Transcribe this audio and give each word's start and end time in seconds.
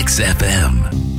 XFM. 0.00 1.09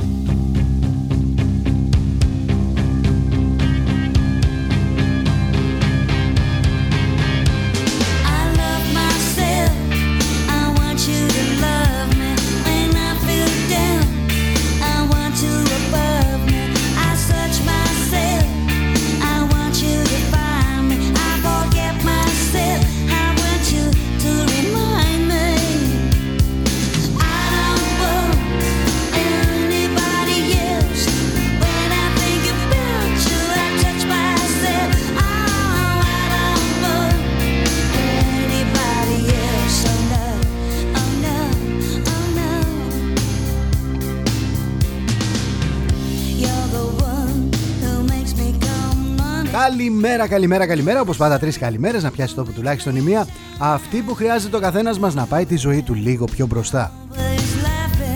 Καλημέρα, 49.76 50.28
καλημέρα, 50.28 50.66
καλημέρα. 50.66 51.00
Όπως 51.00 51.16
πάντα, 51.16 51.38
τρεις 51.38 51.58
καλημέρες 51.58 52.02
να 52.02 52.10
πιάσει 52.10 52.34
τόπο 52.34 52.50
τουλάχιστον 52.50 52.96
η 52.96 53.00
μία. 53.00 53.26
Αυτή 53.58 54.00
που 54.00 54.14
χρειάζεται 54.14 54.56
ο 54.56 54.60
καθένας 54.60 54.98
μας 54.98 55.14
να 55.14 55.26
πάει 55.26 55.46
τη 55.46 55.56
ζωή 55.56 55.82
του 55.82 55.94
λίγο 55.94 56.24
πιο 56.24 56.46
μπροστά. 56.46 56.92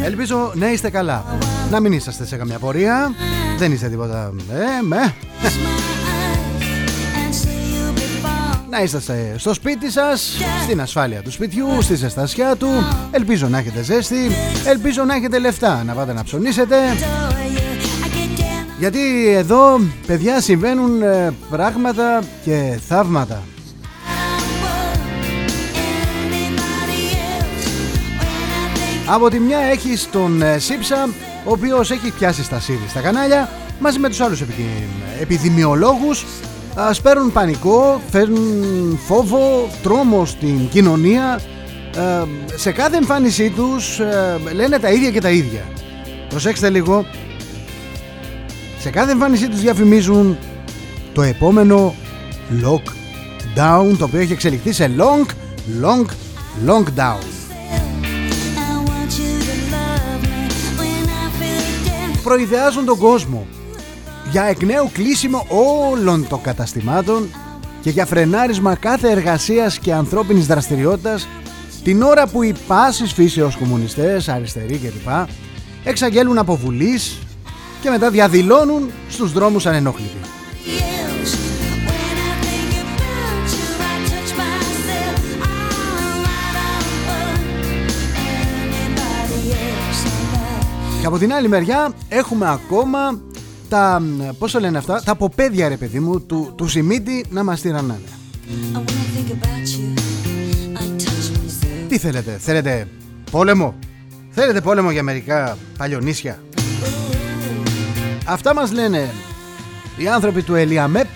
Ελπίζω 0.04 0.52
να 0.54 0.72
είστε 0.72 0.90
καλά. 0.90 1.24
Να 1.70 1.80
μην 1.80 1.92
είσαστε 1.92 2.26
σε 2.26 2.36
καμιά 2.36 2.58
πορεία. 2.58 3.14
Δεν 3.58 3.72
είστε 3.72 3.88
τίποτα. 3.88 4.32
Ε, 4.52 4.82
με. 4.82 5.14
Να 8.70 8.82
είσαστε 8.82 9.34
στο 9.38 9.54
σπίτι 9.54 9.90
σας, 9.90 10.36
στην 10.62 10.80
ασφάλεια 10.80 11.22
του 11.22 11.30
σπιτιού, 11.30 11.82
στη 11.82 11.94
ζεστασιά 11.94 12.56
του. 12.56 12.68
Ελπίζω 13.10 13.48
να 13.48 13.58
έχετε 13.58 13.82
ζέστη. 13.82 14.30
Ελπίζω 14.66 15.04
να 15.04 15.14
έχετε 15.14 15.38
λεφτά 15.38 15.84
να 15.84 15.92
πάτε 15.92 16.12
να 16.12 16.24
ψωνίσετε. 16.24 16.76
Γιατί 18.78 19.28
εδώ 19.28 19.80
παιδιά 20.06 20.40
συμβαίνουν 20.40 21.02
ε, 21.02 21.34
πράγματα 21.50 22.22
και 22.44 22.78
θαύματα. 22.88 23.42
Από 29.06 29.28
τη 29.30 29.38
μια 29.38 29.58
έχεις 29.58 30.08
τον 30.10 30.42
ε, 30.42 30.58
Σύψα 30.58 31.08
Ο 31.44 31.50
οποίος 31.50 31.90
έχει 31.90 32.12
πιάσει 32.12 32.44
στα 32.44 32.60
σύρι 32.60 32.84
στα 32.88 33.00
κανάλια 33.00 33.48
Μαζί 33.78 33.98
με 33.98 34.08
τους 34.08 34.20
άλλους 34.20 34.42
επιδημιολόγους. 35.20 36.24
Σπέρουν 36.92 37.32
πανικό, 37.32 38.00
φέρνουν 38.10 38.98
φόβο, 39.06 39.68
τρόμο 39.82 40.24
στην 40.24 40.68
κοινωνία. 40.68 41.40
Ε, 41.96 42.24
Σε 42.56 42.72
κάθε 42.72 42.96
εμφάνισή 42.96 43.50
τους 43.50 44.00
λένε 44.54 44.78
τα 44.78 44.90
ίδια 44.90 45.10
και 45.10 45.20
τα 45.20 45.30
ίδια. 45.30 45.62
Προσέξτε 46.28 46.70
λίγο 46.70 47.06
σε 48.86 48.92
κάθε 48.92 49.10
εμφάνισή 49.10 49.48
τους 49.48 49.60
διαφημίζουν 49.60 50.38
το 51.12 51.22
επόμενο 51.22 51.94
lockdown 52.62 53.96
το 53.98 54.04
οποίο 54.04 54.20
έχει 54.20 54.32
εξελιχθεί 54.32 54.72
σε 54.72 54.90
long, 54.98 55.26
long, 55.82 56.04
long 56.66 56.84
down. 56.96 57.22
Προειδεάζουν 62.22 62.84
τον 62.84 62.98
κόσμο 62.98 63.46
για 64.30 64.42
εκ 64.42 64.62
νέου 64.62 64.90
κλείσιμο 64.92 65.46
όλων 65.48 66.28
των 66.28 66.40
καταστημάτων 66.40 67.28
και 67.80 67.90
για 67.90 68.06
φρενάρισμα 68.06 68.74
κάθε 68.74 69.10
εργασίας 69.10 69.78
και 69.78 69.92
ανθρώπινης 69.92 70.46
δραστηριότητας 70.46 71.28
την 71.84 72.02
ώρα 72.02 72.26
που 72.26 72.42
οι 72.42 72.54
πάσης 72.66 73.12
φύσεως 73.12 73.56
κομμουνιστές, 73.56 74.28
αριστεροί 74.28 74.76
κλπ 74.78 75.28
εξαγγέλουν 75.84 76.38
αποβουλής 76.38 77.18
και 77.80 77.90
μετά 77.90 78.10
διαδηλώνουν 78.10 78.90
στους 79.08 79.32
δρόμους 79.32 79.66
ανενόχλητοι. 79.66 80.16
Και 91.00 91.06
από 91.06 91.18
την 91.18 91.32
άλλη 91.32 91.48
μεριά 91.48 91.92
έχουμε 92.08 92.50
ακόμα 92.50 93.20
τα, 93.68 94.02
πώς 94.38 94.52
το 94.52 94.60
λένε 94.60 94.78
αυτά, 94.78 95.02
τα 95.04 95.14
ποπέδια 95.14 95.68
ρε 95.68 95.76
παιδί 95.76 96.00
μου 96.00 96.20
του, 96.20 96.52
του 96.56 96.68
Σιμίτη 96.68 97.24
να 97.30 97.44
μας 97.44 97.60
τυραννάνε. 97.60 98.00
Τι 101.88 101.98
θέλετε, 101.98 102.36
θέλετε 102.40 102.88
πόλεμο, 103.30 103.74
θέλετε 104.30 104.60
πόλεμο 104.60 104.90
για 104.90 105.02
μερικά 105.02 105.56
παλιονίσια; 105.78 106.42
Αυτά 108.28 108.54
μας 108.54 108.72
λένε 108.72 109.14
οι 109.96 110.08
άνθρωποι 110.08 110.42
του 110.42 110.54
Ελιαμέπ 110.54 111.06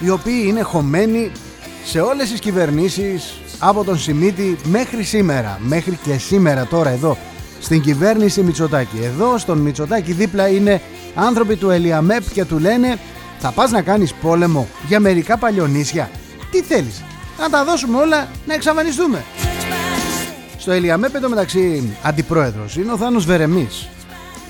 οι 0.00 0.10
οποίοι 0.10 0.44
είναι 0.46 0.62
χωμένοι 0.62 1.30
σε 1.84 2.00
όλες 2.00 2.30
τις 2.30 2.40
κυβερνήσεις 2.40 3.40
από 3.58 3.84
τον 3.84 3.98
Σιμίτη 3.98 4.56
μέχρι 4.64 5.02
σήμερα 5.02 5.58
μέχρι 5.62 5.98
και 6.04 6.18
σήμερα 6.18 6.66
τώρα 6.66 6.90
εδώ 6.90 7.16
στην 7.60 7.80
κυβέρνηση 7.80 8.42
Μητσοτάκη. 8.42 8.98
Εδώ 9.02 9.38
στον 9.38 9.58
Μητσοτάκη 9.58 10.12
δίπλα 10.12 10.48
είναι 10.48 10.80
άνθρωποι 11.14 11.56
του 11.56 11.70
Ελιαμέπ 11.70 12.32
και 12.32 12.44
του 12.44 12.58
λένε 12.58 12.98
θα 13.38 13.50
πας 13.50 13.70
να 13.70 13.82
κάνεις 13.82 14.14
πόλεμο 14.14 14.68
για 14.86 15.00
μερικά 15.00 15.36
παλιονίσια. 15.36 16.10
Τι 16.50 16.62
θέλεις 16.62 17.02
να 17.38 17.50
τα 17.50 17.64
δώσουμε 17.64 17.98
όλα 17.98 18.28
να 18.46 18.54
εξαφανιστούμε 18.54 19.24
στο 20.58 20.72
Ελιαμέπ 20.72 21.14
εδώ 21.14 21.28
μεταξύ 21.28 21.96
αντιπρόεδρος 22.02 22.76
είναι 22.76 22.92
ο 22.92 22.96
Θάνος 22.96 23.24
Βερεμής. 23.24 23.88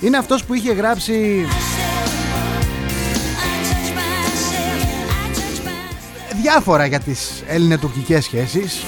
Είναι 0.01 0.17
αυτός 0.17 0.43
που 0.43 0.53
είχε 0.53 0.73
γράψει 0.73 1.45
διάφορα 6.41 6.85
για 6.85 6.99
τις 6.99 7.43
ελληνοτουρκικές 7.47 8.23
σχέσεις. 8.23 8.83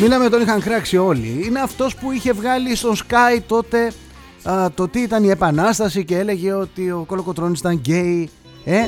Μίλαμε 0.00 0.28
τον 0.28 0.40
είχαν 0.40 0.60
κράξει 0.60 0.96
όλοι. 0.96 1.42
Είναι 1.46 1.60
αυτός 1.60 1.94
που 1.96 2.12
είχε 2.12 2.32
βγάλει 2.32 2.76
στον 2.76 2.96
Sky 2.96 3.40
τότε 3.46 3.92
το 4.74 4.88
τι 4.88 5.00
ήταν 5.00 5.24
η 5.24 5.28
Επανάσταση 5.28 6.04
και 6.04 6.18
έλεγε 6.18 6.52
ότι 6.52 6.90
ο 6.90 7.04
Κολοκοτρώνης 7.06 7.58
ήταν 7.58 7.74
γκέι. 7.74 8.30
Ε, 8.64 8.80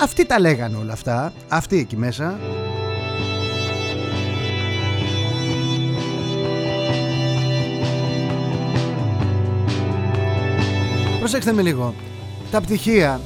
Αυτοί 0.00 0.26
τα 0.26 0.40
λέγανε 0.40 0.76
όλα 0.76 0.92
αυτά. 0.92 1.32
Αυτοί 1.48 1.78
εκεί 1.78 1.96
μέσα 1.96 2.38
Προσέξτε 11.24 11.52
με 11.52 11.62
λίγο. 11.62 11.94
Τα 12.50 12.60
πτυχία, 12.60 13.20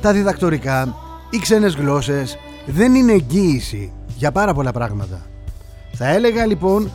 τα 0.00 0.12
διδακτορικά, 0.12 0.94
οι 1.30 1.38
ξένες 1.38 1.74
γλώσσες 1.74 2.38
δεν 2.66 2.94
είναι 2.94 3.12
εγγύηση 3.12 3.92
για 4.16 4.32
πάρα 4.32 4.54
πολλά 4.54 4.72
πράγματα. 4.72 5.26
Θα 5.92 6.08
έλεγα 6.08 6.46
λοιπόν 6.46 6.90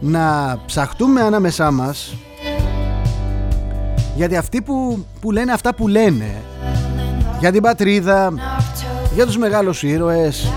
να 0.00 0.58
ψαχτούμε 0.66 1.20
ανάμεσά 1.20 1.70
μας 1.70 2.16
γιατί 4.16 4.36
αυτοί 4.36 4.62
που, 4.62 5.04
που 5.20 5.30
λένε 5.30 5.52
αυτά 5.52 5.74
που 5.74 5.88
λένε 5.88 6.42
για 7.40 7.52
την 7.52 7.62
πατρίδα, 7.62 8.32
για 9.14 9.26
τους 9.26 9.36
μεγάλους 9.36 9.82
ήρωες, 9.82 10.52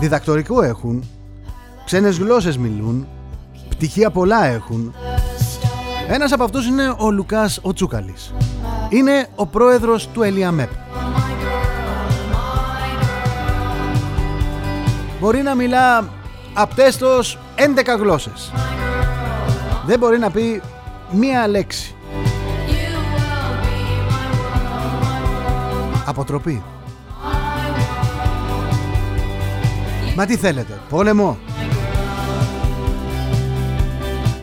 διδακτορικό 0.00 0.62
έχουν, 0.62 1.04
ξένες 1.84 2.18
γλώσσες 2.18 2.58
μιλούν, 2.58 3.06
πτυχία 3.68 4.10
πολλά 4.10 4.44
έχουν. 4.44 4.94
Ένας 6.10 6.32
από 6.32 6.44
αυτούς 6.44 6.66
είναι 6.66 6.94
ο 6.98 7.10
Λουκάς 7.10 7.58
ο 7.62 7.72
Τσούκαλης 7.72 8.32
είναι 8.88 9.28
ο 9.34 9.46
πρόεδρος 9.46 10.08
του 10.08 10.22
Ελιαμέπ. 10.22 10.70
Μπορεί 15.20 15.42
να 15.42 15.54
μιλά 15.54 16.08
απτέστος 16.54 17.38
11 17.56 17.96
γλώσσες. 17.98 18.52
Δεν 19.86 19.98
μπορεί 19.98 20.18
να 20.18 20.30
πει 20.30 20.62
μία 21.10 21.48
λέξη. 21.48 21.94
Αποτροπή. 26.06 26.62
Μα 30.16 30.26
τι 30.26 30.36
θέλετε, 30.36 30.78
πόλεμο; 30.88 31.38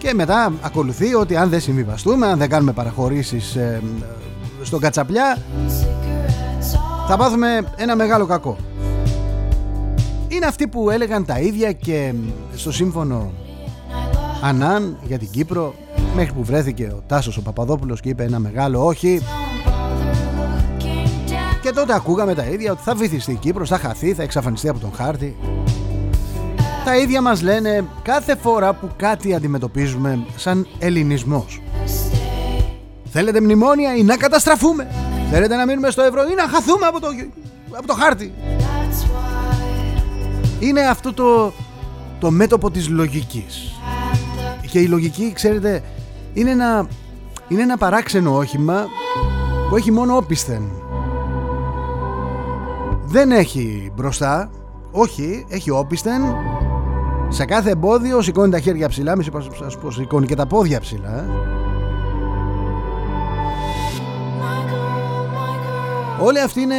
Και 0.05 0.13
μετά 0.13 0.53
ακολουθεί 0.61 1.13
ότι 1.13 1.35
αν 1.35 1.49
δεν 1.49 1.59
συμβιβαστούμε, 1.59 2.27
αν 2.27 2.37
δεν 2.37 2.49
κάνουμε 2.49 2.71
παραχωρήσεις 2.71 3.55
ε, 3.55 3.81
στον 4.61 4.79
Κατσαπλιά 4.79 5.37
θα 7.07 7.17
πάθουμε 7.17 7.73
ένα 7.75 7.95
μεγάλο 7.95 8.25
κακό. 8.25 8.57
είναι 10.27 10.45
αυτοί 10.45 10.67
που 10.67 10.89
έλεγαν 10.89 11.25
τα 11.25 11.39
ίδια 11.39 11.71
και 11.71 12.13
στο 12.55 12.71
σύμφωνο 12.71 13.31
Ανάν 14.41 14.97
για 15.03 15.17
την 15.17 15.29
Κύπρο 15.29 15.73
μέχρι 16.15 16.33
που 16.33 16.43
βρέθηκε 16.43 16.93
ο 16.95 17.03
Τάσος 17.07 17.37
ο 17.37 17.41
Παπαδόπουλος 17.41 18.01
και 18.01 18.09
είπε 18.09 18.23
ένα 18.23 18.39
μεγάλο 18.39 18.85
όχι 18.85 19.21
και 21.61 21.71
τότε 21.71 21.93
ακούγαμε 21.93 22.33
τα 22.33 22.45
ίδια 22.45 22.71
ότι 22.71 22.81
θα 22.83 22.95
βυθιστεί 22.95 23.31
η 23.31 23.35
Κύπρος, 23.35 23.69
θα 23.69 23.77
χαθεί, 23.77 24.13
θα 24.13 24.23
εξαφανιστεί 24.23 24.69
από 24.69 24.79
τον 24.79 24.91
χάρτη 24.95 25.35
τα 26.85 26.97
ίδια 26.97 27.21
μας 27.21 27.41
λένε 27.41 27.85
κάθε 28.03 28.35
φορά 28.35 28.73
που 28.73 28.89
κάτι 28.97 29.35
αντιμετωπίζουμε 29.35 30.25
σαν 30.35 30.67
ελληνισμός. 30.79 31.61
Θέλετε 33.05 33.41
μνημόνια 33.41 33.95
ή 33.95 34.03
να 34.03 34.17
καταστραφούμε; 34.17 34.87
Θέλετε 35.31 35.55
να 35.55 35.65
μείνουμε 35.65 35.89
στο 35.89 36.01
ευρώ 36.01 36.21
ή 36.21 36.35
να 36.35 36.47
χαθούμε 36.47 36.85
από 36.85 36.99
το, 36.99 37.07
από 37.71 37.87
το 37.87 37.93
χάρτη; 37.93 38.33
Είναι 40.59 40.81
αυτό 40.81 41.13
το, 41.13 41.53
το 42.19 42.31
μέτωπο 42.31 42.71
της 42.71 42.89
λογικής. 42.89 43.79
Και 44.71 44.79
η 44.79 44.87
λογική 44.87 45.31
ξέρετε 45.33 45.83
είναι 46.33 46.51
ένα, 46.51 46.87
είναι 47.47 47.61
ένα 47.61 47.77
παράξενο 47.77 48.35
όχημα 48.35 48.85
που 49.69 49.75
έχει 49.75 49.91
μόνο 49.91 50.15
όπισθεν. 50.15 50.71
Δεν 53.05 53.31
έχει 53.31 53.91
μπροστά 53.95 54.49
όχι, 54.91 55.45
έχει 55.49 55.69
όπισθεν 55.69 56.21
σε 57.29 57.45
κάθε 57.45 57.69
εμπόδιο 57.69 58.21
σηκώνει 58.21 58.51
τα 58.51 58.59
χέρια 58.59 58.89
ψηλά, 58.89 59.15
μη 59.15 59.23
σας 59.59 59.77
πω 59.77 59.91
σηκώνει 59.91 60.25
και 60.25 60.35
τα 60.35 60.45
πόδια 60.45 60.79
ψηλά. 60.79 61.09
Ε. 61.09 61.25
Όλοι 66.21 66.41
αυτοί 66.41 66.61
είναι... 66.61 66.75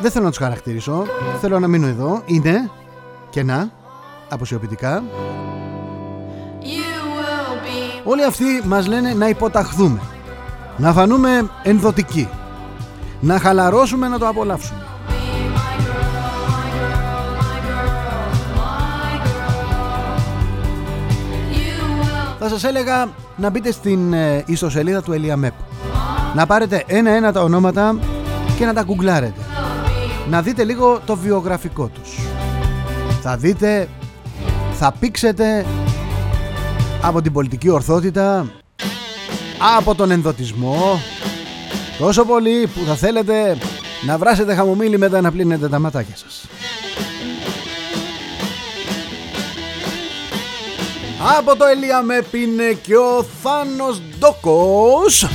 Δεν 0.00 0.10
θέλω 0.10 0.24
να 0.24 0.30
τους 0.30 0.38
χαρακτηρίσω, 0.38 1.04
θέλω 1.40 1.58
να 1.58 1.68
μείνω 1.68 1.86
εδώ. 1.86 2.22
Είναι 2.26 2.70
κενά, 3.30 3.70
αποσιοποιητικά. 4.28 5.02
Όλοι 8.04 8.24
αυτοί 8.24 8.44
μας 8.64 8.86
λένε 8.86 9.14
να 9.14 9.28
υποταχθούμε, 9.28 10.00
να 10.76 10.92
φανούμε 10.92 11.50
ενδοτικοί, 11.62 12.28
να 13.20 13.38
χαλαρώσουμε 13.38 14.08
να 14.08 14.18
το 14.18 14.28
απολαύσουμε. 14.28 14.83
Θα 22.44 22.50
σας 22.50 22.64
έλεγα 22.64 23.08
να 23.36 23.50
μπείτε 23.50 23.72
στην 23.72 24.12
ε, 24.12 24.44
ιστοσελίδα 24.46 25.02
του 25.02 25.12
Eliamep. 25.12 25.52
Να 26.34 26.46
πάρετε 26.46 26.84
ένα-ένα 26.86 27.32
τα 27.32 27.42
ονόματα 27.42 27.98
και 28.58 28.64
να 28.64 28.72
τα 28.72 28.82
κουγκλάρετε. 28.82 29.40
Να 30.30 30.42
δείτε 30.42 30.64
λίγο 30.64 31.00
το 31.06 31.16
βιογραφικό 31.16 31.86
τους. 31.86 32.18
Θα 33.22 33.36
δείτε, 33.36 33.88
θα 34.72 34.92
πήξετε 34.98 35.66
από 37.02 37.22
την 37.22 37.32
πολιτική 37.32 37.68
ορθότητα, 37.68 38.46
από 39.76 39.94
τον 39.94 40.10
ενδοτισμό, 40.10 41.00
τόσο 41.98 42.24
πολύ 42.24 42.66
που 42.66 42.84
θα 42.86 42.94
θέλετε 42.94 43.56
να 44.06 44.18
βράσετε 44.18 44.54
χαμομήλι 44.54 44.98
μετά 44.98 45.20
να 45.20 45.30
πλύνετε 45.32 45.68
τα 45.68 45.78
ματάκια 45.78 46.16
σας. 46.16 46.46
Από 51.26 51.56
το 51.56 51.64
Ελία 51.64 52.04
είναι 52.32 52.72
και 52.82 52.96
ο 52.96 53.24
Θάνος 53.42 54.02
Ντόκος 54.18 55.28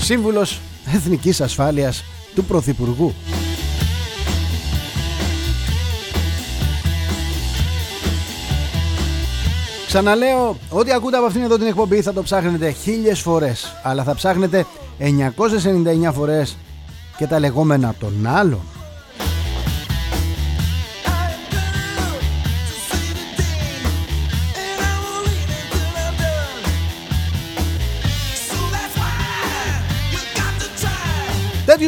Σύμβουλος 0.00 0.60
Εθνικής 0.94 1.40
Ασφάλειας 1.40 2.04
του 2.34 2.44
Πρωθυπουργού. 2.44 3.14
Ξαναλέω, 9.86 10.56
ό,τι 10.70 10.92
ακούτε 10.92 11.16
από 11.16 11.26
αυτήν 11.26 11.42
εδώ 11.42 11.56
την 11.56 11.66
εκπομπή 11.66 12.02
θα 12.02 12.12
το 12.12 12.22
ψάχνετε 12.22 12.70
χίλιες 12.70 13.20
φορές 13.20 13.76
Αλλά 13.82 14.02
θα 14.02 14.14
ψάχνετε 14.14 14.66
999 14.98 16.12
φορές 16.12 16.56
και 17.16 17.26
τα 17.26 17.38
λεγόμενα 17.38 17.94
των 17.98 18.26
άλλων 18.26 18.73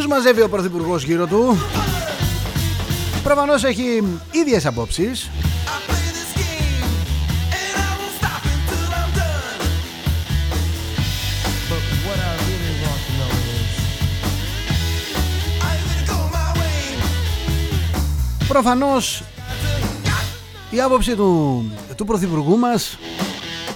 Τέτοιου 0.06 0.22
μαζεύει 0.22 0.42
ο 0.42 0.48
Πρωθυπουργός 0.48 1.04
γύρω 1.04 1.26
του. 1.26 1.56
Προφανώς 3.22 3.64
έχει 3.64 4.02
ίδιες 4.30 4.66
απόψεις 4.66 5.30
Προφανώς 18.48 19.22
η 20.70 20.80
άποψη 20.80 21.14
του, 21.14 21.64
του 21.96 22.04
Πρωθυπουργού 22.04 22.58
μας 22.58 22.98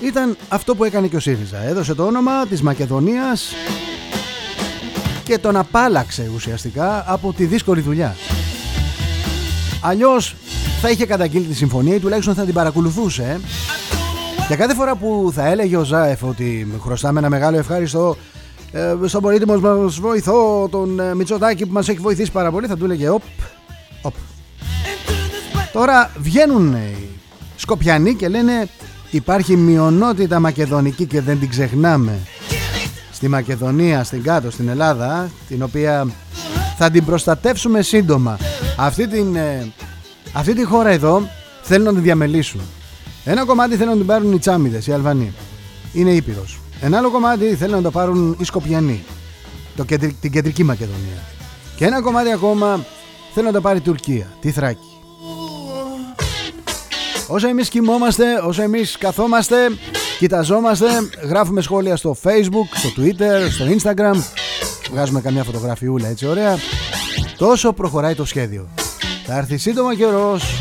ήταν 0.00 0.36
αυτό 0.48 0.74
που 0.74 0.84
έκανε 0.84 1.06
και 1.06 1.16
ο 1.16 1.20
ΣΥΡΙΖΑ. 1.20 1.62
Έδωσε 1.62 1.94
το 1.94 2.04
όνομα 2.04 2.46
της 2.46 2.62
Μακεδονίας 2.62 3.54
και 5.30 5.38
τον 5.38 5.56
απάλαξε 5.56 6.30
ουσιαστικά 6.34 7.04
από 7.06 7.32
τη 7.32 7.44
δύσκολη 7.44 7.80
δουλειά. 7.80 8.16
Αλλιώς 9.80 10.36
θα 10.80 10.90
είχε 10.90 11.06
καταγγείλει 11.06 11.44
τη 11.44 11.54
συμφωνία 11.54 11.94
ή 11.94 11.98
τουλάχιστον 11.98 12.34
θα 12.34 12.44
την 12.44 12.54
παρακολουθούσε. 12.54 13.40
Και 14.48 14.56
κάθε 14.56 14.74
φορά 14.74 14.96
που 14.96 15.30
θα 15.34 15.46
έλεγε 15.46 15.76
ο 15.76 15.84
Ζάεφ 15.84 16.22
ότι 16.22 16.68
χρωστάμε 16.80 17.18
ένα 17.18 17.28
μεγάλο 17.28 17.56
ευχάριστο 17.56 18.16
ε, 18.72 18.94
στον 19.06 19.22
πολίτημο 19.22 19.56
μας 19.56 20.00
βοηθό, 20.00 20.68
τον 20.70 21.00
ε, 21.00 21.14
Μητσοτάκη 21.14 21.66
που 21.66 21.72
μας 21.72 21.88
έχει 21.88 21.98
βοηθήσει 21.98 22.30
πάρα 22.32 22.50
πολύ, 22.50 22.66
θα 22.66 22.76
του 22.76 22.84
έλεγε 22.84 23.08
οπ, 23.08 23.22
οπ. 24.02 24.14
Τώρα 25.72 26.10
βγαίνουν 26.18 26.74
οι 26.74 27.08
Σκοπιανοί 27.56 28.14
και 28.14 28.28
λένε 28.28 28.68
υπάρχει 29.10 29.56
μειονότητα 29.56 30.40
μακεδονική 30.40 31.06
και 31.06 31.20
δεν 31.20 31.38
την 31.38 31.48
ξεχνάμε 31.48 32.18
στη 33.20 33.28
Μακεδονία, 33.28 34.04
στην 34.04 34.22
κάτω, 34.22 34.50
στην 34.50 34.68
Ελλάδα 34.68 35.30
την 35.48 35.62
οποία 35.62 36.06
θα 36.78 36.90
την 36.90 37.04
προστατεύσουμε 37.04 37.82
σύντομα. 37.82 38.38
Αυτή 38.76 39.08
την, 39.08 39.36
ε, 39.36 39.72
αυτή 40.32 40.54
τη 40.54 40.64
χώρα 40.64 40.90
εδώ 40.90 41.28
θέλουν 41.62 41.84
να 41.84 41.92
την 41.92 42.02
διαμελήσουν. 42.02 42.60
Ένα 43.24 43.44
κομμάτι 43.44 43.76
θέλουν 43.76 43.90
να 43.90 43.96
την 43.96 44.06
πάρουν 44.06 44.32
οι 44.32 44.38
Τσάμιδες, 44.38 44.86
οι 44.86 44.92
Αλβανοί. 44.92 45.32
Είναι 45.92 46.10
Ήπειρος. 46.10 46.60
Ένα 46.80 46.98
άλλο 46.98 47.10
κομμάτι 47.10 47.54
θέλουν 47.54 47.74
να 47.74 47.82
το 47.82 47.90
πάρουν 47.90 48.36
οι 48.38 48.44
Σκοπιανοί 48.44 49.02
το, 49.76 49.84
την 50.20 50.30
κεντρική 50.30 50.64
Μακεδονία. 50.64 51.22
Και 51.76 51.84
ένα 51.84 52.00
κομμάτι 52.00 52.32
ακόμα 52.32 52.84
θέλουν 53.34 53.48
να 53.48 53.54
το 53.54 53.60
πάρει 53.60 53.78
η 53.78 53.80
Τουρκία, 53.80 54.26
τη 54.40 54.50
Θράκη 54.50 54.89
Όσο 57.32 57.48
εμείς 57.48 57.68
κοιμόμαστε, 57.68 58.24
όσο 58.44 58.62
εμείς 58.62 58.98
καθόμαστε 58.98 59.56
Κοιταζόμαστε, 60.18 60.86
γράφουμε 61.28 61.60
σχόλια 61.60 61.96
στο 61.96 62.16
facebook, 62.22 62.68
στο 62.74 62.88
twitter, 62.96 63.50
στο 63.50 63.64
instagram. 63.64 64.22
Βγάζουμε 64.90 65.20
καμιά 65.20 65.44
φωτογραφιούλα 65.44 66.08
έτσι 66.08 66.26
ωραία. 66.26 66.58
Τόσο 67.36 67.72
προχωράει 67.72 68.14
το 68.14 68.24
σχέδιο. 68.24 68.68
Θα 69.26 69.36
έρθει 69.36 69.56
σύντομα 69.56 69.94
καιρός 69.94 70.60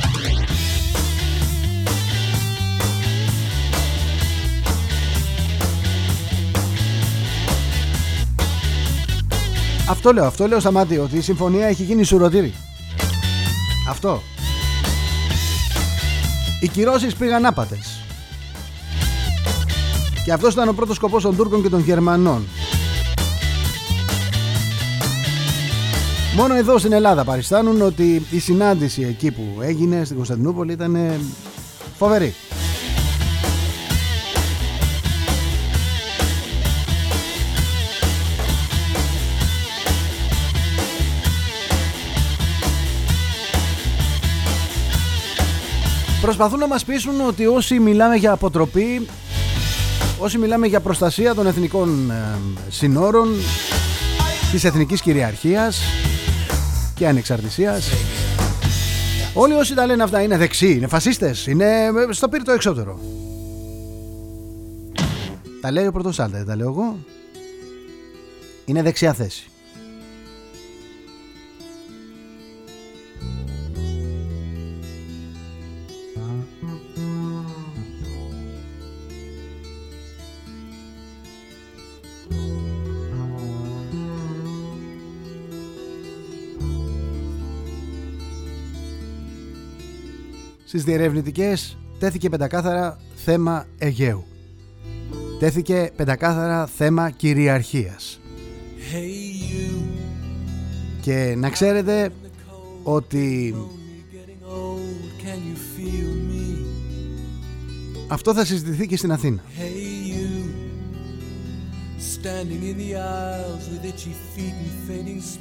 Αυτό 9.89 10.13
λέω, 10.13 10.25
αυτό 10.25 10.47
λέω 10.47 10.59
στα 10.59 10.71
μάτια 10.71 11.01
Ότι 11.01 11.17
η 11.17 11.21
συμφωνία 11.21 11.67
έχει 11.67 11.83
γίνει 11.83 12.03
σουρωτήρι. 12.03 12.53
Αυτό 13.89 14.21
Οι 16.59 16.67
κυρώσεις 16.67 17.15
πήγαν 17.15 17.45
άπατες 17.45 18.03
και 20.25 20.31
αυτός 20.31 20.53
ήταν 20.53 20.67
ο 20.67 20.73
πρώτος 20.73 20.95
σκοπός 20.95 21.23
των 21.23 21.35
Τούρκων 21.35 21.61
και 21.61 21.69
των 21.69 21.79
Γερμανών. 21.79 22.47
Μόνο 26.35 26.55
εδώ 26.55 26.77
στην 26.77 26.91
Ελλάδα 26.91 27.23
παριστάνουν 27.23 27.81
ότι 27.81 28.25
η 28.31 28.39
συνάντηση 28.39 29.01
εκεί 29.01 29.31
που 29.31 29.43
έγινε 29.61 30.03
στην 30.03 30.15
Κωνσταντινούπολη 30.15 30.71
ήταν 30.71 31.19
φοβερή. 31.97 32.35
Προσπαθούν 46.21 46.59
να 46.59 46.67
μας 46.67 46.85
πείσουν 46.85 47.21
ότι 47.27 47.45
όσοι 47.45 47.79
μιλάμε 47.79 48.15
για 48.15 48.31
αποτροπή 48.31 49.07
όσοι 50.19 50.37
μιλάμε 50.37 50.67
για 50.67 50.79
προστασία 50.79 51.35
των 51.35 51.47
εθνικών 51.47 52.11
ε, 52.11 52.37
συνόρων 52.69 53.29
της 54.51 54.63
εθνικής 54.63 55.01
κυριαρχίας 55.01 55.81
και 56.95 57.07
ανεξαρτησίας. 57.07 57.89
Όλοι 59.33 59.53
όσοι 59.53 59.73
τα 59.73 59.85
λένε 59.85 60.03
αυτά 60.03 60.21
είναι 60.21 60.37
δεξιοί, 60.37 60.73
είναι 60.77 60.87
φασίστες, 60.87 61.47
είναι 61.47 61.91
στο 62.09 62.29
πύρτο 62.29 62.51
εξώτερο. 62.51 62.99
Τα 65.61 65.71
λέει 65.71 65.87
ο 65.87 65.91
Πρωτοσάλτα, 65.91 66.37
δεν 66.37 66.45
τα 66.45 66.55
λέω 66.55 66.69
εγώ. 66.69 66.97
Είναι 68.65 68.81
δεξιά 68.81 69.13
θέση. 69.13 69.48
Στις 90.69 90.83
διερευνητικές 90.83 91.77
τέθηκε 91.99 92.29
πεντακάθαρα 92.29 92.99
θέμα 93.15 93.65
Αιγαίου. 93.77 94.25
Τέθηκε 95.39 95.91
πεντακάθαρα 95.95 96.65
θέμα 96.65 97.09
κυριαρχίας. 97.09 98.19
Και 101.01 101.35
να 101.37 101.49
ξέρετε 101.49 102.09
ότι 102.83 103.55
αυτό 108.07 108.33
θα 108.33 108.45
συζητηθεί 108.45 108.87
και 108.87 108.97
στην 108.97 109.11
Αθήνα. 109.11 109.43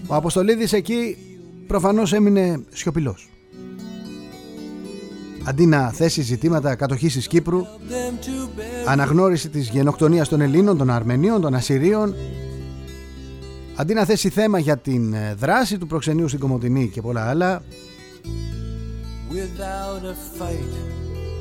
Ο 0.06 0.14
Αποστολίδης 0.14 0.72
εκεί 0.72 1.16
προφανώς 1.66 2.12
έμεινε 2.12 2.64
σιωπηλός 2.72 3.28
αντί 5.48 5.66
να 5.66 5.90
θέσει 5.90 6.22
ζητήματα 6.22 6.74
κατοχής 6.74 7.12
της 7.12 7.26
Κύπρου, 7.26 7.62
αναγνώριση 8.86 9.48
της 9.48 9.68
γενοκτονίας 9.68 10.28
των 10.28 10.40
Ελλήνων, 10.40 10.78
των 10.78 10.90
Αρμενίων, 10.90 11.40
των 11.40 11.54
Ασσυρίων, 11.54 12.14
αντί 13.76 13.94
να 13.94 14.04
θέσει 14.04 14.28
θέμα 14.28 14.58
για 14.58 14.76
την 14.76 15.12
ε, 15.12 15.34
δράση 15.34 15.78
του 15.78 15.86
προξενείου 15.86 16.28
στην 16.28 16.40
Κομωτινή 16.40 16.88
και 16.88 17.00
πολλά 17.00 17.28
άλλα, 17.28 17.62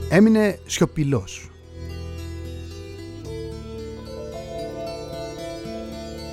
έμεινε 0.10 0.60
σιωπηλός. 0.66 1.50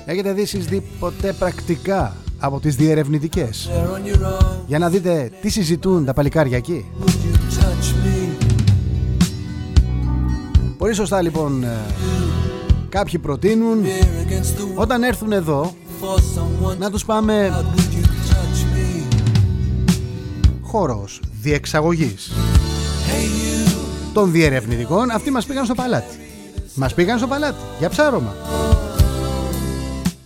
Έχετε 0.05 0.33
δει 0.33 0.43
δει 0.43 0.83
ποτέ 0.99 1.33
πρακτικά 1.33 2.15
από 2.45 2.59
τις 2.59 2.75
διερευνητικές. 2.75 3.69
Για 4.67 4.79
να 4.79 4.89
δείτε 4.89 5.31
τι 5.41 5.49
συζητούν 5.49 6.05
τα 6.05 6.13
παλικάρια 6.13 6.57
εκεί. 6.57 6.85
Πολύ 10.77 10.93
σωστά 10.93 11.21
λοιπόν 11.21 11.63
ε, 11.63 11.77
κάποιοι 12.89 13.19
προτείνουν 13.19 13.83
όταν 14.75 15.03
έρθουν 15.03 15.31
εδώ 15.31 15.73
να 16.79 16.91
τους 16.91 17.05
πάμε 17.05 17.65
χώρος 20.61 21.21
διεξαγωγής 21.41 22.31
των 24.13 24.31
διερευνητικών. 24.31 25.09
Αυτοί 25.09 25.31
μας 25.31 25.45
πήγαν 25.45 25.65
στο 25.65 25.73
παλάτι. 25.73 26.15
Μας 26.75 26.93
πήγαν 26.93 27.17
στο 27.17 27.27
παλάτι 27.27 27.59
για 27.79 27.89
ψάρωμα 27.89 28.33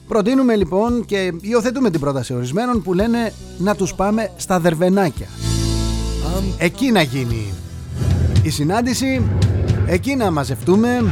Προτείνουμε 0.10 0.56
λοιπόν 0.56 1.06
και 1.06 1.34
υιοθετούμε 1.42 1.90
την 1.90 2.00
πρόταση 2.00 2.34
ορισμένων 2.34 2.82
που 2.82 2.94
λένε 2.94 3.34
να 3.58 3.76
τους 3.76 3.94
πάμε 3.94 4.32
στα 4.36 4.60
δερβενάκια. 4.60 5.28
Εκεί 6.58 6.92
να 6.92 7.02
γίνει 7.02 7.54
η 8.44 8.50
συνάντηση, 8.50 9.22
εκεί 9.86 10.16
να 10.16 10.32
μαζευτούμε, 10.32 11.04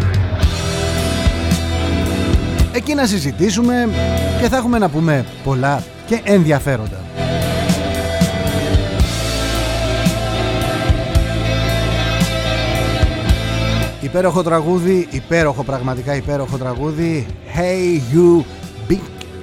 εκεί 2.74 2.94
να 2.94 3.06
συζητήσουμε 3.06 3.90
και 4.42 4.48
θα 4.48 4.58
έχουμε 4.58 4.78
να 4.78 4.90
πούμε 4.90 5.26
πολλά 5.44 5.84
και 6.08 6.22
ενδιαφέροντα. 6.24 7.02
Υπέροχο 14.02 14.44
τραγούδι, 14.44 15.08
υπέροχο 15.12 15.64
πραγματικά 15.64 16.16
υπέροχο 16.16 16.58
τραγούδι 16.58 17.26
Hey 17.56 18.16
You 18.16 18.44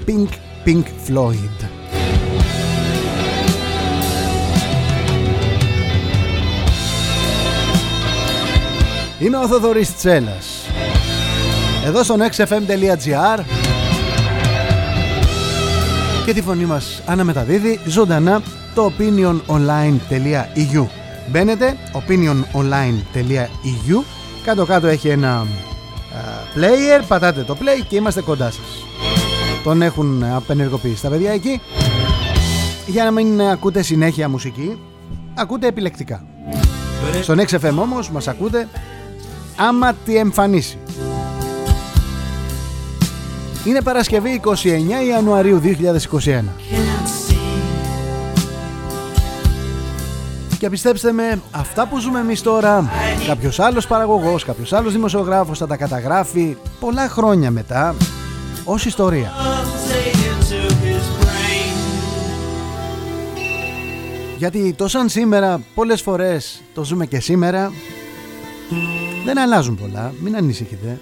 Pink 0.06 0.28
Pink 0.64 0.84
Floyd. 1.08 1.68
Είμαι 9.18 9.37
ο 9.37 9.46
Θοδωρής 9.46 9.96
Τσέλας. 9.96 10.66
Εδώ 11.84 12.02
στο 12.02 12.16
nextfm.gr 12.18 13.40
Και 16.25 16.32
τη 16.32 16.42
φωνή 16.42 16.64
μας 16.64 17.02
αναμεταδίδει 17.06 17.80
ζωντανά 17.87 18.42
το 18.75 18.92
opiniononline.eu 18.99 20.87
Μπαίνετε 21.30 21.76
opiniononline.eu 21.92 24.02
Κάτω 24.44 24.66
κάτω 24.66 24.87
έχει 24.87 25.08
ένα 25.08 25.46
player 26.54 27.02
Πατάτε 27.08 27.42
το 27.42 27.56
play 27.61 27.84
και 27.88 27.96
είμαστε 27.96 28.20
κοντά 28.20 28.50
σας 28.50 28.74
τον 29.64 29.83
έχουν 29.83 30.25
απενεργοποιήσει 30.25 31.02
τα 31.02 31.09
παιδιά 31.09 31.33
εκεί. 31.33 31.61
Για 32.87 33.04
να 33.04 33.11
μην 33.11 33.42
ακούτε 33.42 33.83
συνέχεια 33.83 34.28
μουσική 34.28 34.78
ακούτε 35.35 35.66
επιλεκτικά. 35.66 36.25
Στον 37.23 37.38
XFM 37.40 37.76
όμως 37.78 38.11
μας 38.11 38.28
ακούτε 38.28 38.68
άμα 39.56 39.92
τη 39.92 40.16
εμφανίσει. 40.16 40.78
Είναι 43.64 43.83
Παρασκευή 43.83 44.40
29 44.44 44.50
Ιανουαρίου 45.09 45.61
2021 45.64 46.42
Και 50.59 50.71
πιστέψτε 50.71 51.12
με, 51.12 51.42
αυτά 51.50 51.87
που 51.87 51.99
ζούμε 51.99 52.18
εμείς 52.21 52.42
τώρα, 52.42 52.90
κάποιος 53.26 53.61
άλλος 53.61 53.87
παραγωγός, 53.87 54.44
κάποιος 54.44 54.73
άλλος 54.73 54.92
δημοσιογράφος 54.92 55.59
θα 55.59 55.66
τα 55.66 55.76
καταγράφει 55.76 56.56
πολλά 56.80 57.09
χρόνια 57.09 57.50
μετά 57.50 57.94
ως 58.64 58.85
ιστορία. 58.85 59.33
Γιατί 64.38 64.73
το 64.73 64.88
σαν 64.88 65.09
σήμερα 65.09 65.61
πολλές 65.75 66.02
φορές 66.02 66.62
το 66.75 66.85
ζούμε 66.85 67.06
και 67.06 67.21
σήμερα 67.21 67.73
δεν 69.25 69.38
αλλάζουν 69.38 69.76
πολλά, 69.76 70.14
μην 70.21 70.37
ανησυχείτε. 70.37 71.00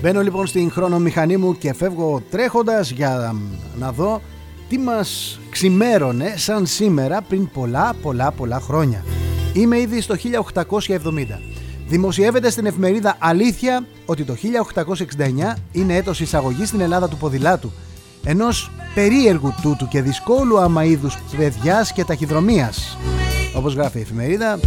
Μπαίνω 0.00 0.22
λοιπόν 0.22 0.46
στην 0.46 0.70
χρονομηχανή 0.70 1.36
μου 1.36 1.58
και 1.58 1.74
φεύγω 1.74 2.22
τρέχοντας 2.30 2.90
για 2.90 3.34
να 3.78 3.92
δω 3.92 4.22
τι 4.68 4.78
μας 4.78 5.40
ξημέρωνε 5.50 6.34
σαν 6.36 6.66
σήμερα 6.66 7.22
πριν 7.22 7.50
πολλά 7.50 7.94
πολλά 8.02 8.30
πολλά 8.30 8.60
χρόνια. 8.60 9.04
Είμαι 9.56 9.80
ήδη 9.80 10.00
στο 10.00 10.14
1870. 10.14 11.40
Δημοσιεύεται 11.88 12.50
στην 12.50 12.66
εφημερίδα 12.66 13.16
Αλήθεια 13.18 13.86
ότι 14.06 14.24
το 14.24 14.36
1869 15.54 15.56
είναι 15.72 15.94
έτος 15.96 16.20
εισαγωγής 16.20 16.68
στην 16.68 16.80
Ελλάδα 16.80 17.08
του 17.08 17.16
ποδηλάτου, 17.16 17.72
ενός 18.24 18.70
περίεργου 18.94 19.54
τούτου 19.62 19.88
και 19.88 20.02
δυσκόλου 20.02 20.58
άμα 20.58 20.84
είδους 20.84 21.18
παιδιάς 21.36 21.92
και 21.92 22.04
ταχυδρομείας. 22.04 22.98
Όπως 23.54 23.74
γράφει 23.74 23.98
η 23.98 24.00
εφημερίδα, 24.00 24.58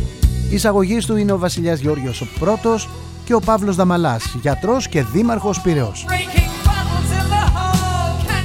η 0.50 0.55
εισαγωγής 0.55 1.05
του 1.05 1.15
είναι 1.15 1.31
ο 1.31 1.38
βασιλιάς 1.38 1.79
Γεώργιος 1.79 2.22
ο 2.22 2.27
πρώτος 2.39 2.89
και 3.25 3.34
ο 3.34 3.39
Παύλος 3.39 3.75
Δαμαλάς, 3.75 4.36
γιατρός 4.41 4.88
και 4.88 5.03
δήμαρχος 5.03 5.62
Πυραιός. 5.62 6.05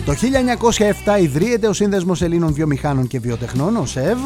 Το 0.05 0.15
1907 0.15 1.21
ιδρύεται 1.21 1.69
ο 1.69 1.73
Σύνδεσμος 1.73 2.23
Ελλήνων 2.23 2.53
Βιομηχάνων 2.53 3.07
και 3.07 3.21
Βιοτεχνών, 3.21 3.77
ο 3.77 3.87
ΣΕΒ, 3.87 4.19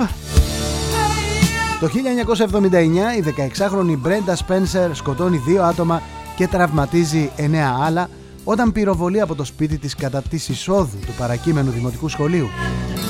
το 1.80 1.86
1979 1.86 2.76
η 3.18 3.34
16χρονη 3.36 3.96
Μπρέντα 3.98 4.36
Σπένσερ 4.36 4.94
σκοτώνει 4.94 5.36
δύο 5.36 5.62
άτομα 5.62 6.02
και 6.36 6.46
τραυματίζει 6.46 7.30
εννέα 7.36 7.76
άλλα 7.80 8.08
όταν 8.44 8.72
πυροβολεί 8.72 9.20
από 9.20 9.34
το 9.34 9.44
σπίτι 9.44 9.78
της 9.78 9.94
κατά 9.94 10.22
της 10.22 10.48
εισόδου 10.48 10.98
του 11.06 11.12
παρακείμενου 11.18 11.70
δημοτικού 11.70 12.08
σχολείου. 12.08 12.48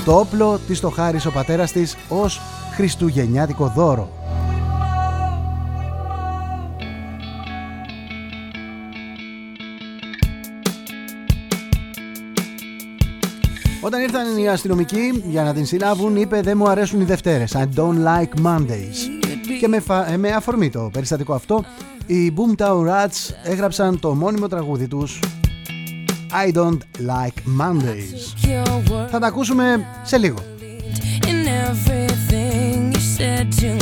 Το 0.04 0.18
όπλο 0.18 0.58
της 0.66 0.80
το 0.80 0.90
χάρισε 0.90 1.28
ο 1.28 1.30
πατέρας 1.30 1.72
της 1.72 1.96
ως 2.08 2.40
χριστουγεννιάτικο 2.74 3.72
δώρο. 3.74 4.17
Όταν 13.80 14.00
ήρθαν 14.00 14.36
οι 14.36 14.48
αστυνομικοί 14.48 15.22
για 15.26 15.42
να 15.42 15.54
την 15.54 15.66
συλλάβουν, 15.66 16.16
είπε 16.16 16.40
δεν 16.40 16.56
μου 16.56 16.68
αρέσουν 16.68 17.00
οι 17.00 17.04
Δευτέρες. 17.04 17.56
I 17.56 17.64
don't 17.78 18.04
like 18.04 18.46
Mondays. 18.46 18.96
Και 19.60 19.68
με, 19.68 19.82
ε, 20.08 20.16
με 20.16 20.30
αφορμή 20.30 20.70
το 20.70 20.90
περιστατικό 20.92 21.34
αυτό, 21.34 21.64
Οι 22.06 22.32
Boomtown 22.36 22.86
Rats 22.86 23.34
έγραψαν 23.42 24.00
το 24.00 24.14
μόνιμο 24.14 24.48
τραγούδι 24.48 24.88
τους 24.88 25.20
I 26.46 26.56
don't 26.56 26.78
like 27.08 27.60
Mondays. 27.60 28.48
Θα 29.10 29.18
τα 29.18 29.26
ακούσουμε 29.26 29.86
σε 30.02 30.18
λίγο. 30.18 30.36
right 33.18 33.77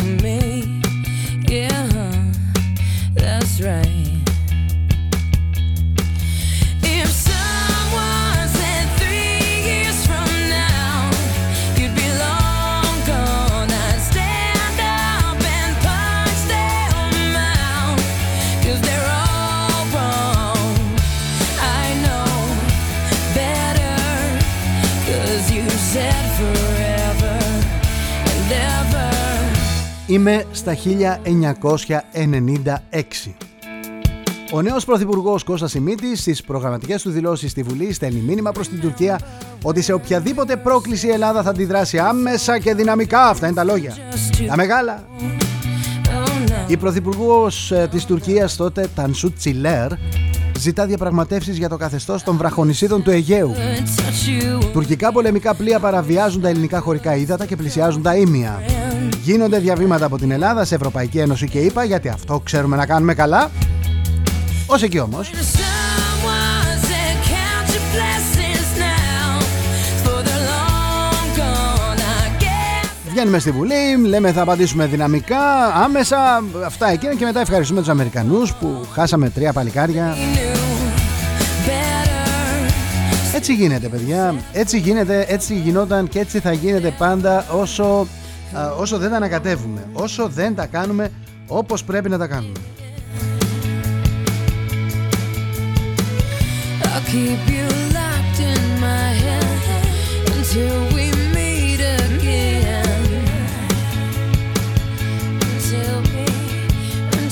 Είμαι 30.07 30.45
στα 30.53 30.75
1996. 30.75 33.35
Ο 34.53 34.63
νέος 34.63 34.85
Πρωθυπουργός 34.85 35.45
Κώστας 35.45 35.71
Σιμίτης 35.71 36.21
στις 36.21 36.43
προγραμματικές 36.43 37.03
του 37.03 37.11
δηλώσεις 37.11 37.51
στη 37.51 37.63
Βουλή 37.63 37.93
στέλνει 37.93 38.21
μήνυμα 38.21 38.53
προς 38.53 38.69
την 38.69 38.81
Τουρκία 38.81 39.21
ότι 39.63 39.83
σε 39.83 39.93
οποιαδήποτε 39.93 40.57
πρόκληση 40.57 41.07
η 41.07 41.11
Ελλάδα 41.11 41.43
θα 41.43 41.51
αντιδράσει 41.51 41.99
άμεσα 41.99 42.59
και 42.59 42.75
δυναμικά. 42.75 43.29
Αυτά 43.29 43.47
είναι 43.47 43.55
τα 43.55 43.65
λόγια. 43.65 43.97
Τα 44.49 44.57
μεγάλα. 44.57 45.05
Η 46.67 46.77
Πρωθυπουργός 46.77 47.73
ε, 47.73 47.89
της 47.91 48.05
Τουρκίας 48.05 48.57
τότε 48.57 48.89
Τανσούτ 48.95 49.37
Τσιλέρ 49.37 49.93
ζητά 50.59 50.87
διαπραγματεύσεις 50.87 51.57
για 51.57 51.69
το 51.69 51.77
καθεστώς 51.77 52.23
των 52.23 52.37
βραχονισίδων 52.37 53.03
του 53.03 53.11
Αιγαίου. 53.11 53.55
Τουρκικά 54.73 55.13
πολεμικά 55.13 55.55
πλοία 55.55 55.79
παραβιάζουν 55.79 56.41
τα 56.41 56.49
ελληνικά 56.49 56.81
χωρικά 56.81 57.17
ύδατα 57.17 57.47
και 57.47 57.57
πλησιάζουν 57.57 58.03
τα 58.03 58.17
ίμια. 58.17 58.63
Γίνονται 59.23 59.59
διαβήματα 59.59 60.07
από 60.07 60.19
την 60.19 60.31
Ελλάδα 60.31 60.65
σε 60.65 60.75
Ευρωπαϊκή 60.75 61.19
Ένωση 61.19 61.49
και 61.49 61.59
είπα 61.59 61.85
γιατί 61.85 62.09
αυτό 62.09 62.41
ξέρουμε 62.45 62.77
να 62.77 62.87
κάνουμε 62.87 63.15
καλά. 63.15 63.51
Ως 64.67 64.83
εκεί 64.83 64.99
όμως. 64.99 65.31
Βγαίνουμε 73.17 73.39
στη 73.39 73.51
Βουλή, 73.51 73.97
λέμε 74.07 74.33
θα 74.33 74.43
απαντήσουμε 74.43 74.87
δυναμικά, 74.87 75.67
άμεσα, 75.75 76.45
αυτά 76.65 76.91
εκείνα 76.91 77.15
και 77.15 77.25
μετά 77.25 77.41
ευχαριστούμε 77.41 77.81
τους 77.81 77.89
Αμερικανούς 77.89 78.55
που 78.55 78.87
χάσαμε 78.93 79.31
τρία 79.31 79.53
παλικάρια. 79.53 80.17
Έτσι 83.35 83.55
γίνεται 83.55 83.89
παιδιά, 83.89 84.35
έτσι 84.53 84.79
γίνεται, 84.79 85.25
έτσι 85.29 85.55
γινόταν 85.55 86.09
και 86.09 86.19
έτσι 86.19 86.41
θα 86.41 86.53
γίνεται 86.53 86.95
πάντα 86.99 87.47
όσο 87.51 88.07
όσο 88.79 88.99
δεν 88.99 89.11
τα 89.11 89.17
ανακατεύουμε, 89.17 89.85
όσο 89.93 90.29
δεν 90.29 90.55
τα 90.55 90.67
κάνουμε 90.67 91.11
όπως 91.47 91.85
πρέπει 91.85 92.09
να 92.09 92.19
τα 92.19 92.27
κάνουμε. 92.27 92.59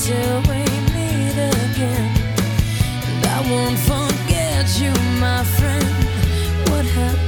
until 0.07 0.41
we 0.43 0.59
meet 0.93 1.33
again. 1.33 2.11
I 3.25 3.41
won't 3.51 3.79
forget 3.79 4.79
you, 4.79 4.93
my 5.19 5.43
friend. 5.45 6.69
What 6.69 6.85
happened? 6.85 7.24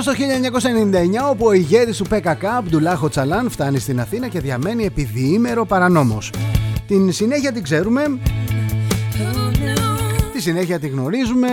Στο 0.00 0.12
1999 0.12 1.30
όπου 1.30 1.46
ο 1.46 1.52
ηγέτης 1.52 1.96
του 1.96 2.04
ΠΚΚ, 2.04 2.42
Μπτουλάχο 2.64 3.08
Τσαλάν, 3.08 3.50
φτάνει 3.50 3.78
στην 3.78 4.00
Αθήνα 4.00 4.28
και 4.28 4.40
διαμένει 4.40 4.84
επί 4.84 5.04
διήμερο 5.04 5.66
παρανόμος. 5.66 6.32
Την 6.86 7.12
συνέχεια 7.12 7.52
την 7.52 7.62
ξέρουμε, 7.62 8.02
τη 10.32 10.40
συνέχεια 10.40 10.78
την 10.78 10.90
γνωρίζουμε 10.90 11.48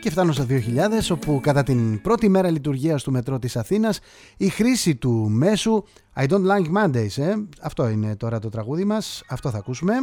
και 0.00 0.10
φτάνω 0.10 0.32
στο 0.32 0.46
2000 0.48 1.10
όπου 1.10 1.40
κατά 1.42 1.62
την 1.62 2.00
πρώτη 2.00 2.28
μέρα 2.28 2.50
λειτουργίας 2.50 3.02
του 3.02 3.10
μετρό 3.10 3.38
της 3.38 3.56
Αθήνας 3.56 3.98
η 4.36 4.48
χρήση 4.48 4.96
του 4.96 5.28
μέσου 5.30 5.82
I 6.16 6.26
don't 6.26 6.46
like 6.46 6.82
Mondays, 6.82 7.22
ε. 7.22 7.34
αυτό 7.60 7.88
είναι 7.88 8.16
τώρα 8.16 8.38
το 8.38 8.48
τραγούδι 8.48 8.84
μας, 8.84 9.22
αυτό 9.28 9.50
θα 9.50 9.58
ακούσουμε. 9.58 9.94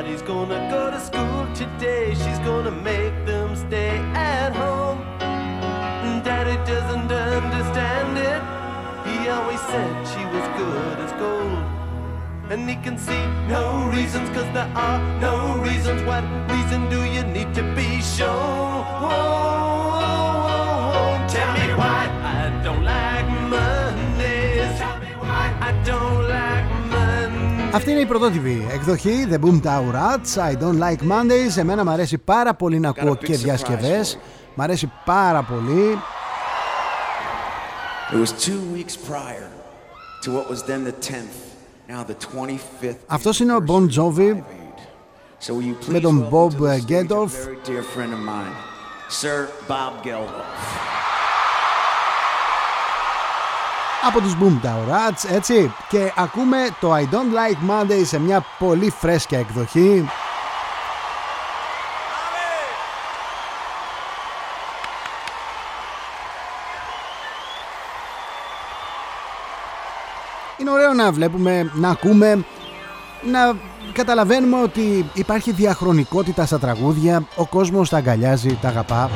Everybody's 0.00 0.26
gonna 0.26 0.70
go 0.70 0.90
to 0.90 0.98
school 0.98 1.46
today. 1.54 2.14
She's 2.14 2.38
gonna 2.38 2.70
make 2.70 3.12
them 3.26 3.54
stay 3.54 3.98
at 4.14 4.50
home. 4.56 5.00
Daddy 6.24 6.56
doesn't 6.64 7.12
understand 7.12 8.16
it. 8.16 8.40
He 9.06 9.28
always 9.28 9.60
said 9.60 9.92
she 10.12 10.24
was 10.34 10.46
good 10.56 10.96
as 11.04 11.12
gold. 11.20 11.64
And 12.50 12.66
he 12.66 12.76
can 12.76 12.96
see 12.96 13.26
no 13.46 13.90
reasons, 13.94 14.30
cause 14.30 14.50
there 14.54 14.72
are 14.74 15.00
no 15.20 15.58
reasons. 15.62 16.02
What 16.04 16.24
reason 16.48 16.88
do 16.88 17.04
you 17.04 17.22
need 17.24 17.52
to 17.56 17.62
be 17.74 18.00
shown? 18.00 18.86
Tell 21.28 21.52
me 21.58 21.66
why 21.80 22.02
I 22.38 22.62
don't 22.64 22.84
like 22.84 23.28
Mondays. 23.52 24.78
Tell 24.78 24.98
me 24.98 25.12
why 25.20 25.54
I 25.60 25.72
don't. 25.84 26.19
Αυτή 27.72 27.90
είναι 27.90 28.00
η 28.00 28.06
πρωτότυπη 28.06 28.66
εκδοχή 28.72 29.26
The 29.30 29.38
Boomtown 29.38 29.92
Rats 29.94 30.36
I 30.36 30.54
don't 30.62 30.78
like 30.80 31.10
Mondays 31.10 31.56
Εμένα 31.56 31.84
μου 31.84 31.90
αρέσει 31.90 32.18
πάρα 32.18 32.54
πολύ 32.54 32.78
να 32.78 32.88
ακούω 32.88 33.14
και 33.14 33.36
διασκευές 33.36 34.18
Μ' 34.54 34.60
αρέσει 34.60 34.92
πάρα 35.04 35.42
πολύ 35.42 35.98
It 38.12 38.16
was 38.16 38.32
two 38.46 38.60
weeks 38.76 38.96
prior 39.10 39.48
to 40.24 40.30
what 40.32 40.50
was 40.50 40.62
then 40.62 40.84
the 40.84 41.10
10th 41.10 41.38
Now 41.88 42.04
the 42.10 42.14
25th 42.14 42.94
Αυτός 43.06 43.40
είναι 43.40 43.54
ο 43.54 43.64
Bon 43.66 43.86
Jovi 43.96 44.42
so 45.38 45.52
will 45.52 45.62
you 45.62 45.74
με 45.86 46.00
τον 46.00 46.28
Bob 46.30 46.50
Geldof 46.88 47.30
dear 47.66 47.84
friend 47.94 48.12
of 48.12 48.22
mine 48.30 48.54
Sir 49.20 49.48
Bob 49.68 50.04
Geldof 50.04 50.89
από 54.06 54.20
τους 54.20 54.36
Boomtown 54.40 54.92
Rats, 54.92 55.34
έτσι. 55.34 55.74
Και 55.88 56.12
ακούμε 56.16 56.56
το 56.80 56.94
I 56.94 57.00
Don't 57.00 57.34
Like 57.34 57.70
Monday 57.70 58.02
σε 58.04 58.20
μια 58.20 58.44
πολύ 58.58 58.90
φρέσκια 58.90 59.38
εκδοχή. 59.38 60.08
Είναι 70.58 70.70
ωραίο 70.70 70.90
ωραίο 70.90 71.04
να 71.04 71.12
βλέπουμε, 71.12 71.70
να 71.74 71.88
ακούμε, 71.88 72.44
να 73.30 73.52
καταλαβαίνουμε 73.92 74.62
ότι 74.62 75.10
υπάρχει 75.14 75.52
διαχρονικότητα 75.52 76.46
στα 76.46 76.58
τραγούδια, 76.58 77.22
ο 77.36 77.46
κόσμος 77.46 77.88
τα 77.88 77.96
αγκαλιάζει, 77.96 78.58
τα 78.62 78.68
αγαπά. 78.68 79.10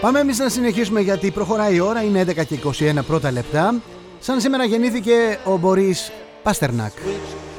Πάμε 0.00 0.20
εμείς 0.20 0.38
να 0.38 0.48
συνεχίσουμε 0.48 1.00
γιατί 1.00 1.30
προχωράει 1.30 1.74
η 1.74 1.80
ώρα, 1.80 2.02
είναι 2.02 2.20
11 2.20 2.44
και 2.44 2.58
21 2.98 3.04
πρώτα 3.06 3.30
λεπτά. 3.30 3.74
Σαν 4.18 4.40
σήμερα 4.40 4.64
γεννήθηκε 4.64 5.38
ο 5.44 5.56
Μπορίς 5.56 6.12
Πάστερνακ. 6.42 6.92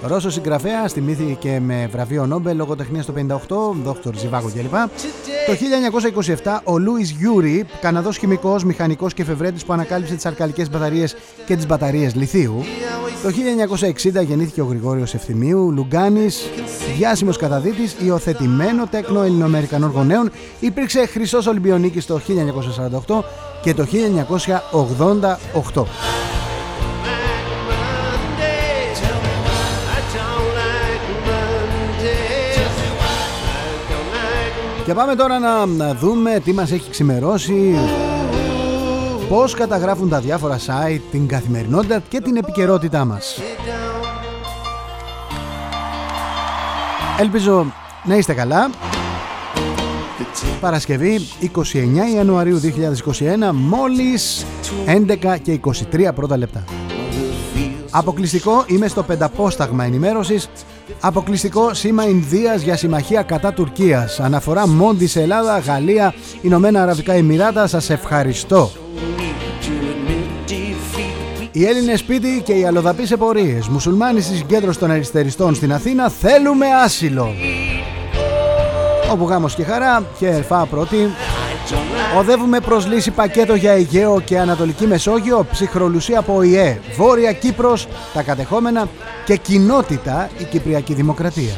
Ρώσος 0.04 0.34
συγγραφέας, 0.34 0.86
τιμήθηκε 0.94 1.62
με 1.64 1.90
βραβείο 1.92 2.26
Νόμπελ 2.26 2.58
λογοτεχνία 2.58 3.04
το 3.04 3.14
58, 3.14 3.76
δόκτωρ 3.84 4.18
Ζιβάγο 4.18 4.50
κλπ. 4.50 4.74
Το 5.46 5.54
1927 6.44 6.60
ο 6.64 6.78
Λούις 6.78 7.12
Γιούρι, 7.12 7.66
Καναδός 7.82 8.18
χημικός, 8.18 8.64
μηχανικός 8.64 9.14
και 9.14 9.22
εφευρέτης 9.22 9.66
που 9.66 9.74
ανακάλυψε 9.74 10.16
τις 10.16 10.26
αλκαλικές 10.26 10.70
μπαταρίες 10.70 11.16
και 11.46 11.56
τις 11.56 11.66
μπαταρίες 11.66 12.16
λιθίου. 12.16 12.64
Το 13.24 13.30
1960 13.30 14.24
γεννήθηκε 14.24 14.62
ο 14.62 14.66
Γρηγόριος 14.66 15.14
Ευθυμίου, 15.14 15.72
Λουγκάνης, 15.72 16.50
διάσημος 16.98 17.38
καταδύτης, 17.38 17.96
υιοθετημένο 18.00 18.88
τέκνο 18.88 19.24
Ελληνοαμερικανών 19.24 19.92
γονέων, 19.92 20.32
υπήρξε 20.60 21.06
χρυσός 21.06 21.48
Ολυμπιονίκης 21.48 22.06
το 22.06 22.20
1948 23.08 23.24
και 23.62 23.74
το 23.74 23.84
1988. 23.84 25.86
Και 34.86 34.94
πάμε 34.94 35.16
τώρα 35.16 35.40
να 35.40 35.94
δούμε 35.94 36.42
τι 36.44 36.54
μας 36.54 36.72
έχει 36.72 36.90
ξημερώσει 36.90 37.76
Πώς 39.32 39.54
καταγράφουν 39.54 40.10
τα 40.10 40.20
διάφορα 40.20 40.58
site 40.58 41.02
την 41.12 41.28
καθημερινότητα 41.28 42.02
και 42.10 42.22
την 42.22 42.36
επικαιρότητά 42.36 43.06
μας. 43.06 43.40
Ελπίζω 47.20 47.74
να 48.04 48.16
είστε 48.16 48.34
καλά. 48.34 48.70
Παρασκευή 50.62 51.20
29 51.56 51.58
Ιανουαρίου 52.16 52.60
2021 52.60 53.52
μόλις 53.54 54.46
11 54.86 55.38
και 55.42 55.60
23 55.92 56.12
πρώτα 56.16 56.38
λεπτά. 56.38 56.64
Αποκλειστικό 57.92 58.64
είμαι 58.68 58.88
στο 58.88 59.04
πενταπόσταγμα 59.04 59.84
ενημέρωσης 59.84 60.50
Αποκλειστικό 61.00 61.74
σήμα 61.74 62.08
Ινδίας 62.08 62.62
για 62.62 62.78
συμμαχία 62.78 63.22
κατά 63.22 63.54
Τουρκίας. 63.54 64.20
Αναφορά 64.20 64.68
Μόντι 64.68 65.08
σε 65.08 65.22
Ελλάδα, 65.22 65.60
Γαλλία, 65.60 66.14
Ηνωμένα 66.42 66.82
Αραβικά 66.82 67.14
Εμμυράτα. 67.14 67.68
Σας 67.68 67.90
ευχαριστώ. 67.90 68.72
Οι 71.52 71.66
Έλληνες 71.66 72.00
σπίτι 72.00 72.42
και 72.46 72.54
οι 72.54 72.66
αλλοδαποί 72.66 73.06
σε 73.06 73.18
πορείες. 73.18 73.68
Μουσουλμάνοι 73.68 74.22
στις 74.22 74.44
κέντρος 74.48 74.78
των 74.78 74.92
αριστεριστών 74.92 75.56
στην 75.56 75.74
Αθήνα 75.74 76.10
θέλουμε 76.10 76.66
άσυλο. 76.84 77.34
Όπου 79.12 79.28
γάμος 79.28 79.56
και 79.56 79.64
χαρά 79.64 80.04
και 80.20 80.28
ερφά 80.28 80.66
πρώτη. 80.66 80.98
Οδεύουμε 82.18 82.60
προς 82.60 82.88
λύση 82.88 83.12
πακέτο 83.12 83.56
για 83.56 83.72
Αιγαίο 83.72 84.22
και 84.22 84.40
Ανατολική 84.40 84.88
Μεσόγειο, 84.88 85.46
ψυχρολουσία 85.52 86.20
από 86.20 86.36
ΟΗΕ, 86.36 86.80
Βόρεια 86.98 87.32
Κύπρος, 87.32 87.88
τα 88.14 88.22
κατεχόμενα 88.22 88.88
και 89.26 89.36
κοινότητα 89.36 90.30
η 90.38 90.44
Κυπριακή 90.44 90.94
Δημοκρατία. 90.94 91.54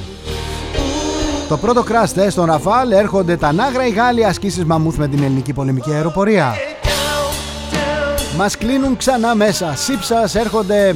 Το 1.47 1.57
πρώτο 1.57 1.83
κράστε 1.83 2.29
στον 2.29 2.45
Ραφάλ 2.45 2.91
έρχονται 2.91 3.37
τα 3.37 3.53
Νάγρα 3.53 3.87
οι 3.87 3.89
Γάλλοι 3.89 4.25
ασκήσεις 4.25 4.65
μαμούθ 4.65 4.97
με 4.97 5.07
την 5.07 5.23
ελληνική 5.23 5.53
πολεμική 5.53 5.91
αεροπορία. 5.93 6.53
Μας 8.37 8.57
κλείνουν 8.57 8.97
ξανά 8.97 9.35
μέσα. 9.35 9.73
Σύψας 9.75 10.35
έρχονται 10.35 10.95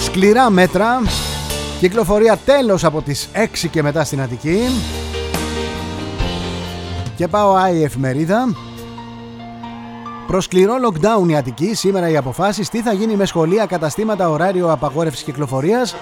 σκληρά 0.00 0.50
μέτρα. 0.50 1.02
Κυκλοφορία 1.80 2.38
τέλος 2.44 2.84
από 2.84 3.02
τις 3.02 3.28
6 3.32 3.68
και 3.70 3.82
μετά 3.82 4.04
στην 4.04 4.20
Αττική. 4.20 4.58
Και 7.22 7.28
πάω 7.28 7.54
άλλη 7.54 7.82
εφημερίδα. 7.82 8.54
Προ 10.26 10.40
σκληρό 10.40 10.74
lockdown 10.86 11.28
η 11.28 11.36
Αττική, 11.36 11.74
σήμερα 11.74 12.08
οι 12.08 12.16
αποφάσεις 12.16 12.68
τι 12.68 12.82
θα 12.82 12.92
γίνει 12.92 13.16
με 13.16 13.24
σχολεία, 13.24 13.66
καταστήματα, 13.66 14.30
ωράριο 14.30 14.72
απαγόρευσης 14.72 15.22
κυκλοφορίας. 15.22 15.94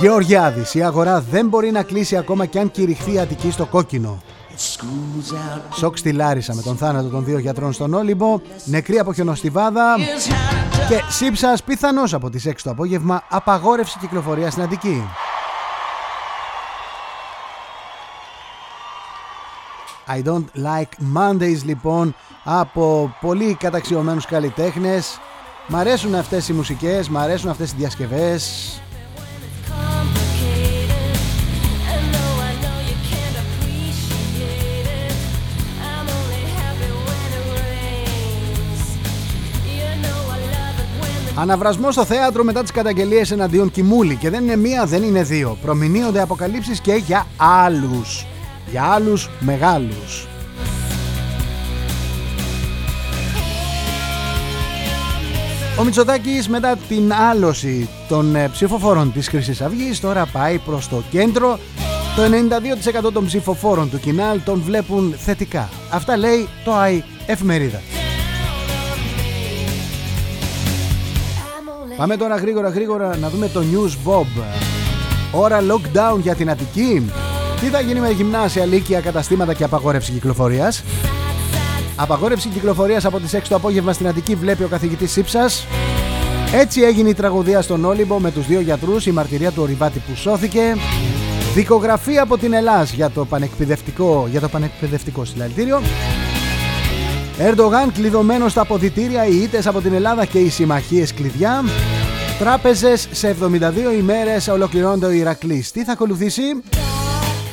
Γεωργιάδης, 0.00 0.74
η 0.74 0.82
αγορά 0.82 1.20
δεν 1.20 1.48
μπορεί 1.48 1.70
να 1.70 1.82
κλείσει 1.82 2.16
ακόμα 2.16 2.46
και 2.46 2.58
αν 2.58 2.70
κηρυχθεί 2.70 3.12
η 3.12 3.18
Αττική 3.18 3.50
στο 3.50 3.66
κόκκινο. 3.66 4.22
Σοκ 5.74 5.98
στη 5.98 6.12
Λάρισα 6.12 6.54
με 6.54 6.62
τον 6.62 6.76
θάνατο 6.76 7.08
των 7.08 7.24
δύο 7.24 7.38
γιατρών 7.38 7.72
στον 7.72 7.94
Όλυμπο, 7.94 8.40
νεκρή 8.64 8.98
από 8.98 9.12
χιονοστιβάδα 9.12 9.96
και 10.88 11.02
σύψας 11.08 11.62
πιθανώς 11.62 12.14
από 12.14 12.30
τις 12.30 12.46
6 12.46 12.62
το 12.62 12.70
απόγευμα 12.70 13.22
απαγόρευση 13.28 13.98
κυκλοφορίας 13.98 14.52
στην 14.52 14.64
Αττική. 14.64 15.02
I 20.08 20.22
don't 20.22 20.44
like 20.56 21.16
Mondays 21.16 21.62
λοιπόν 21.64 22.14
από 22.44 23.16
πολύ 23.20 23.54
καταξιωμένους 23.54 24.26
καλλιτέχνες 24.26 25.20
Μ' 25.66 25.76
αρέσουν 25.76 26.14
αυτές 26.14 26.48
οι 26.48 26.52
μουσικές, 26.52 27.08
μ' 27.08 27.18
αρέσουν 27.18 27.50
αυτές 27.50 27.72
οι 27.72 27.74
διασκευές 27.76 28.82
Αναβρασμός 41.34 41.94
στο 41.94 42.04
θέατρο 42.04 42.44
μετά 42.44 42.62
τις 42.62 42.70
καταγγελίες 42.70 43.30
εναντίον 43.30 43.70
Κιμούλη. 43.70 44.16
Και 44.16 44.30
δεν 44.30 44.42
είναι 44.42 44.56
μία, 44.56 44.84
δεν 44.86 45.02
είναι 45.02 45.22
δύο. 45.22 45.58
Προμηνύονται 45.62 46.20
αποκαλύψεις 46.20 46.80
και 46.80 46.92
για 46.92 47.26
άλλους 47.36 48.26
για 48.72 48.84
άλλους 48.84 49.28
μεγάλους. 49.40 50.26
Ο 55.78 55.84
Μητσοτάκης 55.84 56.48
μετά 56.48 56.76
την 56.88 57.12
άλωση 57.12 57.88
των 58.08 58.34
ε, 58.34 58.48
ψηφοφόρων 58.48 59.12
της 59.12 59.28
Χρυσής 59.28 59.60
Αυγής 59.60 60.00
τώρα 60.00 60.26
πάει 60.26 60.58
προς 60.58 60.88
το 60.88 61.02
κέντρο. 61.10 61.58
Το 62.16 62.22
92% 63.08 63.12
των 63.12 63.26
ψηφοφόρων 63.26 63.90
του 63.90 63.98
Κινάλ 63.98 64.40
τον 64.44 64.62
βλέπουν 64.62 65.14
θετικά. 65.18 65.68
Αυτά 65.90 66.16
λέει 66.16 66.48
το 66.64 66.74
ΑΗ 66.74 67.02
Εφημερίδα. 67.26 67.80
Πάμε 71.96 72.16
τώρα 72.16 72.36
γρήγορα 72.36 72.68
γρήγορα 72.68 73.16
να 73.16 73.28
δούμε 73.28 73.48
το 73.48 73.62
News 73.72 74.08
Bob. 74.10 74.42
Ώρα 75.32 75.60
lockdown 75.60 76.18
για 76.20 76.34
την 76.34 76.50
Αττική. 76.50 77.10
Τι 77.62 77.68
θα 77.68 77.80
γίνει 77.80 78.00
με 78.00 78.10
γυμνάσια, 78.10 78.64
λύκεια, 78.64 79.00
καταστήματα 79.00 79.54
και 79.54 79.64
απαγόρευση 79.64 80.12
κυκλοφορίας; 80.12 80.82
Απαγόρευση 81.96 82.48
κυκλοφορίας 82.48 83.04
από 83.04 83.20
τις 83.20 83.34
6 83.34 83.48
το 83.48 83.54
απόγευμα 83.54 83.92
στην 83.92 84.08
Αττική 84.08 84.34
βλέπει 84.34 84.62
ο 84.62 84.68
καθηγητής 84.68 85.12
Σύψας. 85.12 85.66
Έτσι 86.52 86.80
έγινε 86.80 87.08
η 87.08 87.14
τραγωδία 87.14 87.62
στον 87.62 87.84
Όλυμπο 87.84 88.18
με 88.18 88.30
τους 88.30 88.46
δύο 88.46 88.60
γιατρούς, 88.60 89.06
η 89.06 89.10
μαρτυρία 89.10 89.50
του 89.50 89.62
Ορυβάτη 89.62 89.98
που 89.98 90.16
σώθηκε. 90.16 90.76
Δικογραφία 91.54 92.22
από 92.22 92.38
την 92.38 92.52
Ελλάς 92.52 92.92
για 92.92 93.10
το 93.10 93.24
πανεκπαιδευτικό, 93.24 94.26
για 94.30 94.40
το 94.40 94.48
πανεκπαιδευτικό 94.48 95.24
συλλαλητήριο. 95.24 95.82
Ερντογάν 97.38 97.92
κλειδωμένος 97.92 98.50
στα 98.50 98.60
αποδητήρια, 98.60 99.26
οι 99.26 99.36
ήττες 99.42 99.66
από 99.66 99.80
την 99.80 99.92
Ελλάδα 99.92 100.24
και 100.24 100.38
οι 100.38 100.48
συμμαχίες 100.48 101.14
κλειδιά. 101.14 101.64
Τράπεζες 102.38 103.08
σε 103.10 103.28
72 103.28 103.92
ημέρες 103.98 104.48
ολοκληρώνεται 104.48 105.06
ο 105.06 105.10
Ηρακλής. 105.10 105.70
Τι 105.70 105.84
θα 105.84 105.92
ακολουθήσει; 105.92 106.42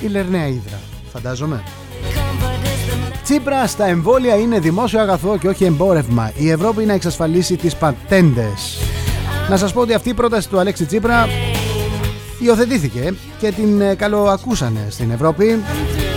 Η 0.01 0.07
Λερναία 0.07 0.47
Ήδρα, 0.47 0.79
φαντάζομαι. 1.11 1.63
Τσίπρα 3.23 3.67
στα 3.67 3.85
εμβόλια 3.85 4.35
είναι 4.35 4.59
δημόσιο 4.59 4.99
αγαθό 4.99 5.37
και 5.37 5.47
όχι 5.47 5.65
εμπόρευμα. 5.65 6.31
Η 6.35 6.49
Ευρώπη 6.49 6.85
να 6.85 6.93
εξασφαλίσει 6.93 7.55
τις 7.55 7.75
πατέντες. 7.75 8.79
Να 9.49 9.57
σας 9.57 9.73
πω 9.73 9.81
ότι 9.81 9.93
αυτή 9.93 10.09
η 10.09 10.13
πρόταση 10.13 10.49
του 10.49 10.59
Αλέξη 10.59 10.85
Τσίπρα 10.85 11.27
υιοθετήθηκε 12.39 13.13
και 13.39 13.51
την 13.51 13.81
ε, 13.81 13.95
καλοακούσανε 13.95 14.87
στην 14.89 15.11
Ευρώπη 15.11 15.63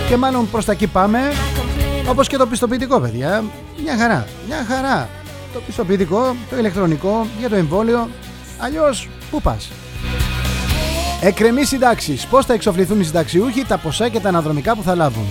και 0.09 0.17
μάλλον 0.17 0.49
προς 0.49 0.65
τα 0.65 0.71
εκεί 0.71 0.87
πάμε 0.87 1.19
όπως 2.09 2.27
και 2.27 2.37
το 2.37 2.47
πιστοποιητικό 2.47 2.99
παιδιά. 2.99 3.43
Μια 3.83 3.97
χαρά, 3.97 4.27
μια 4.47 4.65
χαρά. 4.67 5.09
Το 5.53 5.59
πιστοποιητικό, 5.65 6.35
το 6.49 6.57
ηλεκτρονικό 6.57 7.27
για 7.39 7.49
το 7.49 7.55
εμβόλιο. 7.55 8.09
Αλλιώς 8.57 9.09
πού 9.31 9.41
πας; 9.41 9.69
Εκκρεμεί 11.25 11.63
συντάξεις. 11.63 12.27
Πώς 12.27 12.45
θα 12.45 12.53
εξοφληθούν 12.53 12.99
οι 12.99 13.03
συνταξιούχοι, 13.03 13.65
τα 13.65 13.77
ποσά 13.77 14.09
και 14.09 14.19
τα 14.19 14.29
αναδρομικά 14.29 14.75
που 14.75 14.83
θα 14.83 14.95
λάβουν. 14.95 15.25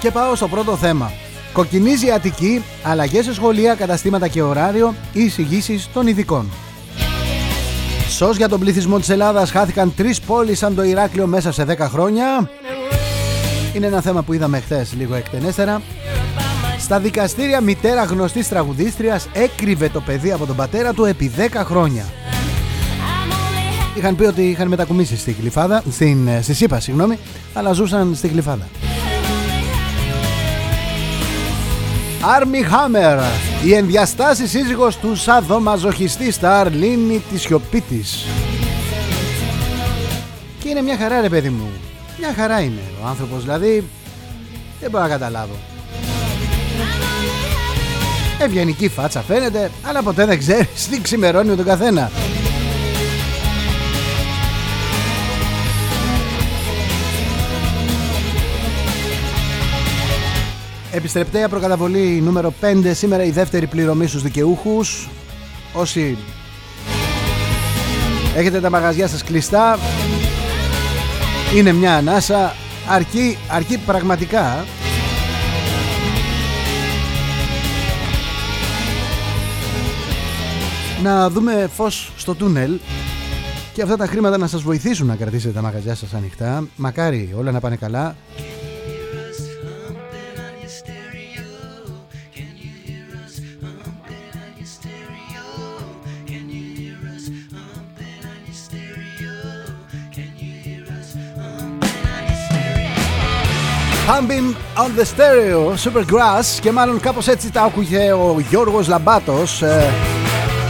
Και 0.00 0.10
πάω 0.10 0.34
στο 0.34 0.48
πρώτο 0.48 0.76
θέμα. 0.76 1.12
Κοκκινίζει 1.54 2.06
η 2.06 2.10
Αττική, 2.10 2.62
αλλαγές 2.82 3.24
σε 3.24 3.34
σχολεία, 3.34 3.74
καταστήματα 3.74 4.28
και 4.28 4.42
ωράριο 4.42 4.94
ή 5.12 5.24
εισηγήσεις 5.24 5.88
των 5.92 6.06
ειδικών. 6.06 6.50
Σως 8.08 8.36
για 8.36 8.48
τον 8.48 8.60
πληθυσμό 8.60 8.98
της 8.98 9.08
Ελλάδας 9.08 9.50
χάθηκαν 9.50 9.94
τρεις 9.96 10.20
πόλεις 10.20 10.58
σαν 10.58 10.74
το 10.74 10.82
Ηράκλειο 10.82 11.26
μέσα 11.26 11.52
σε 11.52 11.64
10 11.64 11.76
χρόνια. 11.78 12.50
Είναι 13.74 13.86
ένα 13.86 14.00
θέμα 14.00 14.22
που 14.22 14.32
είδαμε 14.32 14.60
χθες 14.60 14.94
λίγο 14.98 15.14
εκτενέστερα. 15.14 15.82
Στα 16.78 16.98
δικαστήρια 16.98 17.60
μητέρα 17.60 18.04
γνωστής 18.04 18.48
τραγουδίστριας 18.48 19.28
έκρυβε 19.32 19.88
το 19.88 20.00
παιδί 20.00 20.32
από 20.32 20.46
τον 20.46 20.56
πατέρα 20.56 20.92
του 20.92 21.04
επί 21.04 21.32
10 21.36 21.62
χρόνια. 21.64 22.04
Είχαν 23.96 24.16
πει 24.16 24.24
ότι 24.24 24.42
είχαν 24.42 24.68
μετακομίσει 24.68 25.16
στη 25.16 25.36
Γλυφάδα, 25.40 25.82
στην, 25.90 26.28
ε, 26.28 26.42
στη 26.42 26.54
ΣΥΠΑ, 26.54 26.80
συγγνώμη, 26.80 27.18
αλλά 27.54 27.72
ζούσαν 27.72 28.14
στη 28.14 28.28
Γλυφάδα. 28.28 28.68
Άρμι 32.26 32.62
Χάμερ, 32.62 33.18
η 33.64 33.74
ενδιαστάση 33.74 34.46
σύζυγος 34.46 34.96
του 34.96 35.16
σαδομαζοχιστή 35.16 36.30
στα 36.30 36.60
Αρλίνη 36.60 37.22
της 37.30 37.40
σιωπή 37.40 37.80
της. 37.80 38.26
Και 40.58 40.68
είναι 40.68 40.82
μια 40.82 40.96
χαρά 40.96 41.20
ρε 41.20 41.28
παιδί 41.28 41.48
μου. 41.48 41.70
Μια 42.18 42.34
χαρά 42.36 42.60
είναι 42.60 42.80
ο 43.02 43.06
άνθρωπος, 43.06 43.42
δηλαδή 43.42 43.84
δεν 44.80 44.90
μπορώ 44.90 45.02
να 45.02 45.08
καταλάβω. 45.08 45.54
Ευγενική 48.38 48.88
φάτσα 48.88 49.20
φαίνεται, 49.20 49.70
αλλά 49.82 50.02
ποτέ 50.02 50.26
δεν 50.26 50.38
ξέρεις 50.38 50.88
τι 50.90 51.00
ξημερώνει 51.00 51.48
με 51.48 51.56
τον 51.56 51.64
καθένα. 51.64 52.10
Επιστρεπτέα 60.94 61.48
προκαταβολή 61.48 62.20
νούμερο 62.20 62.54
5 62.60 62.90
Σήμερα 62.94 63.24
η 63.24 63.30
δεύτερη 63.30 63.66
πληρωμή 63.66 64.06
στους 64.06 64.22
δικαιούχους. 64.22 65.08
Όσοι 65.72 66.18
έχετε 68.36 68.60
τα 68.60 68.70
μαγαζιά 68.70 69.08
σας 69.08 69.24
κλειστά 69.24 69.78
Είναι 71.56 71.72
μια 71.72 71.96
ανάσα. 71.96 72.54
Αρκεί, 72.88 73.38
αρκεί 73.48 73.78
πραγματικά 73.78 74.64
Να 81.02 81.30
δούμε 81.30 81.68
φως 81.74 82.12
στο 82.16 82.34
τούνελ 82.34 82.78
και 83.72 83.82
αυτά 83.82 83.96
τα 83.96 84.06
χρήματα 84.06 84.38
να 84.38 84.46
σας 84.46 84.62
βοηθήσουν 84.62 85.06
να 85.06 85.16
κρατήσετε 85.16 85.54
τα 85.54 85.62
μαγαζιά 85.62 85.94
σας 85.94 86.14
ανοιχτά. 86.14 86.66
Μακάρι 86.76 87.34
όλα 87.36 87.50
να 87.50 87.60
πάνε 87.60 87.76
καλά 87.76 88.16
Pumping 104.06 104.54
on 104.76 104.90
the 104.98 105.04
Stereo 105.04 105.74
Supergrass 105.84 106.58
και 106.60 106.72
μάλλον 106.72 107.00
κάπως 107.00 107.28
έτσι 107.28 107.52
τα 107.52 107.62
άκουγε 107.62 108.12
ο 108.12 108.36
Γιώργος 108.48 108.88
Λαμπάτος 108.88 109.62
ε, 109.62 109.92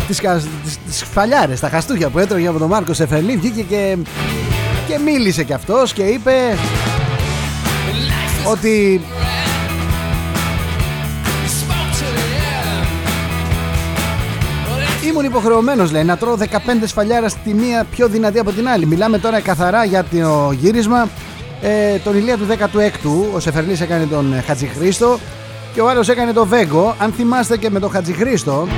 τις, 0.06 0.18
τις, 0.64 0.78
τις 0.86 1.02
φαλιάρες, 1.02 1.60
τα 1.60 1.68
χαστούκια 1.68 2.08
που 2.08 2.18
έτρωγε 2.18 2.46
από 2.46 2.58
τον 2.58 2.68
Μάρκο 2.68 2.92
Σεφερλί 2.92 3.36
βγήκε 3.36 3.62
και, 3.62 3.96
και 4.88 4.98
μίλησε 5.04 5.44
κι 5.44 5.52
αυτός 5.52 5.92
και 5.92 6.02
είπε 6.02 6.56
ότι 8.50 9.00
Ήμουν 15.08 15.24
υποχρεωμένος 15.24 15.90
λέει 15.92 16.04
να 16.04 16.16
τρώω 16.16 16.36
15 16.38 16.46
σφαλιάρα 16.84 17.28
στη 17.28 17.54
μία 17.54 17.84
πιο 17.90 18.08
δυνατή 18.08 18.38
από 18.38 18.52
την 18.52 18.68
άλλη. 18.68 18.86
Μιλάμε 18.86 19.18
τώρα 19.18 19.40
καθαρά 19.40 19.84
για 19.84 20.04
το 20.04 20.52
γύρισμα 20.52 21.08
ε, 21.62 21.98
τον 21.98 22.16
Ηλία 22.16 22.36
του 22.36 22.46
16ου, 22.48 23.34
ο 23.34 23.40
Σεφερλής 23.40 23.80
έκανε 23.80 24.06
τον 24.06 24.42
Χατζηχρήστο 24.46 25.18
και 25.74 25.80
ο 25.80 25.88
άλλος 25.88 26.08
έκανε 26.08 26.32
τον 26.32 26.48
Βέγκο. 26.48 26.94
Αν 26.98 27.12
θυμάστε 27.12 27.56
και 27.56 27.70
με 27.70 27.80
τον 27.80 27.90
Χατζηχρήστο, 27.90 28.68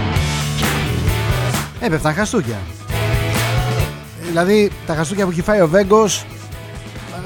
έπεφταν 1.81 2.15
χαστούκια. 2.15 2.59
Δηλαδή 4.27 4.71
τα 4.87 4.95
χαστούκια 4.95 5.25
που 5.25 5.31
έχει 5.31 5.43
φάει 5.43 5.61
ο 5.61 5.69
Βέγκος, 5.69 6.25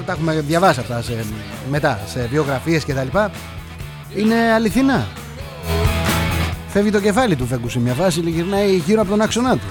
τα 0.07 0.13
έχουμε 0.13 0.41
διαβάσει 0.41 0.81
αυτά 0.81 1.03
σε, 1.03 1.25
μετά 1.71 2.01
σε 2.07 2.29
βιογραφίες 2.31 2.85
και 2.85 2.95
τα 2.95 3.05
λοιπά, 3.05 3.31
είναι 4.17 4.35
αληθινά. 4.55 5.07
Φεύγει 6.69 6.91
το 6.91 7.01
κεφάλι 7.01 7.37
του 7.37 7.47
Βέγκου 7.47 7.69
σε 7.69 7.79
μια 7.79 7.93
φάση 7.93 8.21
και 8.21 8.31
γυρνάει 8.31 8.77
γύρω 8.77 9.01
από 9.01 9.11
τον 9.11 9.21
άξονά 9.21 9.53
του. 9.53 9.67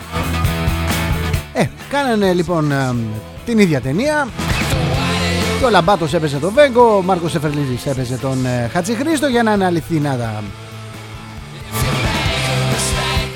Ε, 1.53 1.65
κάνανε 1.89 2.33
λοιπόν 2.33 2.71
ε, 2.71 2.95
την 3.45 3.59
ίδια 3.59 3.81
ταινία 3.81 4.27
και 5.59 5.65
ο 5.65 5.69
Λαμπάτος 5.69 6.13
έπαιζε 6.13 6.37
τον 6.37 6.53
Βέγκο, 6.53 6.97
ο 6.97 7.01
Μάρκος 7.01 7.35
Εφερλίζης 7.35 7.85
έπαιζε 7.85 8.17
τον 8.17 8.45
ε, 8.45 8.69
Χατζηχρήστο 8.73 9.27
για 9.27 9.43
να 9.43 9.53
είναι 9.53 9.65
αληθινά 9.65 10.17
τα. 10.17 10.43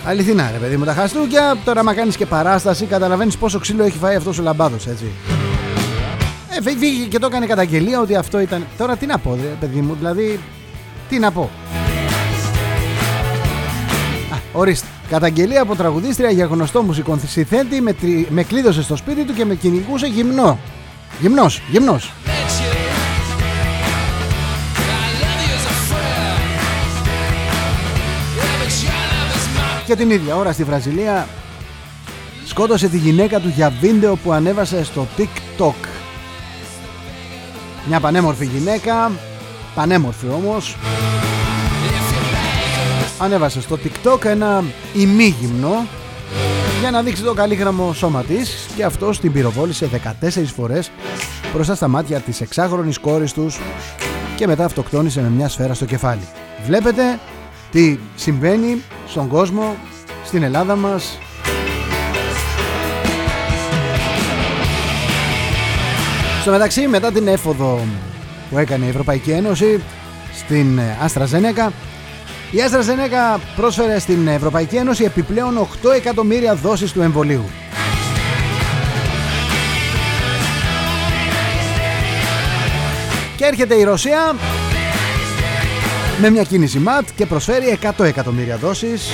Αληθινά 0.05 0.49
ρε 0.51 0.57
παιδί 0.57 0.77
μου 0.77 0.85
τα 0.85 0.93
χαστούκια. 0.93 1.57
Τώρα, 1.65 1.79
άμα 1.79 1.93
κάνεις 1.93 2.17
και 2.17 2.25
παράσταση, 2.25 2.85
καταλαβαίνεις 2.85 3.37
πόσο 3.37 3.59
ξύλο 3.59 3.83
έχει 3.83 3.97
φάει 3.97 4.15
αυτός 4.15 4.39
ο 4.39 4.41
Λαμπάτος 4.41 4.87
έτσι. 4.87 5.05
Ε, 6.49 6.61
βγήκε 6.61 7.07
και 7.07 7.19
το 7.19 7.25
έκανε 7.25 7.45
καταγγελία 7.45 7.99
ότι 7.99 8.15
αυτό 8.15 8.39
ήταν. 8.39 8.65
Τώρα 8.77 8.95
τι 8.95 9.05
να 9.05 9.17
πω, 9.17 9.35
ρε 9.41 9.55
παιδί 9.59 9.81
μου, 9.81 9.95
δηλαδή. 9.95 10.39
Τι 11.09 11.19
να 11.19 11.31
πω. 11.31 11.49
Α, 14.33 14.37
ορίστε. 14.51 14.87
Καταγγελία 15.09 15.61
από 15.61 15.75
τραγουδίστρια 15.75 16.31
για 16.31 16.45
γνωστό 16.45 16.81
μουσικονθυσιθέντη 16.81 17.81
με, 17.81 17.93
τρι... 17.93 18.27
με 18.29 18.43
κλείδωσε 18.43 18.81
στο 18.81 18.95
σπίτι 18.95 19.23
του 19.23 19.33
και 19.33 19.45
με 19.45 19.55
κυνηγούσε 19.55 20.07
γυμνό. 20.07 20.59
Γυμνός, 21.19 21.61
γυμνός. 21.69 22.11
Και 29.85 29.95
την 29.95 30.09
ίδια 30.09 30.35
ώρα 30.35 30.51
στη 30.51 30.63
Βραζιλία 30.63 31.27
σκότωσε 32.45 32.87
τη 32.87 32.97
γυναίκα 32.97 33.39
του 33.39 33.47
για 33.55 33.73
βίντεο 33.81 34.15
που 34.15 34.31
ανέβασε 34.31 34.83
στο 34.83 35.07
TikTok. 35.17 35.87
Μια 37.87 37.99
πανέμορφη 37.99 38.45
γυναίκα, 38.45 39.11
πανέμορφη 39.75 40.27
όμως, 40.27 40.75
ανέβασε 43.17 43.61
στο 43.61 43.77
TikTok 43.83 44.25
ένα 44.25 44.63
ημίγυμνο 44.93 45.87
για 46.83 46.91
να 46.91 47.01
δείξει 47.01 47.23
το 47.23 47.33
καλύγραμμο 47.33 47.93
σώμα 47.93 48.23
της 48.23 48.67
και 48.75 48.83
αυτό 48.83 49.09
την 49.09 49.31
πυροβόλησε 49.31 49.89
14 50.21 50.29
φορές 50.55 50.91
μπροστά 51.53 51.75
στα 51.75 51.87
μάτια 51.87 52.19
της 52.19 52.41
εξάχρονης 52.41 52.99
κόρης 52.99 53.33
τους 53.33 53.59
και 54.35 54.47
μετά 54.47 54.65
αυτοκτόνησε 54.65 55.21
με 55.21 55.29
μια 55.29 55.49
σφαίρα 55.49 55.73
στο 55.73 55.85
κεφάλι. 55.85 56.27
Βλέπετε 56.65 57.19
τι 57.71 57.99
συμβαίνει 58.15 58.81
στον 59.07 59.27
κόσμο, 59.27 59.75
στην 60.25 60.43
Ελλάδα 60.43 60.75
μας. 60.75 61.19
Στο 66.41 66.51
μεταξύ 66.51 66.87
μετά 66.87 67.11
την 67.11 67.27
έφοδο 67.27 67.79
που 68.49 68.57
έκανε 68.57 68.85
η 68.85 68.89
Ευρωπαϊκή 68.89 69.31
Ένωση 69.31 69.83
στην 70.33 70.79
Άστρα 71.01 71.25
η 72.53 72.57
AstraZeneca 72.69 73.39
πρόσφερε 73.55 73.99
στην 73.99 74.27
Ευρωπαϊκή 74.27 74.75
Ένωση 74.75 75.03
επιπλέον 75.03 75.67
8 75.83 75.91
εκατομμύρια 75.95 76.55
δόσεις 76.55 76.91
του 76.91 77.01
εμβολίου. 77.01 77.45
Και 83.37 83.45
έρχεται 83.45 83.75
η 83.75 83.83
Ρωσία 83.83 84.35
με 86.21 86.29
μια 86.29 86.43
κίνηση 86.43 86.79
ΜΑΤ 86.79 87.07
και 87.15 87.25
προσφέρει 87.25 87.79
100 87.97 88.05
εκατομμύρια 88.05 88.57
δόσεις 88.57 89.09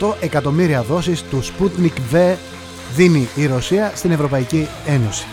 100 0.00 0.14
εκατομμύρια 0.20 0.82
δόσεις 0.82 1.22
του 1.22 1.42
Sputnik 1.44 2.14
V 2.14 2.34
δίνει 2.94 3.28
η 3.34 3.46
Ρωσία 3.46 3.92
στην 3.94 4.10
Ευρωπαϊκή 4.10 4.68
Ένωση. 4.86 5.24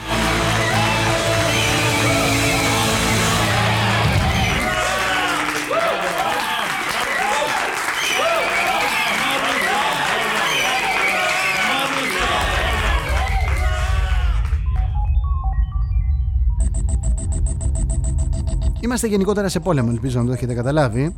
Είμαστε 18.91 19.09
γενικότερα 19.09 19.49
σε 19.49 19.59
πόλεμο, 19.59 19.89
ελπίζω 19.91 20.19
να 20.19 20.25
το 20.25 20.31
έχετε 20.31 20.53
καταλάβει. 20.53 21.15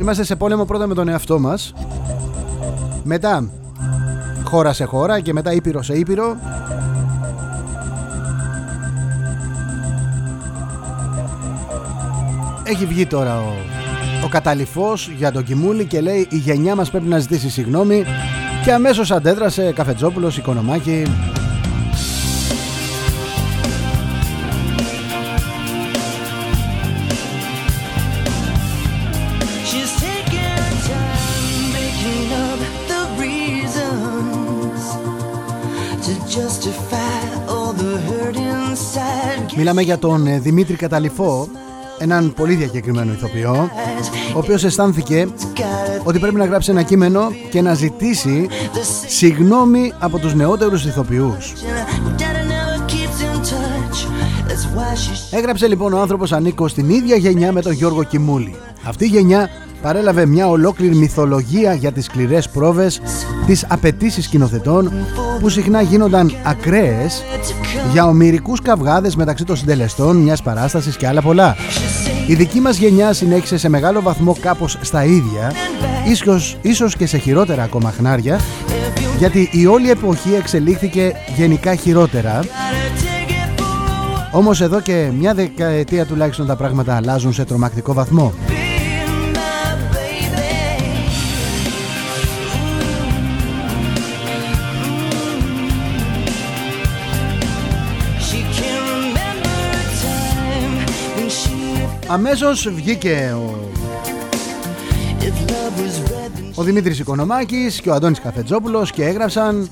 Είμαστε 0.00 0.24
σε 0.24 0.36
πόλεμο 0.36 0.64
πρώτα 0.64 0.86
με 0.86 0.94
τον 0.94 1.08
εαυτό 1.08 1.38
μας. 1.38 1.74
Μετά 3.04 3.50
χώρα 4.44 4.72
σε 4.72 4.84
χώρα 4.84 5.20
και 5.20 5.32
μετά 5.32 5.52
ήπειρο 5.52 5.82
σε 5.82 5.98
ήπειρο. 5.98 6.36
Έχει 12.62 12.86
βγει 12.86 13.06
τώρα 13.06 13.40
ο, 13.40 13.52
ο 14.24 14.94
για 15.16 15.32
τον 15.32 15.44
Κιμούλη 15.44 15.84
και 15.84 16.00
λέει 16.00 16.26
η 16.30 16.36
γενιά 16.36 16.74
μας 16.74 16.90
πρέπει 16.90 17.08
να 17.08 17.18
ζητήσει 17.18 17.50
συγγνώμη 17.50 18.04
και 18.64 18.72
αμέσως 18.72 19.10
αντέδρασε 19.10 19.72
Καφετζόπουλος, 19.72 20.36
Οικονομάκη, 20.36 21.02
Μιλάμε 39.68 39.86
για 39.86 39.98
τον 39.98 40.26
ε, 40.26 40.38
Δημήτρη 40.38 40.76
Καταληφό, 40.76 41.48
έναν 41.98 42.32
πολύ 42.32 42.54
διακεκριμένο 42.54 43.12
ηθοποιό, 43.12 43.70
ο 44.34 44.38
οποίος 44.38 44.64
αισθάνθηκε 44.64 45.28
ότι 46.04 46.18
πρέπει 46.18 46.34
να 46.34 46.44
γράψει 46.44 46.70
ένα 46.70 46.82
κείμενο 46.82 47.32
και 47.50 47.60
να 47.60 47.74
ζητήσει 47.74 48.48
συγνώμη 49.06 49.92
από 49.98 50.18
τους 50.18 50.34
νεότερους 50.34 50.84
ηθοποιούς. 50.84 51.52
Έγραψε 55.30 55.66
λοιπόν 55.66 55.92
ο 55.92 56.00
άνθρωπος 56.00 56.32
ανήκω 56.32 56.68
στην 56.68 56.88
ίδια 56.88 57.16
γενιά 57.16 57.52
με 57.52 57.62
τον 57.62 57.72
Γιώργο 57.72 58.02
Κιμούλη. 58.02 58.56
Αυτή 58.84 59.04
η 59.04 59.08
γενιά 59.08 59.50
παρέλαβε 59.82 60.26
μια 60.26 60.48
ολόκληρη 60.48 60.94
μυθολογία 60.94 61.74
για 61.74 61.92
τις 61.92 62.04
σκληρές 62.04 62.48
πρόβες, 62.48 63.00
τις 63.46 63.64
απαιτήσεις 63.68 64.24
σκηνοθετών 64.24 64.92
που 65.40 65.48
συχνά 65.48 65.82
γίνονταν 65.82 66.32
ακραίες 66.44 67.22
για 67.92 68.06
ομυρικούς 68.06 68.62
καυγάδες 68.62 69.16
μεταξύ 69.16 69.44
των 69.44 69.56
συντελεστών 69.56 70.16
μιας 70.16 70.42
παράστασης 70.42 70.96
και 70.96 71.06
άλλα 71.06 71.22
πολλά. 71.22 71.56
Η 72.26 72.34
δική 72.34 72.60
μας 72.60 72.76
γενιά 72.76 73.12
συνέχισε 73.12 73.56
σε 73.56 73.68
μεγάλο 73.68 74.02
βαθμό 74.02 74.36
κάπως 74.40 74.78
στα 74.80 75.04
ίδια, 75.04 75.52
ίσως, 76.08 76.56
ίσως 76.62 76.96
και 76.96 77.06
σε 77.06 77.18
χειρότερα 77.18 77.62
ακόμα 77.62 77.90
χνάρια, 77.90 78.40
γιατί 79.18 79.48
η 79.52 79.66
όλη 79.66 79.90
εποχή 79.90 80.34
εξελίχθηκε 80.34 81.12
γενικά 81.36 81.74
χειρότερα, 81.74 82.40
όμως 84.32 84.60
εδώ 84.60 84.80
και 84.80 85.10
μια 85.18 85.34
δεκαετία 85.34 86.06
τουλάχιστον 86.06 86.46
τα 86.46 86.56
πράγματα 86.56 86.96
αλλάζουν 86.96 87.32
σε 87.32 87.44
τρομακτικό 87.44 87.92
βαθμό. 87.92 88.32
Αμέσως 102.10 102.68
βγήκε 102.74 103.34
ο, 103.36 103.68
ο 106.54 106.62
Δημήτρης 106.62 106.98
Οικονομάκης 106.98 107.80
και 107.80 107.90
ο 107.90 107.94
Αντώνης 107.94 108.20
Καφετζόπουλος 108.20 108.90
και 108.90 109.04
έγραψαν 109.04 109.68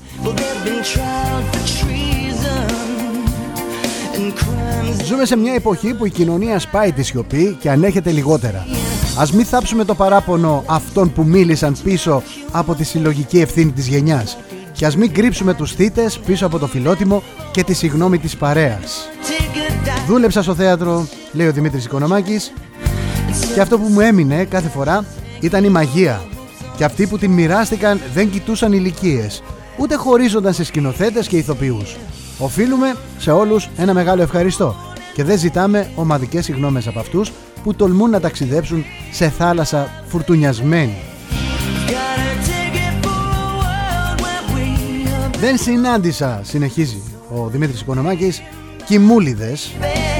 Ζούμε 5.05 5.25
σε 5.25 5.35
μια 5.35 5.53
εποχή 5.53 5.93
που 5.93 6.05
η 6.05 6.09
κοινωνία 6.09 6.59
σπάει 6.59 6.91
τη 6.91 7.03
σιωπή 7.03 7.57
και 7.59 7.69
ανέχεται 7.69 8.11
λιγότερα. 8.11 8.65
Ας 9.17 9.31
μην 9.31 9.45
θάψουμε 9.45 9.85
το 9.85 9.95
παράπονο 9.95 10.63
αυτών 10.67 11.13
που 11.13 11.23
μίλησαν 11.23 11.75
πίσω 11.83 12.23
από 12.51 12.75
τη 12.75 12.83
συλλογική 12.83 13.39
ευθύνη 13.39 13.71
της 13.71 13.87
γενιάς 13.87 14.37
και 14.71 14.85
ας 14.85 14.95
μην 14.95 15.13
κρύψουμε 15.13 15.53
τους 15.53 15.71
θύτες 15.71 16.19
πίσω 16.19 16.45
από 16.45 16.59
το 16.59 16.67
φιλότιμο 16.67 17.23
και 17.51 17.63
τη 17.63 17.73
συγνώμη 17.73 18.17
της 18.17 18.37
παρέας. 18.37 19.09
Δούλεψα 20.07 20.41
στο 20.41 20.55
θέατρο, 20.55 21.07
λέει 21.31 21.47
ο 21.47 21.51
Δημήτρης 21.51 21.85
Οικονομάκης 21.85 22.53
και 23.53 23.61
αυτό 23.61 23.79
που 23.79 23.87
μου 23.87 23.99
έμεινε 23.99 24.45
κάθε 24.45 24.69
φορά 24.69 25.05
ήταν 25.39 25.63
η 25.63 25.69
μαγεία 25.69 26.21
και 26.77 26.83
αυτοί 26.83 27.07
που 27.07 27.17
την 27.17 27.31
μοιράστηκαν 27.31 28.01
δεν 28.13 28.29
κοιτούσαν 28.29 28.73
ηλικίες, 28.73 29.43
ούτε 29.77 29.95
χωρίζονταν 29.95 30.53
σε 30.53 30.63
σκηνοθέτες 30.63 31.27
και 31.27 31.37
ηθοποιούς. 31.37 31.95
Οφείλουμε 32.39 32.95
σε 33.17 33.31
όλους 33.31 33.69
ένα 33.77 33.93
μεγάλο 33.93 34.21
ευχαριστώ 34.21 34.75
και 35.13 35.23
δεν 35.23 35.37
ζητάμε 35.37 35.91
ομαδικές 35.95 36.45
συγγνώμες 36.45 36.87
από 36.87 36.99
αυτούς 36.99 37.31
που 37.63 37.73
τολμούν 37.73 38.09
να 38.09 38.19
ταξιδέψουν 38.19 38.85
σε 39.11 39.29
θάλασσα 39.29 40.03
φουρτουνιασμένη. 40.07 40.95
Δεν 45.39 45.57
συνάντησα, 45.57 46.41
συνεχίζει 46.43 47.01
ο 47.29 47.47
Δημήτρης 47.47 47.81
Οικονομάκης, 47.81 48.41
κοιμούλιδες, 48.87 49.71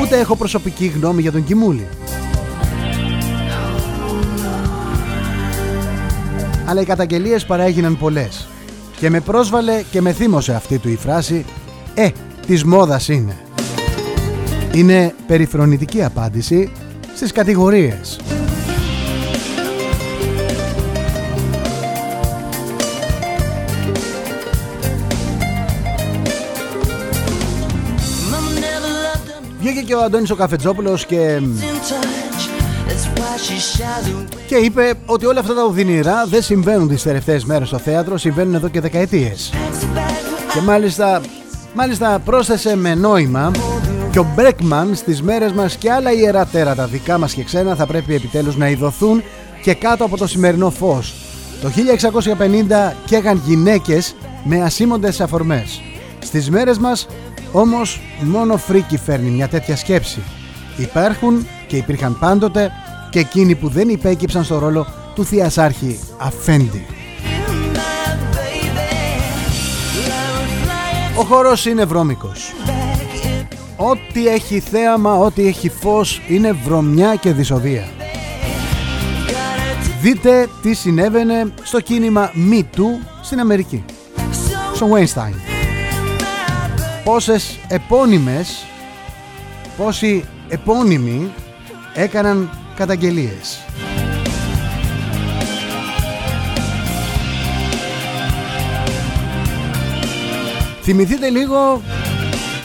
ούτε 0.01 0.19
έχω 0.19 0.35
προσωπική 0.35 0.85
γνώμη 0.85 1.21
για 1.21 1.31
τον 1.31 1.43
κοιμούλη. 1.43 1.87
Αλλά 6.65 6.81
οι 6.81 6.85
καταγγελίες 6.85 7.45
παραέγιναν 7.45 7.97
πολλές 7.97 8.47
και 8.99 9.09
με 9.09 9.19
πρόσβαλε 9.19 9.81
και 9.91 10.01
με 10.01 10.11
θύμωσε 10.11 10.53
αυτή 10.53 10.77
του 10.77 10.89
η 10.89 10.95
φράση 10.95 11.45
«Ε, 11.93 12.09
της 12.47 12.63
μόδας 12.63 13.07
είναι». 13.07 13.37
Είναι 14.73 15.13
περιφρονητική 15.27 16.03
απάντηση 16.03 16.71
στις 17.15 17.31
κατηγορίες. 17.31 18.19
Βγήκε 29.59 29.81
και 29.81 29.93
ο 29.93 30.03
Αντώνης 30.03 30.29
ο 30.29 30.35
Καφετζόπουλος 30.35 31.05
και... 31.05 31.41
Και 34.47 34.55
είπε 34.55 34.93
ότι 35.05 35.25
όλα 35.25 35.39
αυτά 35.39 35.53
τα 35.53 35.63
οδυνηρά 35.63 36.25
δεν 36.25 36.41
συμβαίνουν 36.41 36.87
τις 36.87 37.03
τελευταίες 37.03 37.45
μέρες 37.45 37.67
στο 37.67 37.77
θέατρο, 37.77 38.17
συμβαίνουν 38.17 38.55
εδώ 38.55 38.67
και 38.67 38.81
δεκαετίες. 38.81 39.53
Και 40.53 40.61
μάλιστα, 40.61 41.21
μάλιστα 41.73 42.19
πρόσθεσε 42.25 42.75
με 42.75 42.95
νόημα 42.95 43.51
και 44.11 44.19
ο 44.19 44.27
Μπρέκμαν 44.35 44.95
στις 44.95 45.21
μέρες 45.21 45.51
μας 45.51 45.75
και 45.75 45.91
άλλα 45.91 46.11
ιερά 46.11 46.45
τέρατα 46.45 46.85
δικά 46.85 47.17
μας 47.17 47.33
και 47.33 47.43
ξένα 47.43 47.75
θα 47.75 47.85
πρέπει 47.85 48.15
επιτέλους 48.15 48.57
να 48.57 48.69
ειδωθούν 48.69 49.23
και 49.63 49.73
κάτω 49.73 50.05
από 50.05 50.17
το 50.17 50.27
σημερινό 50.27 50.69
φως. 50.69 51.13
Το 51.61 51.69
1650 51.69 52.93
καίγαν 53.05 53.41
γυναίκες 53.45 54.15
με 54.43 54.61
ασήμοντες 54.61 55.21
αφορμές. 55.21 55.81
Στις 56.19 56.49
μέρες 56.49 56.77
μας 56.77 57.07
όμως 57.51 58.01
μόνο 58.19 58.57
φρίκι 58.57 58.97
φέρνει 58.97 59.29
μια 59.29 59.47
τέτοια 59.47 59.75
σκέψη. 59.75 60.19
Υπάρχουν 60.77 61.47
και 61.67 61.77
υπήρχαν 61.77 62.17
πάντοτε 62.19 62.71
και 63.09 63.19
εκείνοι 63.19 63.55
που 63.55 63.67
δεν 63.67 63.89
υπέκυψαν 63.89 64.43
στο 64.43 64.57
ρόλο 64.57 64.87
του 65.15 65.25
Θειασάρχη 65.25 65.99
Αφέντη. 66.17 66.85
Ο 71.19 71.23
χορός 71.23 71.65
είναι 71.65 71.85
βρώμικος. 71.85 72.53
Ό,τι 73.75 74.27
έχει 74.27 74.59
θέαμα, 74.59 75.17
ό,τι 75.17 75.47
έχει 75.47 75.69
φως 75.69 76.21
είναι 76.27 76.51
βρωμιά 76.51 77.15
και 77.15 77.31
δυσοδεία. 77.31 77.87
Δείτε 80.01 80.49
τι 80.61 80.73
συνέβαινε 80.73 81.53
στο 81.63 81.79
κίνημα 81.79 82.31
Me 82.51 82.59
Too 82.59 83.05
στην 83.21 83.39
Αμερική. 83.39 83.85
Στο 84.73 84.87
Weinstein 84.93 85.46
πόσες 87.07 87.59
επώνυμες 87.67 88.65
πόσοι 89.77 90.25
επώνυμοι 90.47 91.31
έκαναν 91.93 92.49
καταγγελίες 92.75 93.59
Θυμηθείτε 100.81 101.29
λίγο 101.29 101.81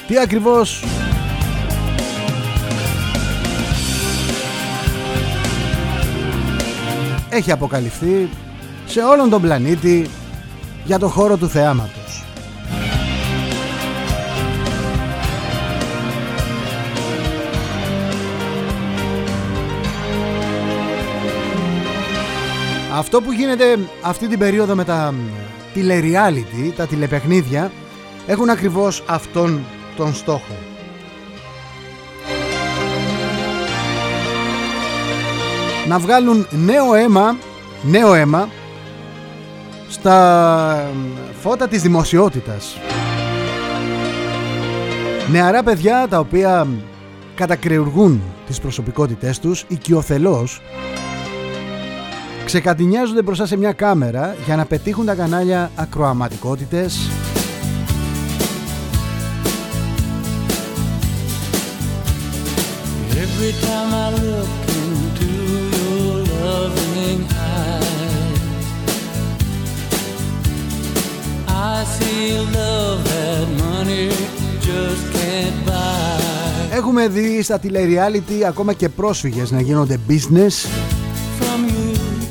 τι 0.06 0.18
ακριβώς 0.18 0.84
έχει 7.28 7.52
αποκαλυφθεί 7.52 8.28
σε 8.86 9.00
όλον 9.00 9.30
τον 9.30 9.40
πλανήτη 9.40 10.10
για 10.84 10.98
το 10.98 11.08
χώρο 11.08 11.36
του 11.36 11.48
θεάματος. 11.48 12.01
Αυτό 22.94 23.20
που 23.20 23.32
γίνεται 23.32 23.78
αυτή 24.02 24.28
την 24.28 24.38
περίοδο 24.38 24.74
με 24.74 24.84
τα 24.84 25.14
τηλεreality, 25.74 26.72
τα 26.76 26.86
τηλεπαιχνίδια, 26.86 27.70
έχουν 28.26 28.50
ακριβώς 28.50 29.04
αυτόν 29.06 29.64
τον 29.96 30.14
στόχο. 30.14 30.56
Να 35.88 35.98
βγάλουν 35.98 36.46
νέο 36.50 36.94
αίμα, 36.94 37.36
νέο 37.82 38.14
αίμα 38.14 38.48
στα 39.88 40.90
φώτα 41.40 41.68
της 41.68 41.82
δημοσιότητας. 41.82 42.76
Νεαρά 45.30 45.62
παιδιά 45.62 46.06
τα 46.08 46.18
οποία 46.18 46.66
κατακρεουργούν 47.34 48.22
τις 48.46 48.60
προσωπικότητές 48.60 49.38
τους 49.38 49.64
οικειοθελώς 49.68 50.60
ξεκατηνιάζονται 52.52 53.22
μπροστά 53.22 53.46
σε 53.46 53.56
μια 53.56 53.72
κάμερα 53.72 54.36
για 54.44 54.56
να 54.56 54.64
πετύχουν 54.64 55.06
τα 55.06 55.14
κανάλια 55.14 55.70
ακροαματικότητες. 55.74 57.10
Every 63.24 63.52
time 63.66 63.90
I 64.04 64.08
look 64.24 64.52
into 64.82 65.30
your 65.76 66.14
loving 66.44 67.20
eyes 67.54 68.46
I 71.48 71.76
see 71.96 72.26
love 72.58 72.98
that 73.12 73.46
money 73.64 74.08
just 74.68 75.04
can't 75.16 75.58
buy. 75.66 76.76
Έχουμε 76.76 77.08
δει 77.08 77.42
στα 77.42 77.58
τηλεριάλιτι 77.58 78.44
ακόμα 78.44 78.72
και 78.72 78.88
πρόσφυγες 78.88 79.50
να 79.50 79.60
γίνονται 79.60 79.98
business 80.08 80.68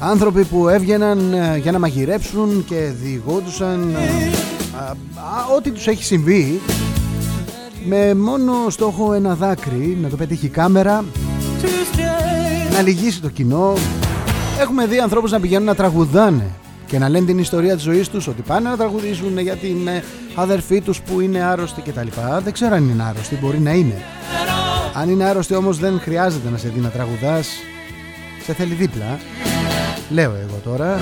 Άνθρωποι 0.03 0.43
που 0.43 0.67
έβγαιναν 0.67 1.33
ε, 1.33 1.57
για 1.57 1.71
να 1.71 1.79
μαγειρέψουν 1.79 2.65
και 2.65 2.91
διηγόντουσαν 3.01 3.95
ε, 3.95 4.29
ό,τι 5.57 5.71
τους 5.71 5.87
έχει 5.87 6.03
συμβεί 6.03 6.61
με 7.85 8.13
μόνο 8.13 8.69
στόχο 8.69 9.13
ένα 9.13 9.35
δάκρυ 9.35 9.97
να 10.01 10.09
το 10.09 10.15
πετύχει 10.15 10.45
η 10.45 10.49
κάμερα 10.49 11.05
να 12.73 12.81
λυγίσει 12.81 13.21
το 13.21 13.29
κοινό. 13.29 13.73
Έχουμε 14.59 14.85
δει 14.85 14.99
ανθρώπους 14.99 15.31
να 15.31 15.39
πηγαίνουν 15.39 15.65
να 15.65 15.75
τραγουδάνε 15.75 16.49
και 16.85 16.99
να 16.99 17.09
λένε 17.09 17.25
την 17.25 17.39
ιστορία 17.39 17.73
της 17.73 17.83
ζωής 17.83 18.09
τους 18.09 18.27
ότι 18.27 18.41
πάνε 18.41 18.69
να 18.69 18.77
τραγουδήσουν 18.77 19.37
για 19.37 19.55
την 19.55 19.87
ε, 19.87 20.03
αδερφή 20.35 20.81
τους 20.81 21.01
που 21.01 21.19
είναι 21.19 21.43
άρρωστη 21.43 21.81
κτλ 21.81 22.07
δεν 22.43 22.53
ξέρω 22.53 22.75
αν 22.75 22.89
είναι 22.89 23.03
άρρωστη, 23.03 23.37
μπορεί 23.41 23.59
να 23.59 23.71
είναι. 23.71 24.01
Αν 24.93 25.09
είναι 25.09 25.23
άρρωστη 25.23 25.55
όμως 25.55 25.77
δεν 25.77 25.99
χρειάζεται 25.99 26.49
να 26.49 26.57
σε 26.57 26.67
δει 26.67 26.79
να 26.79 26.89
τραγουδάς. 26.89 27.47
Σε 28.43 28.53
θέλει 28.53 28.73
δίπλα 28.73 29.19
λέω 30.13 30.31
εγώ 30.31 30.59
τώρα 30.63 30.99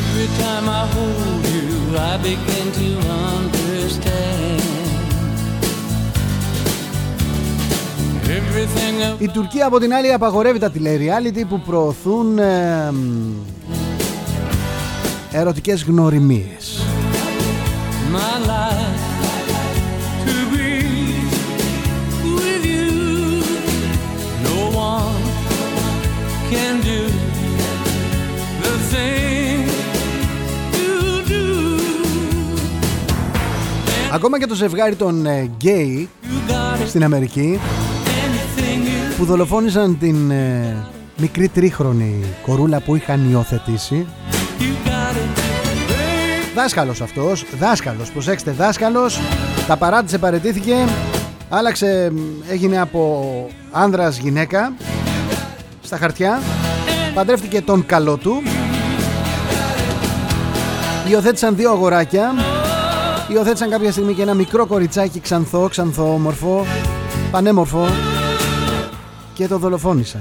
Every 0.00 0.28
time 0.42 0.66
I 0.80 0.82
hold 0.94 1.44
you, 1.54 1.68
I 2.10 2.14
begin 2.28 2.66
to 2.80 2.88
understand. 3.32 4.66
Η 9.18 9.28
Τουρκία 9.28 9.66
από 9.66 9.78
την 9.78 9.94
άλλη 9.94 10.12
απαγορεύει 10.12 10.58
τα 10.58 10.70
τηλεριάλιτι 10.70 11.44
που 11.44 11.60
προωθούν 11.60 12.38
ε, 12.38 12.92
ερωτικές 15.32 15.82
γνωριμίες. 15.84 16.80
My 18.12 18.48
life 18.48 18.95
can 26.50 26.74
do 26.90 27.00
the 28.62 28.74
thing 28.90 29.36
Ακόμα 34.12 34.38
και 34.38 34.46
το 34.46 34.54
ζευγάρι 34.54 34.94
των 34.94 35.26
γκέι 35.26 36.08
ε, 36.82 36.86
στην 36.86 37.04
Αμερική 37.04 37.60
που 39.16 39.24
δολοφόνησαν 39.24 39.98
την 39.98 40.30
ε, 40.30 40.76
μικρή 41.16 41.48
τρίχρονη 41.48 42.24
κορούλα 42.42 42.80
που 42.80 42.96
είχαν 42.96 43.30
υιοθετήσει. 43.30 44.06
Δάσκαλος 46.54 47.00
αυτός, 47.00 47.44
δάσκαλος, 47.58 48.10
προσέξτε 48.10 48.50
δάσκαλος. 48.50 49.20
Τα 49.66 49.76
παράτησε, 49.76 50.18
παρετήθηκε. 50.18 50.74
Άλλαξε, 51.48 52.12
έγινε 52.50 52.80
από 52.80 53.46
άνδρας 53.70 54.18
γυναίκα 54.18 54.72
Στα 55.86 55.96
χαρτιά 55.96 56.42
Παντρεύτηκε 57.14 57.62
τον 57.62 57.86
καλό 57.86 58.16
του 58.16 58.42
Υιοθέτησαν 61.08 61.56
δύο 61.56 61.70
αγοράκια 61.70 62.34
Υιοθέτησαν 63.28 63.70
κάποια 63.70 63.92
στιγμή 63.92 64.14
και 64.14 64.22
ένα 64.22 64.34
μικρό 64.34 64.66
κοριτσάκι 64.66 65.20
ξανθό, 65.20 65.68
ξανθόμορφο, 65.68 66.66
πανέμορφο 67.30 67.88
και 69.34 69.46
το 69.46 69.58
δολοφόνησαν. 69.58 70.20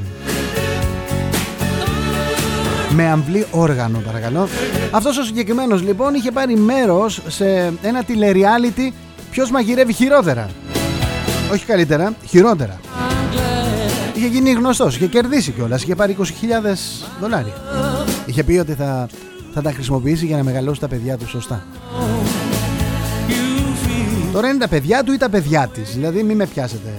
Με 2.89 3.09
αμβλή 3.09 3.45
όργανο 3.51 3.99
παρακαλώ. 3.99 4.47
Αυτός 4.91 5.18
ο 5.18 5.24
συγκεκριμένος 5.24 5.82
λοιπόν 5.84 6.13
είχε 6.13 6.32
πάρει 6.32 6.55
μέρος 6.55 7.22
σε 7.28 7.74
ένα 7.82 8.03
τηλεριάλιτι 8.03 8.93
ποιος 9.32 9.51
μαγειρεύει 9.51 9.93
χειρότερα; 9.93 10.49
Όχι 11.51 11.66
καλύτερα, 11.66 12.13
χειρότερα. 12.26 12.80
Είχε 14.16 14.28
γίνει 14.28 14.51
γνωστός, 14.51 14.95
είχε 14.95 15.07
κερδίσει 15.07 15.51
κιόλας, 15.51 15.84
είχε 15.84 15.95
πάρει 15.95 16.18
20.000 16.20 16.24
δολάρια. 17.22 17.53
Είχε 18.26 18.43
πει 18.43 18.57
ότι 18.57 18.74
θα, 18.74 19.07
θα 19.53 19.61
τα 19.61 19.72
χρησιμοποιήσει 19.72 20.26
για 20.26 20.38
να 20.38 20.43
μεγαλώσει 20.43 20.80
τα 20.80 20.88
παιδιά 20.88 21.18
του 21.18 21.28
σωστά. 21.28 21.63
Τώρα 24.36 24.49
είναι 24.49 24.57
τα 24.57 24.68
παιδιά 24.68 25.03
του 25.03 25.13
ή 25.13 25.18
τα 25.18 25.30
παιδιά 25.30 25.68
της 25.74 25.93
Δηλαδή 25.93 26.24
μην 26.24 26.36
με 26.36 26.45
πιάσετε 26.45 26.93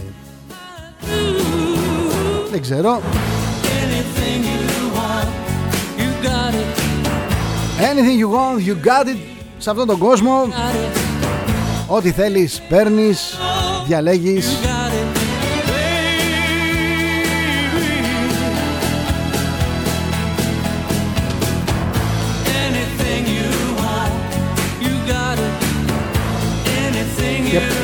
Δεν 2.51 2.61
ξέρω 2.61 3.01
Anything 7.79 8.19
you 8.21 8.31
want, 8.31 8.67
you 8.69 8.87
got 8.87 9.07
it 9.07 9.19
Σε 9.59 9.71
αυτόν 9.71 9.87
τον 9.87 9.99
κόσμο 9.99 10.49
Ό,τι 11.87 12.11
θέλεις 12.11 12.63
παίρνεις 12.69 13.37
Διαλέγεις 13.87 14.59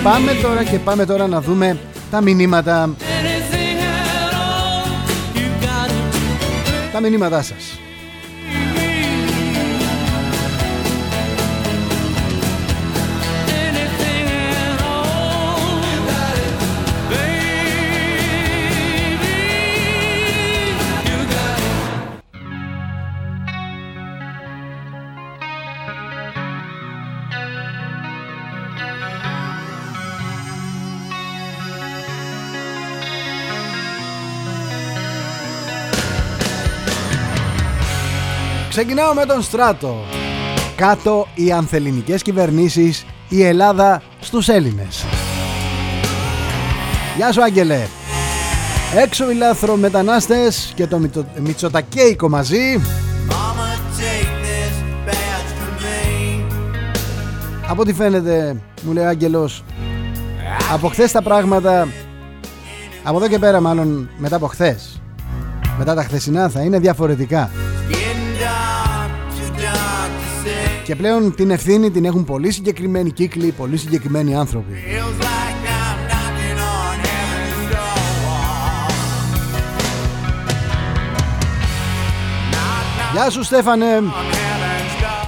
πάμε 0.02 0.32
τώρα 0.42 0.64
και 0.64 0.78
πάμε 0.78 1.06
τώρα 1.06 1.26
να 1.26 1.40
δούμε 1.40 1.78
τα 2.10 2.20
μηνύματα. 2.20 2.94
Τα 6.92 7.00
μηνύματά 7.00 7.42
σας 7.42 7.71
Ξεκινάω 38.72 39.14
με 39.14 39.24
τον 39.24 39.42
Στράτο. 39.42 39.96
Κάτω 40.76 41.26
οι 41.34 41.52
ανθεληνικές 41.52 42.22
κυβερνήσεις, 42.22 43.04
η 43.28 43.44
Ελλάδα 43.44 44.02
στους 44.20 44.48
Έλληνες. 44.48 45.04
Γεια 47.16 47.32
σου 47.32 47.42
Άγγελε. 47.42 47.86
Έξω 48.96 49.30
οι 49.30 49.34
λάθρομετανάστες 49.34 50.72
και 50.74 50.86
το 50.86 51.00
Μητσοτακέικο 51.40 52.28
μαζί. 52.28 52.80
Από 57.68 57.80
ό,τι 57.80 57.92
φαίνεται, 57.92 58.56
μου 58.82 58.92
λέει 58.92 59.04
ο 59.04 59.08
Άγγελος, 59.08 59.64
από 60.72 60.88
χθες 60.88 61.12
τα 61.12 61.22
πράγματα, 61.22 61.88
από 63.02 63.16
εδώ 63.16 63.28
και 63.28 63.38
πέρα 63.38 63.60
μάλλον 63.60 64.08
μετά 64.18 64.36
από 64.36 64.46
χθες, 64.46 65.00
μετά 65.78 65.94
τα 65.94 66.02
χθεσινά 66.02 66.48
θα 66.48 66.60
είναι 66.60 66.78
διαφορετικά. 66.78 67.50
Και 70.92 70.98
πλέον 70.98 71.34
την 71.34 71.50
ευθύνη 71.50 71.90
την 71.90 72.04
έχουν 72.04 72.24
πολύ 72.24 72.50
συγκεκριμένοι 72.50 73.10
κύκλοι, 73.10 73.52
πολύ 73.52 73.76
συγκεκριμένοι 73.76 74.36
άνθρωποι. 74.36 74.72
Γεια 83.12 83.30
σου 83.30 83.42
Στέφανε. 83.42 83.86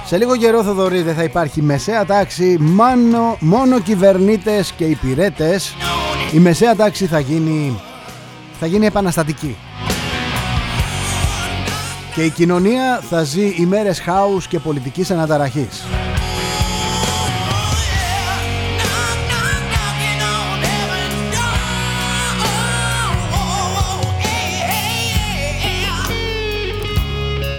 Σε 0.05 0.17
λίγο 0.17 0.37
καιρό 0.37 0.63
Θοδωρή 0.63 1.01
δεν 1.01 1.15
θα 1.15 1.23
υπάρχει 1.23 1.61
μεσαία 1.61 2.05
τάξη. 2.05 2.57
Μόνο, 2.59 3.37
μόνο 3.39 3.79
κυβερνήτες 3.79 4.71
και 4.71 4.83
υπηρέτες. 4.83 5.75
Η 6.33 6.37
μεσαία 6.37 6.75
τάξη 6.75 7.05
θα 7.05 7.19
γίνει 7.19 7.79
Θα 8.59 8.65
γίνει 8.65 8.85
επαναστατική 8.85 9.55
και 12.15 12.23
η 12.23 12.29
κοινωνία 12.29 13.01
θα 13.09 13.23
ζει 13.23 13.45
ημέρες 13.57 13.99
χάους 13.99 14.47
και 14.47 14.59
πολιτικής 14.59 15.11
αναταραχής. 15.11 15.83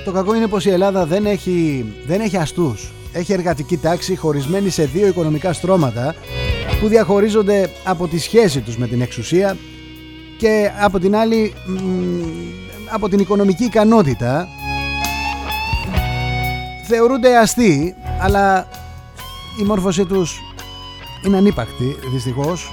Το 0.05 0.13
κακό 0.13 0.35
είναι 0.35 0.47
πως 0.47 0.65
η 0.65 0.71
Ελλάδα 0.71 1.07
δεν 1.07 1.27
έχει, 1.27 1.85
δεν 2.07 2.21
έχει 2.21 2.37
αστούς. 2.37 2.93
Έχει 3.13 3.33
εργατική 3.33 3.77
τάξη 3.77 4.17
χωρισμένη 4.17 4.71
σε 4.71 4.85
δύο 4.85 5.07
οικονομικά 5.07 5.53
στρώματα 5.53 6.15
που 6.81 6.89
διαχωρίζονται 6.89 7.71
από 7.85 8.09
τη 8.09 8.19
σχέση 8.19 8.61
τους 8.61 8.77
με 8.77 8.87
την 8.87 9.01
εξουσία 9.01 9.57
και 10.39 10.71
από 10.81 10.99
την 10.99 11.17
άλλη 11.17 11.53
από 12.91 13.09
την 13.09 13.19
οικονομική 13.19 13.65
ικανότητα 13.65 14.49
θεωρούνται 16.83 17.39
αστεί 17.39 17.95
αλλά 18.21 18.69
η 19.61 19.63
μόρφωσή 19.63 20.05
τους 20.05 20.41
είναι 21.25 21.37
ανύπαρκτη 21.37 21.97
δυστυχώς. 22.13 22.71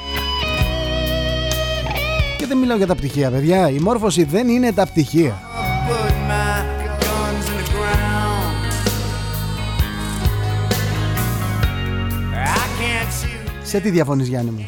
Και 2.37 2.45
δεν 2.45 2.57
μιλάω 2.57 2.77
για 2.77 2.87
τα 2.87 2.95
πτυχία 2.95 3.31
παιδιά. 3.31 3.69
Η 3.69 3.79
μόρφωση 3.79 4.23
δεν 4.23 4.47
είναι 4.47 4.71
τα 4.71 4.85
πτυχία. 4.85 5.41
Σε 13.63 13.79
τι 13.79 13.89
διαφωνείς 13.89 14.27
Γιάννη 14.27 14.51
μου; 14.51 14.67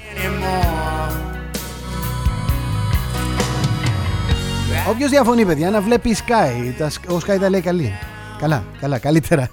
Όποιος 4.90 5.10
διαφωνεί 5.10 5.46
παιδιά 5.46 5.70
να 5.70 5.82
βλέπει 5.82 6.16
Sky 6.28 6.86
Ο 7.10 7.18
Sky 7.18 7.38
τα 7.40 7.50
λέει 7.50 7.62
καλή. 7.62 7.94
Καλά, 8.40 8.64
καλά, 8.80 9.00
καλύτερα 9.00 9.50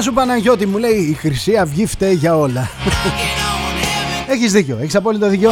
Γεια 0.00 0.08
σου 0.08 0.14
Παναγιώτη 0.14 0.66
μου 0.66 0.78
λέει 0.78 0.96
η 0.96 1.12
Χρυσή 1.12 1.56
Αυγή 1.56 1.86
φταίει 1.86 2.14
για 2.14 2.36
όλα 2.36 2.70
Έχεις 4.28 4.52
δίκιο, 4.52 4.78
έχεις 4.80 4.94
απόλυτο 4.94 5.28
δίκιο. 5.28 5.50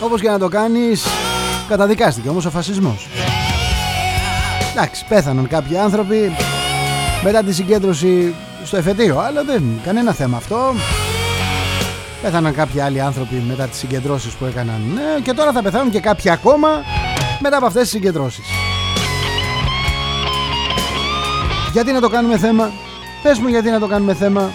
Όπως 0.00 0.20
και 0.20 0.28
να 0.28 0.38
το 0.38 0.48
κάνεις 0.48 1.04
Καταδικάστηκε 1.68 2.28
όμως 2.28 2.44
ο 2.44 2.50
φασισμός. 2.50 3.08
Εντάξει 4.72 5.04
πέθαναν 5.08 5.48
κάποιοι 5.48 5.76
άνθρωποι 5.76 6.36
Μετά 7.24 7.42
τη 7.42 7.54
συγκέντρωση 7.54 8.34
στο 8.64 8.76
εφετείο 8.76 9.18
Αλλά 9.18 9.44
δεν 9.44 9.62
κανένα 9.84 10.12
θέμα 10.12 10.36
αυτό. 10.36 10.74
Πέθαναν 12.22 12.54
κάποιοι 12.54 12.80
άλλοι 12.80 13.00
άνθρωποι 13.00 13.44
μετά 13.48 13.64
τις 13.64 13.78
συγκεντρώσεις 13.78 14.32
που 14.32 14.44
έκαναν. 14.44 14.80
Ναι, 14.94 15.20
Και 15.22 15.32
τώρα 15.32 15.52
θα 15.52 15.62
πεθάνουν 15.62 15.90
και 15.90 16.00
κάποιοι 16.00 16.30
ακόμα 16.30 16.68
μετά 17.40 17.56
από 17.56 17.66
αυτές 17.66 17.82
τις 17.82 17.90
συγκεντρώσεις. 17.90 18.44
Γιατί 21.72 21.92
να 21.92 22.00
το 22.00 22.08
κάνουμε 22.08 22.38
θέμα, 22.38 22.70
πες 23.22 23.38
μου 23.38 23.48
γιατί 23.48 23.70
να 23.70 23.78
το 23.78 23.86
κάνουμε 23.86 24.14
θέμα. 24.14 24.50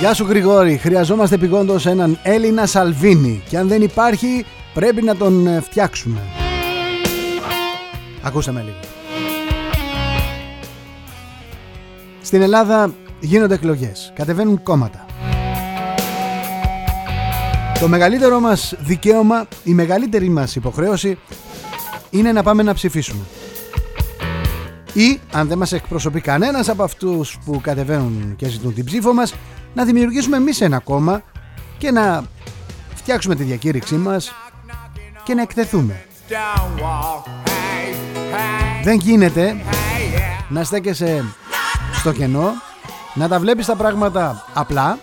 Γεια 0.00 0.14
σου 0.14 0.24
Γρηγόρη, 0.24 0.76
χρειαζόμαστε 0.76 1.34
επιγόντως 1.34 1.86
έναν 1.86 2.18
Έλληνα 2.22 2.66
Σαλβίνη 2.66 3.42
και 3.48 3.58
αν 3.58 3.68
δεν 3.68 3.82
υπάρχει 3.82 4.44
πρέπει 4.74 5.02
να 5.02 5.16
τον 5.16 5.46
ε, 5.46 5.60
φτιάξουμε. 5.60 6.20
Ακούστε 8.22 8.52
με 8.52 8.60
λίγο. 8.60 8.76
Στην 12.22 12.42
Ελλάδα 12.42 12.94
γίνονται 13.20 13.54
εκλογές, 13.54 14.12
κατεβαίνουν 14.14 14.62
κόμματα. 14.62 15.07
Το 17.80 17.88
μεγαλύτερο 17.88 18.40
μας 18.40 18.74
δικαίωμα, 18.78 19.46
η 19.64 19.74
μεγαλύτερη 19.74 20.28
μας 20.28 20.56
υποχρέωση 20.56 21.18
είναι 22.10 22.32
να 22.32 22.42
πάμε 22.42 22.62
να 22.62 22.74
ψηφίσουμε. 22.74 23.20
Ή, 24.92 25.20
αν 25.32 25.48
δεν 25.48 25.58
μας 25.58 25.72
εκπροσωπεί 25.72 26.20
κανένας 26.20 26.68
από 26.68 26.82
αυτούς 26.82 27.38
που 27.44 27.60
κατεβαίνουν 27.60 28.36
και 28.36 28.48
ζητούν 28.48 28.74
την 28.74 28.84
ψήφο 28.84 29.12
μας, 29.12 29.34
να 29.74 29.84
δημιουργήσουμε 29.84 30.36
εμείς 30.36 30.60
ένα 30.60 30.78
κόμμα 30.78 31.22
και 31.78 31.90
να 31.90 32.22
φτιάξουμε 32.94 33.34
τη 33.34 33.42
διακήρυξή 33.42 33.94
μας 33.94 34.32
και 35.24 35.34
να 35.34 35.42
εκτεθούμε. 35.42 36.04
Δεν 38.82 38.98
γίνεται 38.98 39.56
να 40.48 40.64
στέκεσαι 40.64 41.24
στο 41.92 42.12
κενό, 42.12 42.52
να 43.14 43.28
τα 43.28 43.38
βλέπεις 43.38 43.66
τα 43.66 43.76
πράγματα 43.76 44.44
απλά 44.54 44.98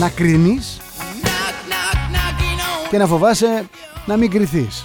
να 0.00 0.08
κρίνεις 0.08 0.80
και 2.90 2.98
να 2.98 3.06
φοβάσαι 3.06 3.68
να 4.06 4.16
μην 4.16 4.30
κρυθείς. 4.30 4.84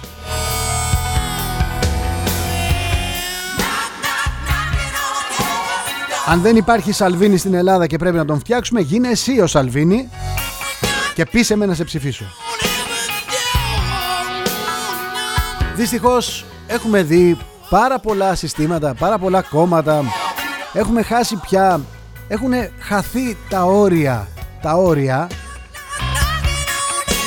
Αν 6.26 6.40
δεν 6.40 6.56
υπάρχει 6.56 6.92
Σαλβίνη 6.92 7.36
στην 7.36 7.54
Ελλάδα 7.54 7.86
και 7.86 7.96
πρέπει 7.96 8.16
να 8.16 8.24
τον 8.24 8.38
φτιάξουμε, 8.38 8.80
γίνε 8.80 9.08
εσύ 9.08 9.40
ο 9.40 9.46
Σαλβίνη 9.46 10.08
και 11.14 11.24
πείσε 11.24 11.56
με 11.56 11.66
να 11.66 11.74
σε 11.74 11.84
ψηφίσω. 11.84 12.24
Δυστυχώς 15.74 16.44
έχουμε 16.66 17.02
δει 17.02 17.38
πάρα 17.70 17.98
πολλά 17.98 18.34
συστήματα, 18.34 18.94
πάρα 18.94 19.18
πολλά 19.18 19.42
κόμματα. 19.42 20.02
Έχουμε 20.72 21.02
χάσει 21.02 21.36
πια, 21.36 21.80
έχουν 22.28 22.52
χαθεί 22.78 23.36
τα 23.48 23.64
όρια 23.64 24.28
τα 24.62 24.74
όρια. 24.74 25.28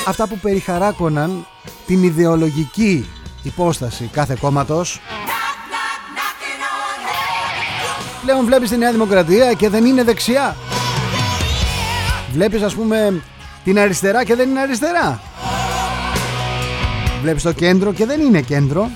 Αυτά 0.06 0.26
που 0.28 0.38
περιχαράκωναν 0.38 1.46
την 1.86 2.02
ιδεολογική 2.02 3.10
υπόσταση 3.42 4.10
κάθε 4.12 4.36
κόμματος. 4.40 5.00
Πλέον 8.22 8.44
βλέπεις 8.44 8.70
τη 8.70 8.76
Νέα 8.76 8.92
Δημοκρατία 8.92 9.52
και 9.52 9.68
δεν 9.68 9.84
είναι 9.84 10.04
δεξιά. 10.04 10.56
Βλέπεις 12.32 12.62
ας 12.62 12.74
πούμε 12.74 13.22
την 13.64 13.78
αριστερά 13.78 14.24
και 14.24 14.34
δεν 14.34 14.48
είναι 14.48 14.60
αριστερά. 14.60 15.20
Βλέπεις 17.22 17.42
το 17.42 17.52
κέντρο 17.52 17.92
και 17.92 18.06
δεν 18.06 18.20
είναι 18.20 18.40
κέντρο 18.40 18.90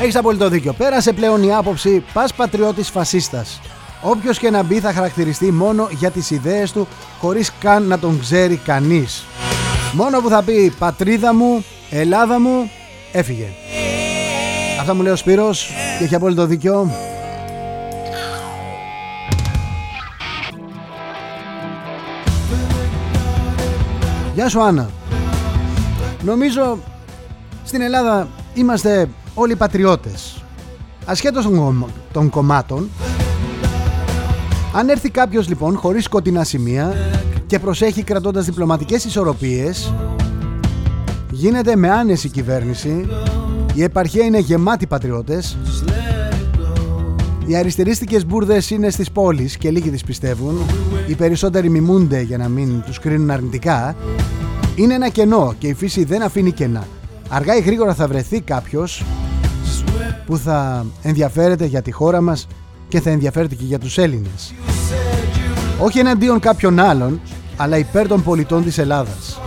Έχεις 0.00 0.16
απολύτω 0.16 0.48
δίκιο. 0.48 0.72
Πέρασε 0.72 1.12
πλέον 1.12 1.42
η 1.42 1.54
άποψη 1.54 2.04
πας 2.12 2.34
πατριώτης 2.34 2.88
φασίστας. 2.88 3.60
Όποιος 4.02 4.38
και 4.38 4.50
να 4.50 4.62
μπει 4.62 4.80
θα 4.80 4.92
χαρακτηριστεί 4.92 5.52
μόνο 5.52 5.88
για 5.90 6.10
τις 6.10 6.30
ιδέες 6.30 6.72
του, 6.72 6.88
χωρίς 7.20 7.52
καν 7.60 7.82
να 7.82 7.98
τον 7.98 8.20
ξέρει 8.20 8.56
κανείς. 8.56 9.24
Μόνο 9.92 10.20
που 10.20 10.28
θα 10.28 10.42
πει 10.42 10.72
πατρίδα 10.78 11.34
μου, 11.34 11.64
Ελλάδα 11.90 12.40
μου, 12.40 12.70
έφυγε. 13.12 13.46
Αυτά 14.80 14.94
μου 14.94 15.02
λέει 15.02 15.12
ο 15.12 15.16
Σπύρος 15.16 15.70
και 15.98 16.04
έχει 16.04 16.14
απόλυτο 16.14 16.46
δίκιο. 16.46 16.90
Γεια 24.34 24.48
σου 24.48 24.62
Άννα. 24.62 24.90
Νομίζω 26.22 26.78
στην 27.64 27.80
Ελλάδα 27.80 28.28
είμαστε 28.54 29.08
όλοι 29.40 29.52
οι 29.52 29.56
πατριώτες. 29.56 30.42
Ασχέτως 31.04 31.48
των 32.12 32.30
κομμάτων, 32.30 32.88
αν 34.74 34.88
έρθει 34.88 35.10
κάποιος 35.10 35.48
λοιπόν 35.48 35.76
χωρίς 35.76 36.04
σκοτεινά 36.04 36.44
σημεία 36.44 36.94
και 37.46 37.58
προσέχει 37.58 38.02
κρατώντας 38.02 38.44
διπλωματικές 38.44 39.04
ισορροπίες, 39.04 39.92
γίνεται 41.30 41.76
με 41.76 41.90
άνεση 41.90 42.28
κυβέρνηση, 42.28 43.08
η 43.74 43.82
επαρχία 43.82 44.24
είναι 44.24 44.38
γεμάτη 44.38 44.86
πατριώτες, 44.86 45.56
οι 47.46 47.56
αριστερίστικες 47.56 48.26
μπουρδες 48.26 48.70
είναι 48.70 48.90
στις 48.90 49.10
πόλεις 49.10 49.56
και 49.56 49.70
λίγοι 49.70 49.90
τις 49.90 50.04
πιστεύουν, 50.04 50.58
οι 51.06 51.14
περισσότεροι 51.14 51.68
μιμούνται 51.68 52.20
για 52.20 52.38
να 52.38 52.48
μην 52.48 52.82
τους 52.86 52.98
κρίνουν 52.98 53.30
αρνητικά, 53.30 53.96
είναι 54.74 54.94
ένα 54.94 55.08
κενό 55.08 55.54
και 55.58 55.66
η 55.66 55.74
φύση 55.74 56.04
δεν 56.04 56.22
αφήνει 56.22 56.52
κενά. 56.52 56.86
Αργά 57.28 57.56
ή 57.56 57.60
γρήγορα 57.60 57.94
θα 57.94 58.08
βρεθεί 58.08 58.40
κάποιος 58.40 59.04
που 60.28 60.38
θα 60.38 60.86
ενδιαφέρεται 61.02 61.64
για 61.64 61.82
τη 61.82 61.90
χώρα 61.90 62.20
μας 62.20 62.46
και 62.88 63.00
θα 63.00 63.10
ενδιαφέρεται 63.10 63.54
και 63.54 63.64
για 63.64 63.78
τους 63.78 63.98
Έλληνες. 63.98 64.54
Όχι 65.80 65.98
εναντίον 65.98 66.38
κάποιων 66.38 66.78
άλλων, 66.78 67.20
αλλά 67.56 67.78
υπέρ 67.78 68.08
των 68.08 68.22
πολιτών 68.22 68.64
της 68.64 68.78
Ελλάδας. 68.78 69.40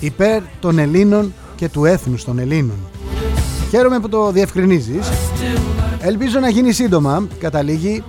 Υπέρ 0.00 0.42
των 0.60 0.78
Ελλήνων 0.78 1.32
και 1.56 1.68
του 1.68 1.84
έθνους 1.84 2.24
των 2.24 2.38
Ελλήνων. 2.38 2.76
Χαίρομαι 3.70 4.00
που 4.00 4.08
το 4.08 4.30
διευκρινίζεις. 4.32 5.08
Ελπίζω 6.00 6.40
να 6.40 6.48
γίνει 6.48 6.72
σύντομα, 6.72 7.26
καταλήγει, 7.38 8.02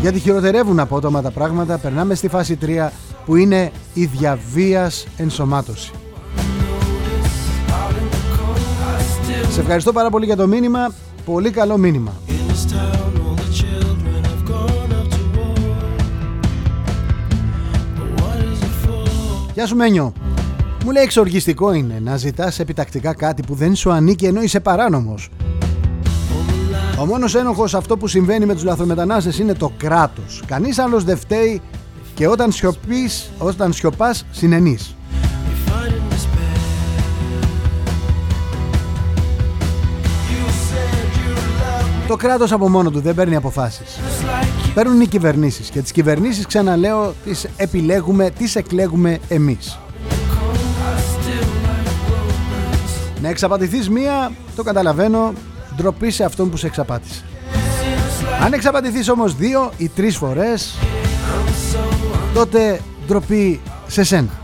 Γιατί 0.00 0.18
χειροτερεύουν 0.18 0.80
απότομα 0.80 1.22
τα 1.22 1.30
πράγματα, 1.30 1.78
περνάμε 1.78 2.14
στη 2.14 2.28
φάση 2.28 2.58
3 2.62 2.90
που 3.24 3.36
είναι 3.36 3.72
η 3.94 4.04
διαβίας 4.04 5.06
ενσωμάτωση. 5.16 5.92
Σε 9.50 9.60
ευχαριστώ 9.60 9.92
πάρα 9.92 10.10
πολύ 10.10 10.24
για 10.24 10.36
το 10.36 10.46
μήνυμα. 10.46 10.92
Πολύ 11.24 11.50
καλό 11.50 11.76
μήνυμα. 11.78 12.12
Γεια 19.54 19.66
σου 19.66 19.76
Μένιο. 19.76 20.12
Μου 20.84 20.90
λέει 20.90 21.02
εξοργιστικό 21.02 21.72
είναι 21.72 22.00
να 22.04 22.16
ζητάς 22.16 22.58
επιτακτικά 22.58 23.14
κάτι 23.14 23.42
που 23.42 23.54
δεν 23.54 23.74
σου 23.74 23.90
ανήκει 23.90 24.24
ενώ 24.24 24.42
είσαι 24.42 24.60
παράνομος. 24.60 25.30
Ο 27.00 27.06
μόνος 27.06 27.34
ένοχος 27.34 27.74
αυτό 27.74 27.96
που 27.96 28.06
συμβαίνει 28.06 28.46
με 28.46 28.54
τους 28.54 28.64
λαθρομετανάστες 28.64 29.38
είναι 29.38 29.54
το 29.54 29.72
κράτος. 29.76 30.42
Κανείς 30.46 30.78
άλλος 30.78 31.04
δεν 31.04 31.16
φταίει 31.16 31.60
και 32.14 32.26
όταν 32.28 32.52
σιωπείς, 32.52 33.30
όταν 33.38 33.72
σιωπάς 33.72 34.26
συνενείς. 34.30 34.94
Το 42.10 42.16
κράτος 42.16 42.52
από 42.52 42.68
μόνο 42.68 42.90
του 42.90 43.00
δεν 43.00 43.14
παίρνει 43.14 43.36
αποφάσεις. 43.36 44.00
Παίρνουν 44.74 45.00
οι 45.00 45.06
κυβερνήσεις 45.06 45.70
και 45.70 45.80
τις 45.80 45.92
κυβερνήσεις 45.92 46.46
ξαναλέω 46.46 47.14
τις 47.24 47.46
επιλέγουμε, 47.56 48.30
τις 48.30 48.56
εκλέγουμε 48.56 49.18
εμείς. 49.28 49.78
Να 53.22 53.28
εξαπατηθείς 53.28 53.90
μία, 53.90 54.32
το 54.56 54.62
καταλαβαίνω, 54.62 55.32
ντροπή 55.76 56.10
σε 56.10 56.24
αυτόν 56.24 56.50
που 56.50 56.56
σε 56.56 56.66
εξαπάτησε. 56.66 57.24
Αν 58.44 58.52
εξαπατηθείς 58.52 59.08
όμως 59.08 59.36
δύο 59.36 59.72
ή 59.76 59.88
τρεις 59.88 60.16
φορές, 60.16 60.74
τότε 62.34 62.80
ντροπή 63.06 63.60
σε 63.86 64.02
σένα. 64.02 64.40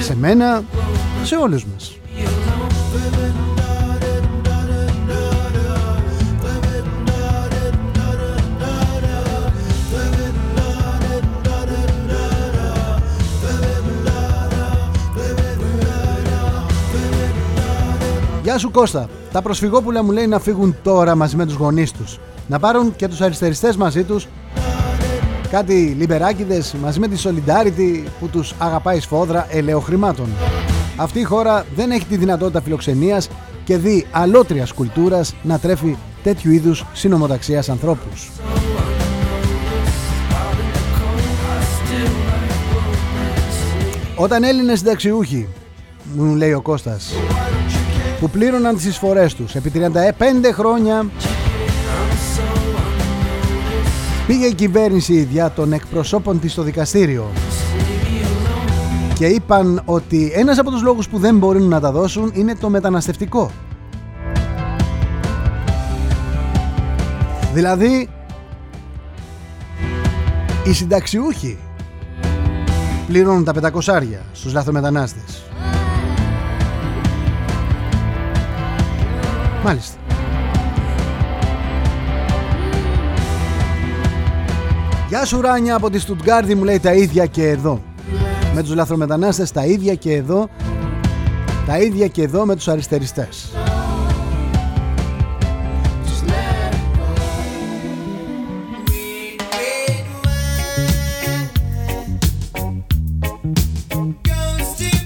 Σε 0.00 0.16
μένα, 0.16 0.64
σε 1.22 1.36
όλους 1.36 1.64
μας. 1.64 1.98
Γεια 18.46 18.58
σου 18.58 18.70
Κώστα. 18.70 19.08
Τα 19.32 19.42
προσφυγόπουλα 19.42 20.02
μου 20.02 20.10
λέει 20.10 20.26
να 20.26 20.38
φύγουν 20.38 20.76
τώρα 20.82 21.14
μαζί 21.14 21.36
με 21.36 21.46
τους 21.46 21.54
γονείς 21.54 21.92
τους. 21.92 22.18
Να 22.48 22.58
πάρουν 22.58 22.96
και 22.96 23.08
τους 23.08 23.20
αριστεριστές 23.20 23.76
μαζί 23.76 24.04
τους. 24.04 24.26
Κάτι 25.50 25.94
λιμπεράκιδες 25.98 26.74
μαζί 26.82 27.00
με 27.00 27.08
τη 27.08 27.22
Solidarity 27.24 28.08
που 28.20 28.28
τους 28.28 28.54
αγαπάει 28.58 29.00
σφόδρα 29.00 29.46
ελαιοχρημάτων. 29.50 30.28
Αυτή 30.96 31.18
η 31.20 31.22
χώρα 31.22 31.64
δεν 31.76 31.90
έχει 31.90 32.04
τη 32.04 32.16
δυνατότητα 32.16 32.60
φιλοξενίας 32.60 33.28
και 33.64 33.76
δει 33.76 34.06
αλότριας 34.10 34.72
κουλτούρας 34.72 35.34
να 35.42 35.58
τρέφει 35.58 35.96
τέτοιου 36.22 36.52
είδους 36.52 36.84
συνομοταξίας 36.92 37.68
ανθρώπους. 37.68 38.30
Όταν 44.16 44.44
Έλληνες 44.44 44.78
συνταξιούχοι, 44.78 45.48
μου 46.14 46.34
λέει 46.34 46.52
ο 46.52 46.60
Κώστας, 46.60 47.12
που 48.20 48.30
πλήρωναν 48.30 48.76
τις 48.76 48.84
εισφορές 48.84 49.34
τους 49.34 49.54
επί 49.54 49.72
35 49.74 49.92
χρόνια 50.52 51.06
πήγε 54.26 54.46
η 54.46 54.54
κυβέρνηση 54.54 55.28
για 55.30 55.50
των 55.50 55.72
εκπροσώπων 55.72 56.40
της 56.40 56.52
στο 56.52 56.62
δικαστήριο 56.62 57.30
και 59.14 59.26
είπαν 59.26 59.82
ότι 59.84 60.32
ένας 60.34 60.58
από 60.58 60.70
τους 60.70 60.82
λόγους 60.82 61.08
που 61.08 61.18
δεν 61.18 61.38
μπορούν 61.38 61.68
να 61.68 61.80
τα 61.80 61.92
δώσουν 61.92 62.30
είναι 62.34 62.54
το 62.54 62.68
μεταναστευτικό. 62.68 63.50
Δηλαδή 67.52 68.08
οι 70.64 70.72
συνταξιούχοι 70.72 71.58
πληρώνουν 73.06 73.44
τα 73.44 73.52
500 73.84 74.02
στους 74.32 74.52
λαθρομετανάστες 74.52 75.42
Μάλιστα. 79.66 79.96
Γεια 85.08 85.24
σου 85.24 85.40
Ράνια 85.40 85.74
από 85.74 85.90
τη 85.90 85.98
Στουτγκάρδη 85.98 86.54
μου 86.54 86.64
λέει 86.64 86.78
τα 86.78 86.92
ίδια 86.92 87.26
και 87.26 87.48
εδώ. 87.48 87.82
Με 88.54 88.62
τους 88.62 88.74
λαθρομετανάστες 88.74 89.52
τα 89.52 89.64
ίδια 89.64 89.94
και 89.94 90.12
εδώ. 90.12 90.48
Τα 91.66 91.78
ίδια 91.78 92.06
και 92.06 92.22
εδώ 92.22 92.44
με 92.46 92.56
τους 92.56 92.68
αριστεριστές. 92.68 93.52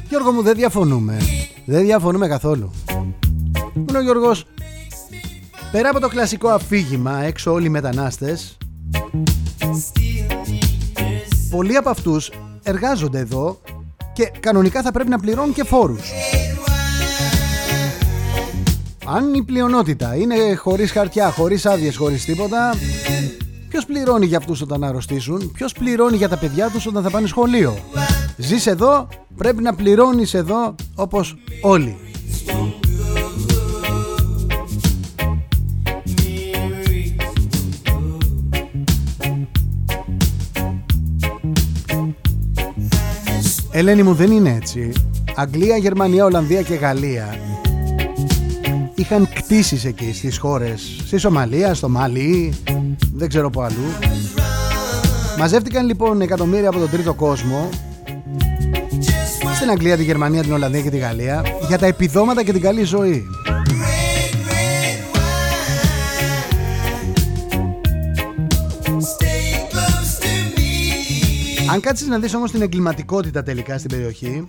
Γιώργο 0.09 0.33
μου 0.33 0.43
δεν 0.43 0.55
διαφωνούμε. 0.55 1.17
Δεν 1.65 1.85
διαφωνούμε 1.85 2.29
καθόλου. 2.29 2.71
Μου 3.75 3.85
ο 3.97 4.01
Γιώργος; 4.01 4.45
Πέρα 5.73 5.89
από 5.91 6.01
το 6.01 6.09
κλασικό 6.09 6.49
αφήγημα 6.49 7.23
έξω 7.23 7.53
όλοι 7.53 7.67
οι 7.67 7.69
μετανάστες 7.69 8.57
Πολλοί 11.51 11.77
από 11.77 11.91
αυτούς 11.91 12.33
εργάζονται 12.63 13.19
εδώ 13.19 13.61
και 14.13 14.31
κανονικά 14.41 14.83
θα 14.83 14.93
πρέπει 14.93 15.11
να 15.11 15.19
πληρώνουν 15.19 15.53
και 15.53 15.65
φόρους. 15.65 16.11
Αν 19.07 19.35
η 19.35 19.43
πλειονότητα 19.43 20.17
είναι 20.17 20.55
χωρίς 20.55 20.91
χαρτιά, 20.91 21.31
χωρίς 21.31 21.67
άδειες, 21.67 21.97
χωρίς 21.97 22.25
τίποτα 22.25 22.75
Ποιος 23.69 23.87
πληρώνει 23.87 24.27
για 24.27 24.39
αυτούς 24.39 24.61
όταν 24.61 24.85
αρρωστήσουν 24.85 25.53
Ποιος 25.53 25.73
πληρώνει 25.73 26.17
για 26.17 26.29
τα 26.29 26.37
παιδιά 26.37 26.71
τους 26.71 26.87
όταν 26.87 27.03
θα 27.03 27.11
πάνε 27.11 27.27
σχολείο; 27.27 27.79
Ζεις 28.37 28.67
εδώ, 28.67 29.09
πρέπει 29.37 29.63
να 29.63 29.75
πληρώνεις 29.75 30.35
εδώ 30.35 30.75
όπως 30.95 31.37
όλοι 31.63 32.10
Ελένη 43.71 44.03
μου 44.03 44.15
δεν 44.15 44.31
είναι 44.31 44.59
έτσι. 44.63 44.93
Αγγλία, 45.35 45.77
Γερμανία, 45.77 46.25
Ολλανδία 46.25 46.63
και 46.63 46.75
Γαλλία 46.75 47.39
είχαν 49.01 49.29
κτίσεις 49.35 49.85
εκεί 49.85 50.13
στις 50.13 50.39
χώρες, 50.39 51.01
στη 51.07 51.19
Σομαλία, 51.19 51.75
στο 51.75 51.89
Μαλί, 51.89 52.53
δεν 53.15 53.29
ξέρω 53.29 53.51
που 53.51 53.61
αλλού. 53.61 53.87
Μαζεύτηκαν 55.39 55.87
λοιπόν 55.87 56.21
εκατομμύρια 56.21 56.69
από 56.69 56.79
τον 56.79 56.91
τρίτο 56.91 57.15
κόσμο 57.15 57.69
στην 59.55 59.71
Αγγλία, 59.71 59.97
τη 59.97 60.03
Γερμανία, 60.03 60.43
την 60.43 60.53
Ολλανδία 60.53 60.81
και 60.81 60.91
τη 60.91 60.99
Γαλλία 60.99 61.43
για 61.69 61.79
τα 61.79 61.87
επιδόματα 61.87 62.43
και 62.43 62.53
την 62.53 62.61
καλή 62.61 62.83
ζωή. 62.83 63.25
Αν 71.73 71.81
κάτσεις 71.81 72.07
να 72.07 72.19
δεις 72.19 72.35
όμως 72.35 72.51
την 72.51 72.63
εγκληματικότητα 72.63 73.43
τελικά 73.43 73.79
στην 73.79 73.91
περιοχή 73.91 74.49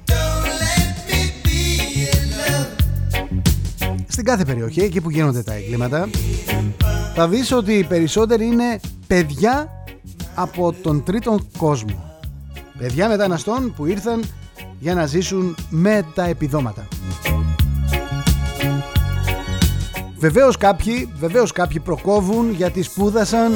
Στην 4.07 4.25
κάθε 4.25 4.45
περιοχή, 4.45 4.81
εκεί 4.81 5.01
που 5.01 5.09
γίνονται 5.09 5.43
τα 5.43 5.53
εγκλήματα 5.53 6.09
Θα 7.15 7.27
δεις 7.27 7.51
ότι 7.51 7.73
οι 7.73 7.83
περισσότεροι 7.83 8.45
είναι 8.45 8.79
παιδιά 9.07 9.69
από 10.35 10.73
τον 10.81 11.03
τρίτο 11.03 11.39
κόσμο. 11.57 12.19
Παιδιά 12.77 13.07
μεταναστών 13.07 13.73
που 13.75 13.85
ήρθαν 13.85 14.23
για 14.79 14.93
να 14.93 15.05
ζήσουν 15.05 15.55
με 15.69 16.05
τα 16.15 16.23
επιδόματα. 16.23 16.87
Βεβαίως 20.17 20.57
κάποιοι, 20.57 21.09
βεβαίως 21.19 21.51
κάποιοι 21.51 21.79
προκόβουν 21.79 22.51
γιατί 22.51 22.81
σπούδασαν 22.81 23.51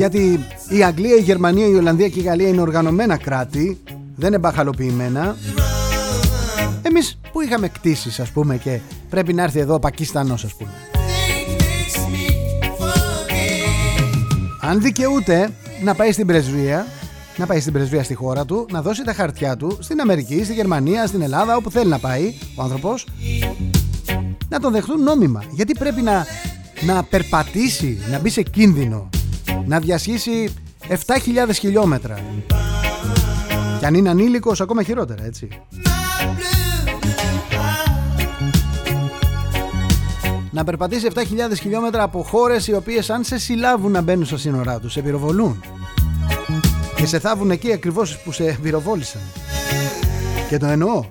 Γιατί 0.00 0.46
η 0.68 0.84
Αγγλία, 0.84 1.16
η 1.16 1.20
Γερμανία, 1.20 1.66
η 1.66 1.74
Ολλανδία 1.74 2.08
και 2.08 2.20
η 2.20 2.22
Γαλλία 2.22 2.48
είναι 2.48 2.60
οργανωμένα 2.60 3.16
κράτη, 3.16 3.80
δεν 4.16 4.28
είναι 4.28 4.38
μπαχαλοποιημένα. 4.38 5.36
Εμείς 6.82 7.18
που 7.32 7.40
είχαμε 7.40 7.68
κτίσεις 7.68 8.20
ας 8.20 8.30
πούμε 8.30 8.56
και 8.56 8.80
πρέπει 9.10 9.32
να 9.32 9.42
έρθει 9.42 9.58
εδώ 9.58 9.74
ο 9.74 9.78
Πακιστανός 9.78 10.44
ας 10.44 10.54
πούμε. 10.54 10.70
Αν 14.60 14.80
δικαιούται 14.80 15.50
να 15.82 15.94
πάει 15.94 16.12
στην 16.12 16.26
πρεσβεία, 16.26 16.86
να 17.36 17.46
πάει 17.46 17.60
στην 17.60 17.72
πρεσβεία 17.72 18.02
στη 18.02 18.14
χώρα 18.14 18.44
του, 18.44 18.66
να 18.72 18.82
δώσει 18.82 19.04
τα 19.04 19.12
χαρτιά 19.12 19.56
του 19.56 19.78
στην 19.80 20.00
Αμερική, 20.00 20.44
στη 20.44 20.54
Γερμανία, 20.54 21.06
στην 21.06 21.22
Ελλάδα, 21.22 21.56
όπου 21.56 21.70
θέλει 21.70 21.90
να 21.90 21.98
πάει 21.98 22.34
ο 22.56 22.62
άνθρωπος, 22.62 23.06
να 24.48 24.60
τον 24.60 24.72
δεχτούν 24.72 25.02
νόμιμα. 25.02 25.44
Γιατί 25.50 25.72
πρέπει 25.78 26.02
να 26.02 26.26
να 26.80 27.02
περπατήσει, 27.02 27.98
να 28.10 28.18
μπει 28.18 28.30
σε 28.30 28.42
κίνδυνο, 28.42 29.08
να 29.66 29.78
διασχίσει 29.78 30.54
7.000 30.88 30.96
χιλιόμετρα. 31.52 32.18
Και 33.78 33.86
αν 33.86 33.94
είναι 33.94 34.08
ανήλικος 34.08 34.60
ακόμα 34.60 34.82
χειρότερα 34.82 35.24
έτσι. 35.24 35.48
Να 40.50 40.64
περπατήσει 40.64 41.06
7.000 41.14 41.20
χιλιόμετρα 41.60 42.02
από 42.02 42.22
χώρες 42.22 42.66
οι 42.66 42.74
οποίες 42.74 43.10
αν 43.10 43.24
σε 43.24 43.38
συλλάβουν 43.38 43.92
να 43.92 44.00
μπαίνουν 44.00 44.24
στα 44.24 44.36
σύνορά 44.36 44.80
τους, 44.80 44.92
σε 44.92 45.02
πυροβολούν. 45.02 45.62
Και 46.96 47.06
σε 47.06 47.18
θάβουν 47.18 47.50
εκεί 47.50 47.72
ακριβώς 47.72 48.18
που 48.18 48.32
σε 48.32 48.58
πυροβόλησαν. 48.62 49.20
Και 50.48 50.56
το 50.58 50.66
εννοώ. 50.66 51.04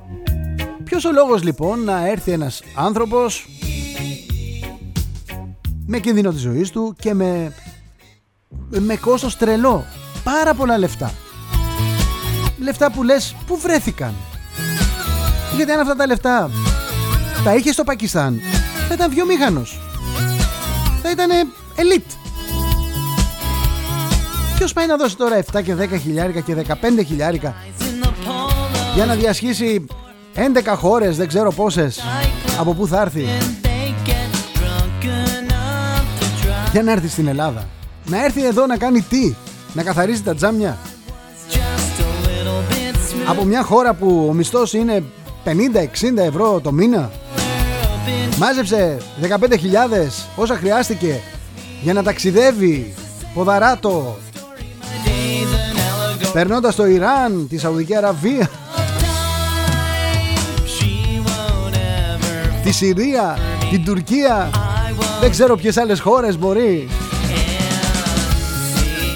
Ποιος 0.84 1.06
ο 1.06 1.12
λόγος 1.12 1.44
λοιπόν 1.44 1.84
να 1.84 2.08
έρθει 2.08 2.32
ένας 2.32 2.64
άνθρωπος 2.76 3.48
με 5.86 6.00
κίνδυνο 6.00 6.32
της 6.32 6.42
ζωής 6.42 6.70
του 6.70 6.96
και 7.00 7.14
με, 7.14 7.54
με 8.70 8.96
κόστος 8.96 9.38
τρελό. 9.38 9.86
Πάρα 10.24 10.54
πολλά 10.54 10.78
λεφτά. 10.78 11.12
Λεφτά 12.60 12.92
που 12.92 13.04
λες 13.04 13.36
πού 13.48 13.58
βρέθηκαν; 13.58 14.14
Γιατί 15.56 15.72
αν 15.72 15.80
αυτά 15.80 15.96
τα 15.96 16.06
λεφτά 16.06 16.50
τα 17.44 17.56
είχες 17.56 17.74
στο 17.74 17.84
Πακιστάν 17.84 18.42
θα 18.88 18.94
ήταν 18.94 19.10
βιομήχανος. 19.10 19.80
Θα 21.02 21.10
ήταν 21.10 21.30
elite. 21.76 22.12
Ποιος 24.56 24.74
πάει 24.74 24.88
να 24.88 24.96
δώσει 24.98 25.18
τώρα 25.18 25.36
7 25.36 25.62
και 25.64 25.76
10 25.76 26.00
χιλιάρικα 26.02 26.40
και 26.40 26.56
15 26.56 27.04
χιλιάρικα 27.08 27.56
για 28.96 29.06
να 29.06 29.16
διασχίσει 29.16 29.86
11 30.36 30.76
χώρες, 30.76 31.18
δεν 31.18 31.28
ξέρω 31.28 31.52
πόσες, 31.52 32.00
από 32.60 32.74
πού 32.74 32.88
θα 32.88 33.02
έρθει; 33.02 33.26
Για 36.72 36.84
να 36.84 36.92
έρθει 36.92 37.08
στην 37.08 37.28
Ελλάδα. 37.28 37.68
Να 38.10 38.24
έρθει 38.24 38.46
εδώ 38.46 38.66
να 38.66 38.78
κάνει 38.78 39.02
τι, 39.02 39.36
να 39.74 39.84
καθαρίσει 39.84 40.24
τα 40.24 40.36
τζάμια; 40.36 40.78
Από 43.28 43.44
μια 43.44 43.64
χώρα 43.64 43.94
που 43.94 44.26
ο 44.30 44.34
μισθός 44.34 44.74
είναι 44.74 45.04
50-60 45.46 45.50
ευρώ 46.18 46.60
το 46.60 46.72
μήνα; 46.72 47.12
Μάζεψε 48.38 48.98
15.000 49.22 49.30
όσα 50.36 50.56
χρειάστηκε 50.56 51.20
για 51.82 51.94
να 51.94 52.04
ταξιδεύει 52.04 52.94
ποδαράτο 53.34 54.18
περνώντας 56.34 56.76
το 56.76 56.86
Ιράν, 56.86 57.48
τη 57.50 57.58
Σαουδική 57.58 57.96
Αραβία 57.96 58.50
τη 62.64 62.72
Συρία, 62.72 63.38
την 63.70 63.84
Τουρκία 63.86 64.50
δεν 65.22 65.30
ξέρω 65.30 65.56
ποιες 65.56 65.78
άλλες 65.78 66.00
χώρες 66.00 66.38
μπορεί 66.38 66.88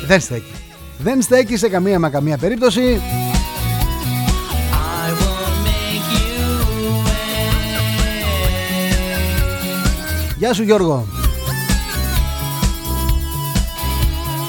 δεν 0.08 0.20
στέκει. 0.20 0.52
Δεν 0.98 1.22
στέκει 1.22 1.58
σε 1.58 1.70
καμία 1.70 2.00
μα 2.00 2.10
καμία 2.10 2.38
περίπτωση. 2.38 3.02
Γεια 10.38 10.54
σου 10.54 10.64
Γιώργο. 10.64 11.08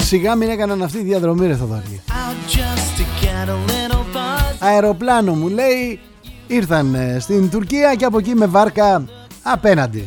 Σιγά 0.01 0.35
μην 0.35 0.49
έκαναν 0.49 0.83
αυτή 0.83 0.99
τη 0.99 1.05
διαδρομή 1.05 1.47
ρε 1.47 1.57
Θοδωρή. 1.57 2.01
Αεροπλάνο 4.59 5.35
μου 5.35 5.49
λέει 5.49 6.01
Ήρθαν 6.47 6.97
στην 7.21 7.51
Τουρκία 7.51 7.95
και 7.95 8.05
από 8.05 8.19
εκεί 8.19 8.35
με 8.35 8.47
βάρκα 8.47 9.05
απέναντι. 9.43 10.05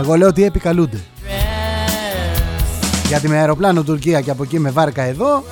Εγώ 0.00 0.16
λέω 0.16 0.28
ότι 0.28 0.44
επικαλούνται 0.44 1.00
Γιατί 3.12 3.28
με 3.28 3.38
αεροπλάνο 3.38 3.82
Τουρκία 3.82 4.20
και 4.20 4.30
από 4.30 4.42
εκεί 4.42 4.58
με 4.58 4.70
βάρκα 4.70 5.02
εδώ 5.02 5.44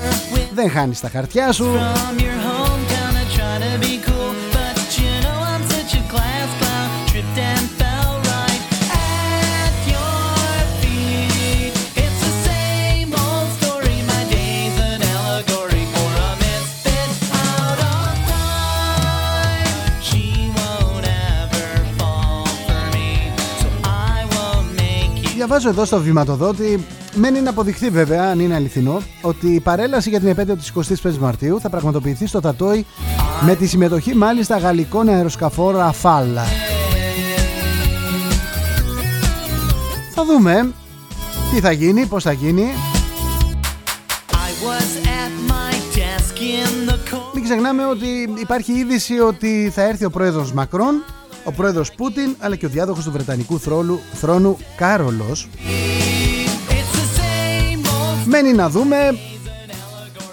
Δεν 0.55 0.71
χάνεις 0.71 1.01
τα 1.01 1.09
χαρτιά 1.09 1.53
σου. 1.53 1.67
Διαβάζω 25.35 25.69
εδώ 25.69 25.85
στο 25.85 26.01
βηματοδότη, 26.01 26.87
μένει 27.15 27.41
να 27.41 27.51
αποδειχθεί 27.51 27.89
βέβαια, 27.89 28.31
αν 28.31 28.41
είναι 28.41 28.55
αληθινό, 28.55 29.01
ότι 29.23 29.47
η 29.55 29.61
παρέλαση 29.61 30.09
για 30.09 30.19
την 30.19 30.29
επέτειο 30.29 30.57
της 30.57 30.73
25 31.03 31.17
Μαρτίου 31.17 31.61
θα 31.61 31.71
πραγματοποιηθεί 31.71 32.27
στο 32.27 32.41
Τατόι 32.41 32.87
με 33.41 33.55
τη 33.55 33.67
συμμετοχή 33.67 34.15
μάλιστα 34.15 34.59
γαλλικών 34.59 35.09
αεροσκαφών 35.09 35.77
Ραφάλα. 35.77 36.45
Θα 40.15 40.25
δούμε 40.25 40.73
τι 41.55 41.61
θα 41.61 41.73
γίνει, 41.73 42.07
πώς 42.07 42.23
θα 42.23 42.33
γίνει. 42.33 42.67
Μην 47.35 47.45
ξεχνάμε 47.45 47.87
ότι 47.87 48.07
υπάρχει 48.41 48.73
είδηση 48.73 49.19
ότι 49.19 49.71
θα 49.75 49.83
έρθει 49.83 50.05
ο 50.05 50.11
πρόεδρος 50.11 50.53
Μακρόν 50.53 51.05
ο 51.45 51.53
πρόεδρος 51.53 51.93
Πούτιν 51.93 52.37
αλλά 52.39 52.57
και 52.57 52.67
ο 52.67 52.69
διάδοχος 52.69 53.05
του 53.05 53.11
Βρετανικού 53.11 53.59
θρόλου, 53.61 54.01
θρόνου 54.13 54.59
Κάρολος 54.77 55.49
Μένει 58.25 58.53
να 58.53 58.69
δούμε 58.69 58.97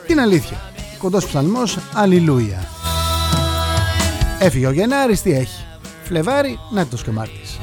την 0.08 0.20
αλήθεια. 0.20 0.58
Κοντός 0.98 1.26
ψαλμός 1.26 1.78
Αλληλούια. 1.94 2.68
Έφυγε 4.40 4.68
ο 4.68 4.72
Γενάρης 4.72 5.22
τι 5.22 5.32
έχει. 5.32 5.66
Φλεβάρι 6.04 6.60
να 6.72 6.88
το 6.88 6.98
και 7.04 7.12
Μάρτης 7.12 7.60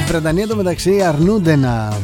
Οι 0.00 0.08
Βρετανοί 0.08 0.46
το 0.46 0.56
μεταξύ 0.56 1.02
αρνούνται 1.02 1.56
να 1.56 1.98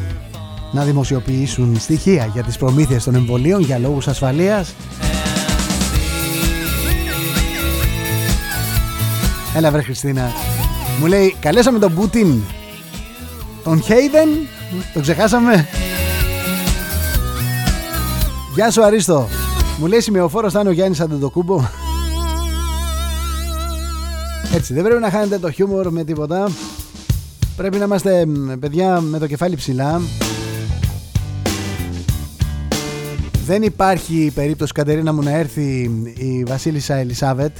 να 0.72 0.84
δημοσιοποιήσουν 0.84 1.76
στοιχεία 1.78 2.30
για 2.32 2.42
τις 2.42 2.56
προμήθειες 2.56 3.04
των 3.04 3.14
εμβολίων 3.14 3.60
για 3.60 3.78
λόγους 3.78 4.08
ασφαλείας. 4.08 4.74
Έλα 9.56 9.70
βρε 9.70 9.82
Χριστίνα. 9.82 10.30
Μου 11.00 11.06
λέει 11.06 11.36
καλέσαμε 11.40 11.78
τον 11.78 11.94
Πούτιν. 11.94 12.40
Τον 13.64 13.82
Χέιδεν. 13.82 14.28
Τον 14.92 15.02
ξεχάσαμε; 15.02 15.68
Γεια 18.54 18.70
σου 18.70 18.84
Αρίστο. 18.84 19.28
Μου 19.78 19.86
λέει 19.86 20.00
σημειοφόρος 20.00 20.52
θα 20.52 20.60
είναι 20.60 20.68
ο 20.68 20.72
Γιάννης 20.72 21.00
Αντετοκούμπο. 21.00 21.64
Έτσι 24.54 24.74
δεν 24.74 24.82
πρέπει 24.82 25.00
να 25.00 25.10
χάνετε 25.10 25.38
το 25.38 25.50
χιούμορ 25.50 25.90
με 25.90 26.04
τίποτα. 26.04 26.50
Πρέπει 27.56 27.78
να 27.78 27.84
είμαστε 27.84 28.26
παιδιά 28.60 29.00
με 29.00 29.18
το 29.18 29.26
κεφάλι 29.26 29.56
ψηλά. 29.56 30.00
Δεν 33.44 33.62
υπάρχει 33.62 34.32
περίπτωση 34.34 34.72
Κατερίνα 34.72 35.12
μου 35.12 35.22
να 35.22 35.30
έρθει 35.30 35.90
η 36.14 36.44
Βασίλισσα 36.46 36.94
Ελισάβετ 36.94 37.56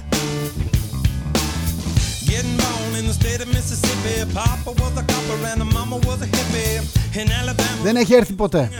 Δεν 7.82 7.96
έχει 7.96 8.14
έρθει 8.14 8.32
ποτέ. 8.32 8.70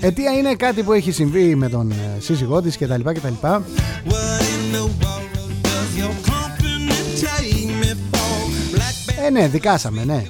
Αιτία 0.00 0.32
είναι 0.32 0.54
κάτι 0.54 0.82
που 0.82 0.92
έχει 0.92 1.12
συμβεί 1.12 1.54
με 1.54 1.68
τον 1.68 1.90
ε, 1.90 2.20
σύζυγό 2.20 2.62
της 2.62 2.76
κτλ. 2.78 3.00
κτλ. 3.12 3.46
Ε 9.26 9.30
ναι 9.30 9.48
δικάσαμε 9.48 10.04
ναι. 10.04 10.24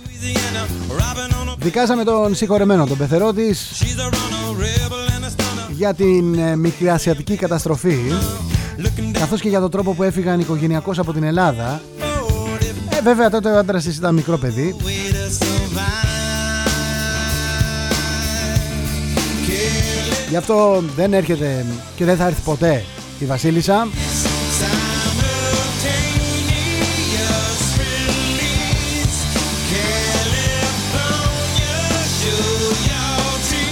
Δικάσαμε 1.58 2.04
τον 2.04 2.34
συγχωρεμένο, 2.34 2.86
τον 2.86 2.96
πεθερό 2.98 3.32
της 3.32 3.82
για 5.70 5.94
την 5.94 6.38
ε, 6.38 6.56
μικρασιατική 6.56 7.36
καταστροφή 7.36 7.96
καθώς 9.12 9.40
και 9.40 9.48
για 9.48 9.60
τον 9.60 9.70
τρόπο 9.70 9.92
που 9.92 10.02
έφυγαν 10.02 10.40
οικογενειακώς 10.40 10.98
από 10.98 11.12
την 11.12 11.22
Ελλάδα 11.22 11.80
ε, 12.88 13.02
βέβαια 13.02 13.30
τότε 13.30 13.50
ο 13.50 13.58
άντρας 13.58 13.84
της 13.84 13.96
ήταν 13.96 14.14
μικρό 14.14 14.38
παιδί. 14.38 14.76
Γι' 20.28 20.36
αυτό 20.36 20.82
δεν 20.96 21.12
έρχεται 21.12 21.64
και 21.96 22.04
δεν 22.04 22.16
θα 22.16 22.26
έρθει 22.26 22.40
ποτέ 22.40 22.84
η 23.18 23.24
Βασίλισσα. 23.24 23.88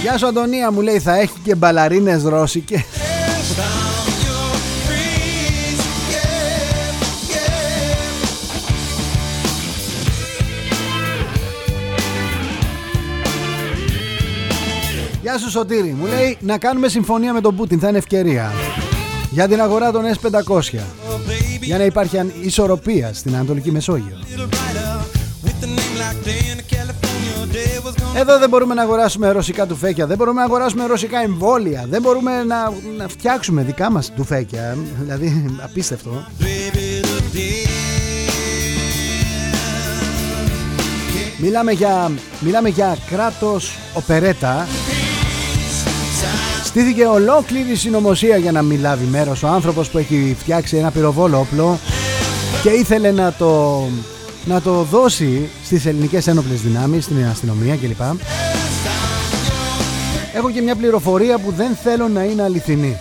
Γεια 0.01 0.17
σου 0.17 0.27
Αντωνία 0.27 0.71
μου 0.71 0.81
λέει 0.81 0.99
θα 0.99 1.19
έχει 1.19 1.33
και 1.43 1.55
μπαλαρίνες 1.55 2.23
ρώσικες 2.23 3.04
Γεια 15.35 15.43
σου 15.43 15.49
Σωτήρη. 15.49 15.95
Μου 15.99 16.05
λέει 16.05 16.37
να 16.39 16.57
κάνουμε 16.57 16.87
συμφωνία 16.87 17.33
με 17.33 17.41
τον 17.41 17.55
Πούτιν 17.55 17.79
θα 17.79 17.87
είναι 17.87 17.97
ευκαιρία 17.97 18.51
για 19.29 19.47
την 19.47 19.61
αγορά 19.61 19.91
των 19.91 20.03
S500 20.03 20.59
για 21.61 21.77
να 21.77 21.83
υπάρχει 21.83 22.33
ισορροπία 22.41 23.13
στην 23.13 23.35
Ανατολική 23.35 23.71
Μεσόγειο. 23.71 24.17
Εδώ 28.15 28.39
δεν 28.39 28.49
μπορούμε 28.49 28.73
να 28.73 28.81
αγοράσουμε 28.81 29.31
ρωσικά 29.31 29.65
τουφέκια, 29.65 30.07
δεν 30.07 30.17
μπορούμε 30.17 30.39
να 30.39 30.45
αγοράσουμε 30.45 30.85
ρωσικά 30.85 31.21
εμβόλια, 31.21 31.85
δεν 31.89 32.01
μπορούμε 32.01 32.43
να, 32.43 32.73
να 32.97 33.07
φτιάξουμε 33.07 33.63
δικά 33.63 33.91
μας 33.91 34.11
τουφέκια, 34.15 34.77
δηλαδή 34.99 35.57
απίστευτο. 35.63 36.25
Μιλάμε 41.37 41.71
για, 41.71 42.11
μιλάμε 42.39 42.69
για 42.69 42.97
κράτος 43.09 43.77
οπερέτα 43.93 44.67
Στήθηκε 46.75 47.05
ολόκληρη 47.05 47.75
συνωμοσία 47.75 48.37
για 48.37 48.51
να 48.51 48.61
μην 48.61 48.79
λάβει 48.79 49.05
μέρος 49.05 49.43
ο 49.43 49.47
άνθρωπος 49.47 49.89
που 49.89 49.97
έχει 49.97 50.35
φτιάξει 50.39 50.77
ένα 50.77 50.91
πυροβόλο 50.91 51.39
όπλο 51.39 51.79
και 52.63 52.69
ήθελε 52.69 53.11
να 53.11 53.33
το 53.33 53.81
να 54.45 54.61
το 54.61 54.83
δώσει 54.83 55.49
στις 55.63 55.85
ελληνικές 55.85 56.27
ένοπλες 56.27 56.61
δυνάμεις, 56.61 57.03
στην 57.03 57.25
αστυνομία 57.25 57.75
κλπ. 57.75 58.01
Έχω 60.33 60.51
και 60.51 60.61
μια 60.61 60.75
πληροφορία 60.75 61.37
που 61.37 61.51
δεν 61.51 61.75
θέλω 61.83 62.07
να 62.07 62.23
είναι 62.23 62.43
αληθινή. 62.43 62.97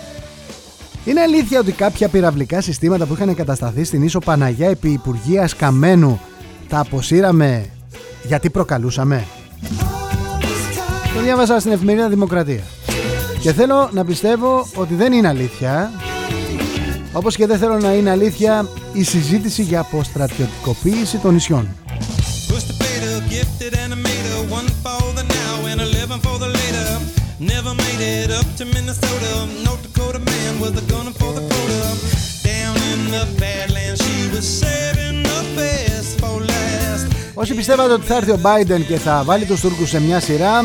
Είναι 1.05 1.21
αλήθεια 1.21 1.61
ότι 1.61 1.73
κάποια 1.73 2.09
πυραυλικά 2.09 2.61
συστήματα 2.61 3.07
που 3.07 3.15
είχαν 3.15 3.29
εγκατασταθεί 3.29 3.85
στην 3.85 4.03
ίσο 4.03 4.19
Παναγιά 4.19 4.69
επί 4.69 4.89
Υπουργείας 4.89 5.57
Καμένου 5.57 6.21
τα 6.69 6.79
αποσύραμε 6.79 7.67
γιατί 8.27 8.51
προκαλούσαμε. 8.51 9.25
Το 11.15 11.21
διάβασα 11.23 11.61
στην 11.61 11.73
εφημερίδα 11.73 12.09
Δημοκρατία. 12.09 12.63
Και 13.45 13.53
θέλω 13.53 13.89
να 13.93 14.05
πιστεύω 14.05 14.69
ότι 14.75 14.95
δεν 14.95 15.13
είναι 15.13 15.29
αλήθεια. 15.29 15.91
Όπως 17.13 17.37
και 17.37 17.47
δεν 17.47 17.59
θέλω 17.59 17.79
να 17.79 17.93
είναι 17.93 18.11
αλήθεια 18.11 18.69
η 18.93 19.03
συζήτηση 19.03 19.63
για 19.63 19.81
αποστρατιωτικοποίηση 19.81 21.17
των 21.19 21.33
νησιών. 21.33 21.69
Όσοι 37.35 37.55
πιστεύατε 37.55 37.93
ότι 37.93 38.07
θα 38.07 38.17
έρθει 38.17 38.31
ο 38.31 38.41
Biden 38.43 38.81
και 38.89 38.97
θα 38.97 39.23
βάλει 39.25 39.45
τους 39.45 39.61
Τούρκους 39.61 39.89
σε 39.89 40.01
μια 40.01 40.21
σειρά 40.21 40.63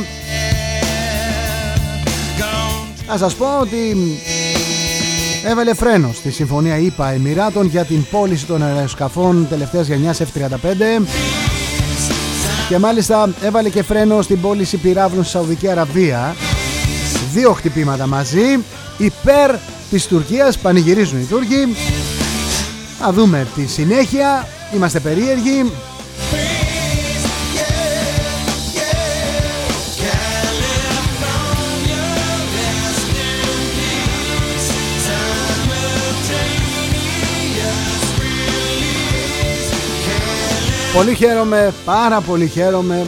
Θα 3.12 3.18
σας 3.18 3.36
πω 3.36 3.60
ότι 3.62 3.98
έβαλε 5.46 5.74
φρένο 5.74 6.12
στη 6.14 6.32
συμφωνία 6.32 6.78
ΙΠΑ 6.78 7.12
Εμμυράτων 7.12 7.66
για 7.66 7.86
την 7.86 8.06
πώληση 8.12 8.46
των 8.46 8.64
αεροσκαφών 8.64 9.48
τελευταίας 9.50 9.88
γενιάς 9.88 10.22
F-35. 10.22 11.06
Και 12.70 12.78
μάλιστα 12.78 13.34
έβαλε 13.42 13.70
και 13.70 13.84
φρένο 13.84 14.22
στην 14.22 14.42
πώληση 14.42 14.78
πυράβλων 14.78 15.24
στη 15.24 15.32
Σαουδική 15.32 15.68
Αραβία. 15.68 16.36
Δύο 17.34 17.54
χτυπήματα 17.54 18.08
μαζί 18.08 18.60
υπέρ 18.98 19.56
της 19.90 20.08
Τουρκίας 20.08 20.58
πανηγυρίζουν 20.58 21.20
οι 21.22 21.26
Τούρκοι. 21.26 21.76
Θα 23.00 23.14
δούμε 23.14 23.48
τη 23.56 23.66
συνέχεια. 23.66 24.48
Είμαστε 24.76 25.00
περίεργοι 25.00 25.72
Πολύ 40.94 41.16
χαίρομαι, 41.16 41.74
πάρα 41.86 42.22
πολύ 42.22 42.48
χαίρομαι 42.48 43.06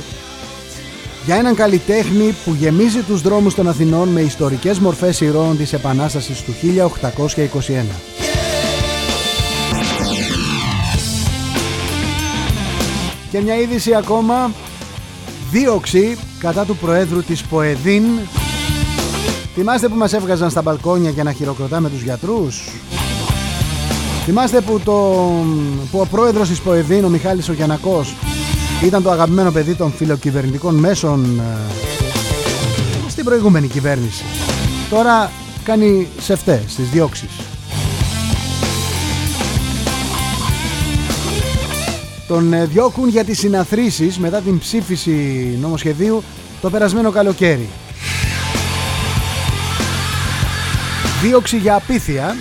για 1.25 1.35
έναν 1.35 1.55
καλλιτέχνη 1.55 2.35
που 2.45 2.53
γεμίζει 2.53 3.01
τους 3.01 3.21
δρόμους 3.21 3.55
των 3.55 3.67
Αθηνών 3.67 4.07
με 4.07 4.21
ιστορικές 4.21 4.79
μορφές 4.79 5.21
ηρώων 5.21 5.57
της 5.57 5.73
Επανάστασης 5.73 6.41
του 6.41 6.51
1821. 6.51 7.85
Και 13.31 13.41
μια 13.41 13.55
είδηση 13.55 13.93
ακόμα 13.93 14.51
Δίωξη 15.51 16.17
κατά 16.39 16.65
του 16.65 16.77
Προέδρου 16.77 17.23
της 17.23 17.43
Ποεδίν 17.43 18.03
Θυμάστε 19.55 19.87
που 19.87 19.95
μας 19.95 20.13
έβγαζαν 20.13 20.49
στα 20.49 20.61
μπαλκόνια 20.61 21.09
για 21.09 21.23
να 21.23 21.31
χειροκροτάμε 21.31 21.89
τους 21.89 22.01
γιατρούς; 22.01 22.69
Θυμάστε 24.33 24.61
που, 24.61 24.79
το, 24.79 24.91
που 25.91 25.99
ο 25.99 26.05
πρόεδρος 26.05 26.49
της 26.49 26.61
ΠΟΕΔΗΝ, 26.61 27.05
ο 27.05 27.09
Μιχάλης 27.09 27.49
ο 27.49 27.53
Γιανακός, 27.53 28.15
ήταν 28.83 29.03
το 29.03 29.11
αγαπημένο 29.11 29.51
παιδί 29.51 29.75
των 29.75 29.91
φιλοκυβερνητικών 29.91 30.75
μέσων 30.75 31.39
ε, 31.39 33.09
στην 33.09 33.23
προηγούμενη 33.23 33.67
κυβέρνηση. 33.67 34.23
Τώρα 34.89 35.31
κάνει 35.63 36.07
σεφτέ 36.19 36.63
στις 36.67 36.89
διώξεις. 36.89 37.29
Τον 42.27 42.53
ε, 42.53 42.65
διώκουν 42.65 43.09
για 43.09 43.23
τις 43.23 43.39
συναθρήσεις 43.39 44.19
μετά 44.19 44.39
την 44.39 44.59
ψήφιση 44.59 45.11
νομοσχεδίου 45.61 46.23
το 46.61 46.69
περασμένο 46.69 47.11
καλοκαίρι. 47.11 47.69
Δίωξη 51.21 51.57
για 51.57 51.75
απίθεια 51.75 52.35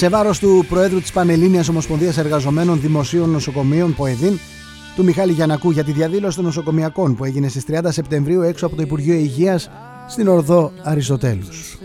σε 0.00 0.08
βάρος 0.08 0.38
του 0.38 0.64
Προέδρου 0.68 1.00
της 1.00 1.12
Πανελλήνιας 1.12 1.68
Ομοσπονδίας 1.68 2.18
Εργαζομένων 2.18 2.80
Δημοσίων 2.80 3.30
Νοσοκομείων 3.30 3.94
ΠΟΕΔΗΝ 3.94 4.38
του 4.96 5.04
Μιχάλη 5.04 5.32
Γιανακού 5.32 5.70
για 5.70 5.84
τη 5.84 5.92
διαδήλωση 5.92 6.36
των 6.36 6.44
νοσοκομιακών 6.44 7.14
που 7.16 7.24
έγινε 7.24 7.48
στις 7.48 7.64
30 7.70 7.80
Σεπτεμβρίου 7.88 8.42
έξω 8.42 8.66
από 8.66 8.76
το 8.76 8.82
Υπουργείο 8.82 9.14
Υγείας 9.14 9.70
στην 10.08 10.28
Ορδό 10.28 10.72
Αριστοτέλους. 10.82 11.78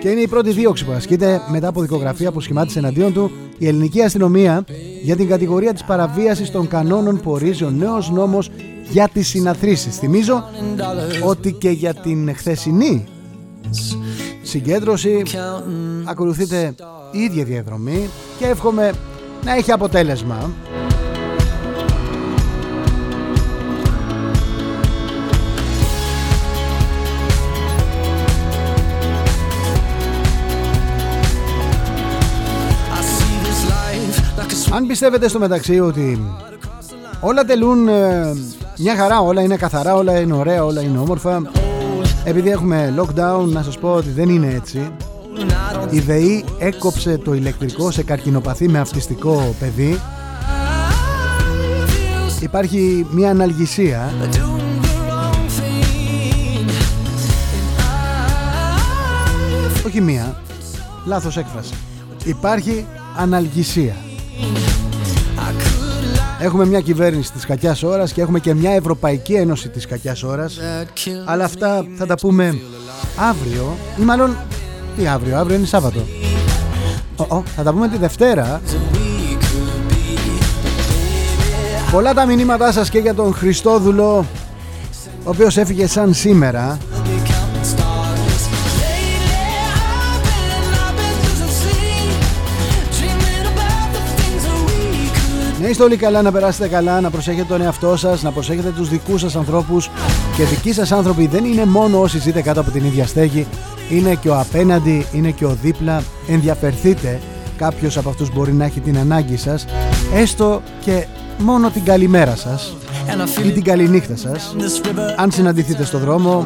Και 0.00 0.08
είναι 0.08 0.20
η 0.20 0.28
πρώτη 0.28 0.50
δίωξη 0.50 0.84
που 0.84 0.92
ασκείται 0.92 1.40
μετά 1.50 1.68
από 1.68 1.80
δικογραφία 1.80 2.32
που 2.32 2.40
σχημάτισε 2.40 2.78
εναντίον 2.78 3.12
του 3.12 3.30
η 3.58 3.66
ελληνική 3.66 4.02
αστυνομία 4.02 4.64
για 5.02 5.16
την 5.16 5.28
κατηγορία 5.28 5.72
της 5.72 5.84
παραβίασης 5.84 6.50
των 6.50 6.68
κανόνων 6.68 7.20
που 7.20 7.30
ορίζει 7.30 7.64
ο 7.64 7.70
νέος 7.70 8.10
νόμος 8.10 8.50
για 8.90 9.08
τις 9.12 9.28
συναθρήσεις. 9.28 9.96
Θυμίζω 9.96 10.44
ότι 11.24 11.52
και 11.52 11.70
για 11.70 11.94
την 11.94 12.34
χθεσινή 12.34 13.06
συγκέντρωση 14.42 15.22
ακολουθείτε 16.04 16.74
η 17.10 17.18
ίδια 17.18 17.44
διαδρομή 17.44 18.08
και 18.38 18.46
εύχομαι 18.46 18.92
να 19.44 19.54
έχει 19.54 19.72
αποτέλεσμα. 19.72 20.50
Αν 34.74 34.86
πιστεύετε 34.86 35.28
στο 35.28 35.38
μεταξύ 35.38 35.80
ότι 35.80 36.24
όλα 37.20 37.44
τελούν 37.44 37.88
ε, 37.88 38.32
μια 38.78 38.96
χαρά, 38.96 39.20
όλα 39.20 39.42
είναι 39.42 39.56
καθαρά, 39.56 39.94
όλα 39.94 40.20
είναι 40.20 40.34
ωραία, 40.34 40.64
όλα 40.64 40.80
είναι 40.80 40.98
όμορφα 40.98 41.42
επειδή 42.24 42.50
έχουμε 42.50 42.94
lockdown 42.98 43.44
να 43.46 43.62
σας 43.62 43.78
πω 43.78 43.92
ότι 43.94 44.08
δεν 44.08 44.28
είναι 44.28 44.54
έτσι. 44.54 44.92
Η 45.90 45.98
ΔΕΗ 45.98 46.44
έκοψε 46.58 47.18
το 47.18 47.34
ηλεκτρικό 47.34 47.90
σε 47.90 48.02
καρκινοπαθή 48.02 48.68
με 48.68 48.78
αυτιστικό 48.78 49.54
παιδί. 49.58 50.00
Υπάρχει 52.40 53.06
μια 53.10 53.30
αναλγησία. 53.30 54.12
Όχι 59.86 60.00
μία. 60.00 60.36
Λάθος 61.06 61.36
έκφραση. 61.36 61.74
Υπάρχει 62.24 62.86
αναλγησία 63.16 63.96
Έχουμε 66.42 66.66
μια 66.66 66.80
κυβέρνηση 66.80 67.32
της 67.32 67.46
κακιάς 67.46 67.82
ώρας 67.82 68.12
και 68.12 68.20
έχουμε 68.20 68.38
και 68.38 68.54
μια 68.54 68.70
Ευρωπαϊκή 68.70 69.32
Ένωση 69.34 69.68
της 69.68 69.86
κακιάς 69.86 70.22
ώρας 70.22 70.58
Αλλά 71.24 71.44
αυτά 71.44 71.86
θα 71.96 72.06
τα 72.06 72.14
πούμε 72.14 72.58
αύριο 73.16 73.76
ή 74.00 74.02
μάλλον 74.02 74.36
τι 74.96 75.06
αύριο, 75.06 75.38
αύριο 75.38 75.56
είναι 75.56 75.66
Σάββατο. 75.66 76.00
Ο, 77.16 77.42
θα 77.56 77.62
τα 77.62 77.72
πούμε 77.72 77.88
τη 77.88 77.96
Δευτέρα. 77.96 78.60
Πολλά 81.90 82.14
τα 82.14 82.26
μηνύματά 82.26 82.72
σας 82.72 82.90
και 82.90 82.98
για 82.98 83.14
τον 83.14 83.34
Χριστόδουλο 83.34 84.26
ο 85.24 85.30
οποίος 85.30 85.56
έφυγε 85.56 85.86
σαν 85.86 86.14
σήμερα 86.14 86.78
Να 95.62 95.68
είστε 95.68 95.82
όλοι 95.82 95.96
καλά, 95.96 96.22
να 96.22 96.32
περάσετε 96.32 96.68
καλά, 96.68 97.00
να 97.00 97.10
προσέχετε 97.10 97.46
τον 97.48 97.60
εαυτό 97.62 97.96
σας, 97.96 98.22
να 98.22 98.32
προσέχετε 98.32 98.70
τους 98.70 98.88
δικούς 98.88 99.20
σας 99.20 99.36
ανθρώπους. 99.36 99.90
Και 100.36 100.44
δικοί 100.44 100.72
σας 100.72 100.92
άνθρωποι 100.92 101.26
δεν 101.26 101.44
είναι 101.44 101.64
μόνο 101.64 102.00
όσοι 102.00 102.18
ζείτε 102.18 102.42
κάτω 102.42 102.60
από 102.60 102.70
την 102.70 102.84
ίδια 102.84 103.06
στέγη, 103.06 103.46
είναι 103.90 104.14
και 104.14 104.28
ο 104.28 104.38
απέναντι, 104.38 105.06
είναι 105.12 105.30
και 105.30 105.44
ο 105.44 105.56
δίπλα. 105.62 106.02
Ενδιαφερθείτε, 106.28 107.20
κάποιος 107.56 107.96
από 107.96 108.08
αυτούς 108.08 108.32
μπορεί 108.32 108.52
να 108.52 108.64
έχει 108.64 108.80
την 108.80 108.98
ανάγκη 108.98 109.36
σας, 109.36 109.64
έστω 110.14 110.62
και 110.84 111.06
μόνο 111.38 111.70
την 111.70 111.84
καλημέρα 111.84 112.36
σας 112.36 112.76
ή 113.46 113.50
την 113.50 113.64
καληνύχτα 113.64 114.16
σας. 114.16 114.54
Αν 115.16 115.30
συναντηθείτε 115.30 115.84
στο 115.84 115.98
δρόμο, 115.98 116.44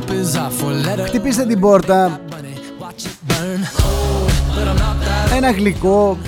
χτυπήστε 1.06 1.44
την 1.44 1.60
πόρτα, 1.60 2.20
ένα 5.36 5.50
γλυκό, 5.50 6.18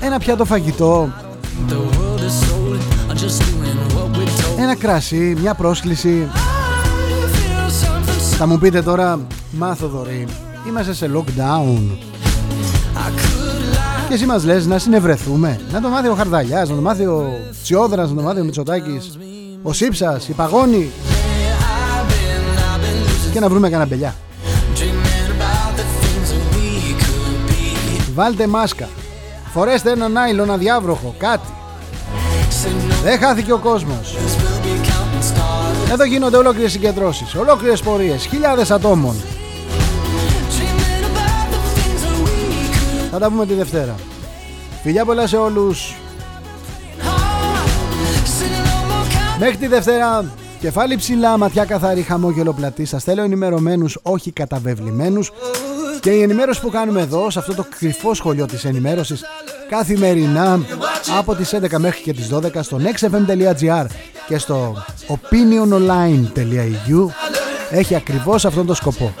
ένα 0.00 0.18
πιάτο 0.18 0.44
φαγητό, 0.44 1.08
ένα 4.62 4.76
κράσι, 4.76 5.36
μια 5.40 5.54
πρόσκληση. 5.54 6.28
Θα 8.40 8.46
μου 8.46 8.58
πείτε 8.58 8.82
τώρα 8.82 9.20
Μάθω 9.50 9.86
δωρή 9.86 10.26
Είμαστε 10.68 10.94
σε 10.94 11.10
lockdown. 11.14 11.98
Και 14.08 14.14
εσύ 14.14 14.26
μας 14.26 14.44
λες 14.44 14.66
να 14.66 14.78
συνευρεθούμε 14.78 15.60
Να 15.72 15.80
το 15.80 15.88
μάθει 15.88 16.08
ο 16.08 16.14
Χαρδαλιάς 16.14 16.68
Να 16.68 16.74
το 16.74 16.80
μάθει 16.80 17.06
ο 17.06 17.30
Τσιόδρας 17.62 18.08
Να 18.10 18.16
το 18.16 18.22
μάθει 18.22 18.40
ο 18.40 18.44
Μητσοτάκης 18.44 19.18
Ο 19.62 19.72
Σύψας, 19.72 20.28
η 20.28 20.32
Παγόνη 20.32 20.90
Και 23.32 23.40
να 23.40 23.48
βρούμε 23.48 23.68
κανένα 23.70 23.88
μπελιά. 23.88 24.14
Βάλτε 28.14 28.46
μάσκα. 28.46 28.88
Φορέστε 29.52 29.90
ένα 29.90 30.08
νάιλον 30.08 30.50
αδιάβροχο 30.50 31.14
Κάτι. 31.18 31.48
Δεν 33.02 33.18
χάθηκε 33.18 33.52
ο 33.52 33.58
κόσμος 33.58 34.16
Εδώ 35.90 36.04
γίνονται 36.04 36.36
ολόκληρες 36.36 36.72
συγκεντρώσεις 36.72 37.34
Ολόκληρες 37.34 37.80
πορείες 37.80 38.26
Χιλιάδες 38.26 38.70
ατόμων 38.70 39.16
Θα 43.10 43.18
τα 43.18 43.28
πούμε 43.28 43.46
τη 43.46 43.54
Δευτέρα 43.54 43.94
Φιλιά 44.82 45.04
πολλά 45.04 45.26
σε 45.26 45.36
όλους 45.36 45.94
Μέχρι 49.38 49.56
τη 49.56 49.66
Δευτέρα 49.66 50.24
Κεφάλι 50.60 50.96
ψηλά, 50.96 51.36
ματιά 51.36 51.64
καθαρή, 51.64 52.02
χαμόγελο 52.02 52.52
πλατή. 52.52 52.84
Σας 52.84 53.04
θέλω 53.04 53.22
ενημερωμένους, 53.22 53.98
όχι 54.02 54.30
καταβεβλημένους. 54.30 55.32
Και 56.00 56.10
η 56.10 56.22
ενημέρωση 56.22 56.60
που 56.60 56.70
κάνουμε 56.70 57.00
εδώ, 57.00 57.30
σε 57.30 57.38
αυτό 57.38 57.54
το 57.54 57.64
κρυφό 57.78 58.14
σχολείο 58.14 58.46
της 58.46 58.64
ενημέρωσης, 58.64 59.24
καθημερινά 59.68 60.60
από 61.18 61.34
τις 61.34 61.52
11 61.52 61.78
μέχρι 61.78 62.02
και 62.02 62.12
τις 62.12 62.28
12 62.28 62.62
στο 62.62 62.80
nextfm.gr 62.82 63.86
και 64.28 64.38
στο 64.38 64.84
opiniononline.eu 65.08 67.06
έχει 67.70 67.94
ακριβώς 67.94 68.44
αυτόν 68.44 68.66
τον 68.66 68.74
σκοπό. 68.74 69.14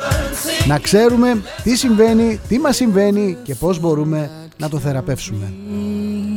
Να 0.66 0.78
ξέρουμε 0.78 1.42
τι 1.62 1.76
συμβαίνει, 1.76 2.40
τι 2.48 2.58
μας 2.58 2.76
συμβαίνει 2.76 3.36
και 3.42 3.54
πώς 3.54 3.80
μπορούμε 3.80 4.30
να 4.56 4.68
το 4.68 4.78
θεραπεύσουμε. 4.78 5.52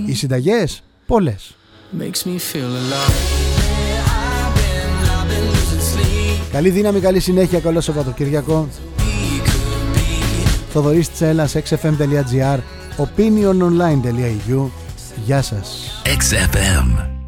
Οι 0.05 0.13
συνταγές, 0.13 0.84
πολλές. 1.05 1.55
Καλή 6.51 6.69
δύναμη, 6.69 6.99
καλή 6.99 7.19
συνέχεια, 7.19 7.59
καλό 7.59 7.82
Σαββατοκύριακο. 7.82 8.67
Θοδωρής 10.72 11.11
Τσέλας, 11.11 11.55
xfm.gr 11.55 12.59
opiniononline.eu 12.97 14.69
Γεια 15.26 15.41
σας. 15.41 16.01
XFM 16.05 17.20